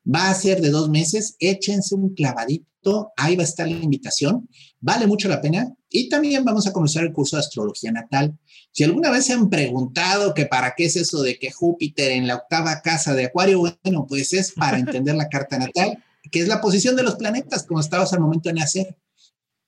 Va 0.05 0.31
a 0.31 0.35
ser 0.35 0.61
de 0.61 0.71
dos 0.71 0.89
meses, 0.91 1.37
échense 1.39 1.95
un 1.95 2.15
clavadito, 2.15 3.13
ahí 3.17 3.37
va 3.37 3.43
a 3.43 3.47
estar 3.47 3.69
la 3.69 3.77
invitación, 3.77 4.49
vale 4.81 5.07
mucho 5.07 5.29
la 5.29 5.41
pena. 5.41 5.73
Y 5.89 6.09
también 6.09 6.45
vamos 6.45 6.67
a 6.67 6.73
comenzar 6.73 7.05
el 7.05 7.13
curso 7.13 7.37
de 7.37 7.41
astrología 7.41 7.93
natal. 7.93 8.37
Si 8.73 8.83
alguna 8.83 9.11
vez 9.11 9.27
se 9.27 9.35
han 9.35 9.49
preguntado 9.51 10.35
que 10.35 10.47
para 10.47 10.75
qué 10.77 10.87
es 10.87 10.97
eso 10.97 11.23
de 11.23 11.39
que 11.39 11.53
Júpiter 11.53 12.13
en 12.13 12.27
la 12.27 12.37
octava 12.37 12.81
casa 12.81 13.15
de 13.15 13.27
Acuario, 13.27 13.61
bueno, 13.61 14.07
pues 14.09 14.33
es 14.33 14.53
para 14.53 14.79
entender 14.79 15.15
la 15.15 15.29
carta 15.29 15.59
natal, 15.59 16.03
que 16.31 16.41
es 16.41 16.49
la 16.49 16.61
posición 16.61 16.97
de 16.97 17.03
los 17.03 17.17
planetas, 17.17 17.65
como 17.65 17.81
estabas 17.81 18.13
al 18.13 18.21
momento 18.21 18.49
de 18.49 18.55
nacer 18.55 18.97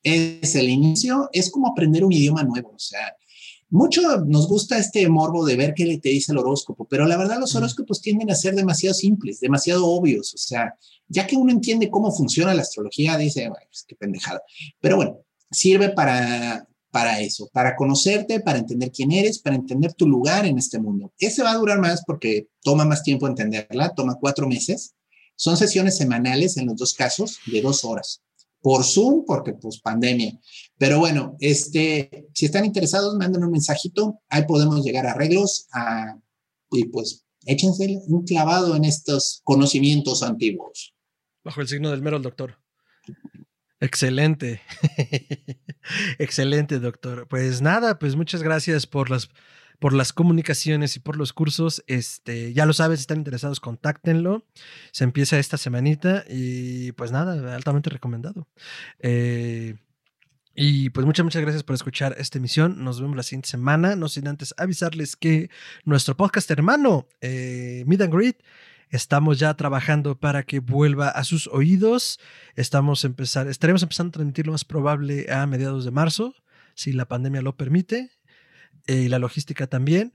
es 0.05 0.55
el 0.55 0.69
inicio, 0.69 1.29
es 1.33 1.51
como 1.51 1.69
aprender 1.69 2.05
un 2.05 2.13
idioma 2.13 2.45
nuevo, 2.45 2.73
o 2.75 2.79
sea, 2.79 3.17
mucho 3.71 4.19
nos 4.27 4.47
gusta 4.47 4.79
este 4.79 5.09
morbo 5.09 5.45
de 5.45 5.57
ver 5.57 5.75
qué 5.75 5.99
te 5.99 6.11
dice 6.11 6.31
el 6.31 6.39
horóscopo, 6.39 6.87
pero 6.89 7.07
la 7.07 7.17
verdad 7.17 7.41
los 7.41 7.57
horóscopos 7.57 8.01
tienden 8.01 8.31
a 8.31 8.37
ser 8.37 8.55
demasiado 8.55 8.95
simples, 8.95 9.41
demasiado 9.41 9.87
obvios, 9.87 10.33
o 10.33 10.39
sea, 10.39 10.77
ya 11.09 11.27
que 11.27 11.37
uno 11.37 11.51
entiende 11.51 11.91
cómo 11.91 12.13
funciona 12.13 12.55
la 12.55 12.63
astrología, 12.63 13.17
dice, 13.17 13.51
pues 13.51 13.85
qué 13.89 13.97
pendejada. 13.97 14.43
Pero 14.81 14.97
bueno, 14.97 15.19
sirve 15.51 15.89
para, 15.89 16.69
para 16.91 17.21
eso, 17.21 17.49
para 17.53 17.75
conocerte, 17.75 18.39
para 18.39 18.59
entender 18.59 18.93
quién 18.93 19.11
eres, 19.11 19.41
para 19.41 19.57
entender 19.57 19.93
tu 19.95 20.07
lugar 20.07 20.47
en 20.47 20.57
este 20.57 20.79
mundo. 20.79 21.13
Ese 21.19 21.43
va 21.43 21.51
a 21.51 21.57
durar 21.57 21.81
más 21.81 22.05
porque 22.07 22.49
toma 22.63 22.85
más 22.85 23.03
tiempo 23.03 23.27
entenderla, 23.27 23.93
toma 23.95 24.17
cuatro 24.21 24.47
meses. 24.47 24.95
Son 25.35 25.57
sesiones 25.57 25.97
semanales 25.97 26.57
en 26.59 26.67
los 26.67 26.77
dos 26.77 26.95
casos 26.95 27.39
de 27.47 27.61
dos 27.61 27.85
horas 27.85 28.23
por 28.65 28.83
Zoom, 28.83 29.27
porque 29.27 29.53
pues 29.53 29.79
pandemia. 29.79 30.41
Pero 30.79 30.99
bueno, 30.99 31.37
este, 31.39 32.29
si 32.33 32.47
están 32.47 32.65
interesados, 32.65 33.15
manden 33.15 33.45
un 33.45 33.51
mensajito, 33.51 34.23
ahí 34.31 34.47
podemos 34.47 34.83
llegar 34.83 35.07
a 35.07 35.11
arreglos 35.11 35.69
a, 35.75 36.19
y 36.71 36.87
pues 36.87 37.27
échense 37.45 38.01
un 38.07 38.25
clavado 38.25 38.75
en 38.75 38.87
estos 38.87 39.43
conocimientos 39.45 40.23
antiguos. 40.23 40.95
Bajo 41.45 41.61
el 41.61 41.69
signo 41.69 41.91
del 41.91 42.01
mero 42.01 42.19
doctor. 42.21 42.57
Excelente. 43.81 44.63
Excelente, 46.19 46.79
doctor. 46.79 47.29
Pues 47.29 47.61
nada, 47.61 47.99
pues 47.99 48.17
muchas 48.17 48.43
gracias 48.43 48.87
por 48.87 49.11
las 49.11 49.29
por 49.79 49.93
las 49.93 50.13
comunicaciones 50.13 50.97
y 50.97 51.01
por 51.01 51.17
los 51.17 51.33
cursos, 51.33 51.83
este, 51.87 52.53
ya 52.53 52.67
lo 52.67 52.73
sabes, 52.73 53.01
si 53.01 53.03
están 53.03 53.19
interesados, 53.19 53.61
contáctenlo. 53.61 54.45
Se 54.93 55.05
empieza 55.05 55.39
esta 55.39 55.57
semanita 55.57 56.25
y 56.29 56.93
pues 56.93 57.13
nada, 57.13 57.55
altamente 57.55 57.91
recomendado. 57.91 58.49
Eh, 59.01 59.77
y 60.55 60.91
pues 60.91 61.05
muchas, 61.05 61.25
muchas 61.25 61.43
gracias 61.43 61.65
por 61.65 61.75
escuchar 61.75 62.15
esta 62.19 62.39
emisión. 62.39 62.85
Nos 62.85 63.01
vemos 63.01 63.17
la 63.17 63.25
siguiente 63.25 63.49
semana. 63.49 63.97
No 63.97 64.09
sin 64.09 64.29
antes 64.29 64.55
avisarles 64.57 65.17
que 65.17 65.51
nuestro 65.85 66.17
podcast 66.17 66.51
hermano, 66.51 67.09
eh, 67.21 67.83
Meet 67.87 68.03
and 68.03 68.15
Greet, 68.15 68.43
estamos 68.91 69.41
ya 69.41 69.55
trabajando 69.55 70.19
para 70.19 70.45
que 70.45 70.61
vuelva 70.61 71.09
a 71.09 71.25
sus 71.25 71.49
oídos. 71.49 72.21
Estamos 72.55 73.05
empezar, 73.05 73.49
estaremos 73.49 73.83
empezando 73.83 74.11
a 74.11 74.13
transmitir 74.13 74.47
lo 74.47 74.53
más 74.53 74.65
probable 74.65 75.27
a 75.33 75.45
mediados 75.47 75.85
de 75.85 75.91
marzo, 75.91 76.35
si 76.75 76.93
la 76.93 77.07
pandemia 77.07 77.43
lo 77.43 77.57
permite, 77.57 78.11
eh, 78.87 78.95
y 78.97 79.09
la 79.09 79.19
logística 79.19 79.67
también. 79.67 80.15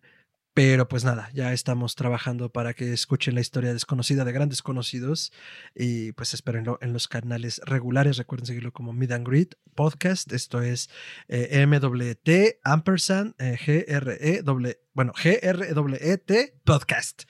Pero 0.56 0.90
pues 0.90 1.06
nada, 1.06 1.30
ya 1.34 1.54
estamos 1.54 1.96
trabajando 1.96 2.52
para 2.52 2.74
que 2.74 2.92
escuchen 2.92 3.36
la 3.36 3.40
historia 3.40 3.72
desconocida 3.72 4.26
de 4.26 4.34
grandes 4.34 4.62
conocidos 4.62 5.32
y 5.74 6.12
pues 6.14 6.34
espérenlo 6.34 6.80
en 6.82 6.92
los 6.92 7.08
canales 7.08 7.62
regulares. 7.66 8.18
Recuerden 8.18 8.48
seguirlo 8.48 8.74
como 8.74 8.92
Mid 8.92 9.12
and 9.12 9.26
Greet 9.26 9.56
Podcast. 9.76 10.34
Esto 10.34 10.62
es 10.62 10.90
eh, 11.30 11.66
MWT 11.66 12.60
Ampersand 12.64 13.36
eh, 13.38 13.58
GRE 13.66 14.42
bueno, 14.94 15.14
G-R-E-T 15.14 16.56
Podcast. 16.66 17.24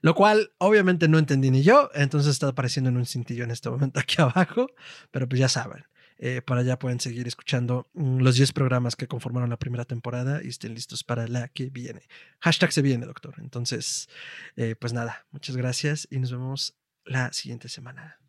Lo 0.00 0.14
cual 0.14 0.52
obviamente 0.56 1.06
no 1.06 1.18
entendí 1.18 1.50
ni 1.50 1.62
yo, 1.62 1.90
entonces 1.92 2.32
está 2.32 2.48
apareciendo 2.48 2.88
en 2.88 2.96
un 2.96 3.04
cintillo 3.04 3.44
en 3.44 3.50
este 3.50 3.68
momento 3.68 4.00
aquí 4.00 4.16
abajo, 4.22 4.68
pero 5.10 5.28
pues 5.28 5.38
ya 5.38 5.50
saben. 5.50 5.84
Eh, 6.22 6.42
para 6.42 6.60
allá 6.60 6.78
pueden 6.78 7.00
seguir 7.00 7.26
escuchando 7.26 7.88
mm, 7.94 8.18
los 8.18 8.36
10 8.36 8.52
programas 8.52 8.94
que 8.94 9.08
conformaron 9.08 9.48
la 9.48 9.58
primera 9.58 9.86
temporada 9.86 10.42
y 10.44 10.48
estén 10.48 10.74
listos 10.74 11.02
para 11.02 11.26
la 11.26 11.48
que 11.48 11.70
viene. 11.70 12.02
Hashtag 12.40 12.72
se 12.72 12.82
viene, 12.82 13.06
doctor. 13.06 13.36
Entonces, 13.38 14.08
eh, 14.56 14.76
pues 14.78 14.92
nada, 14.92 15.26
muchas 15.30 15.56
gracias 15.56 16.06
y 16.10 16.18
nos 16.18 16.30
vemos 16.30 16.76
la 17.06 17.32
siguiente 17.32 17.70
semana. 17.70 18.19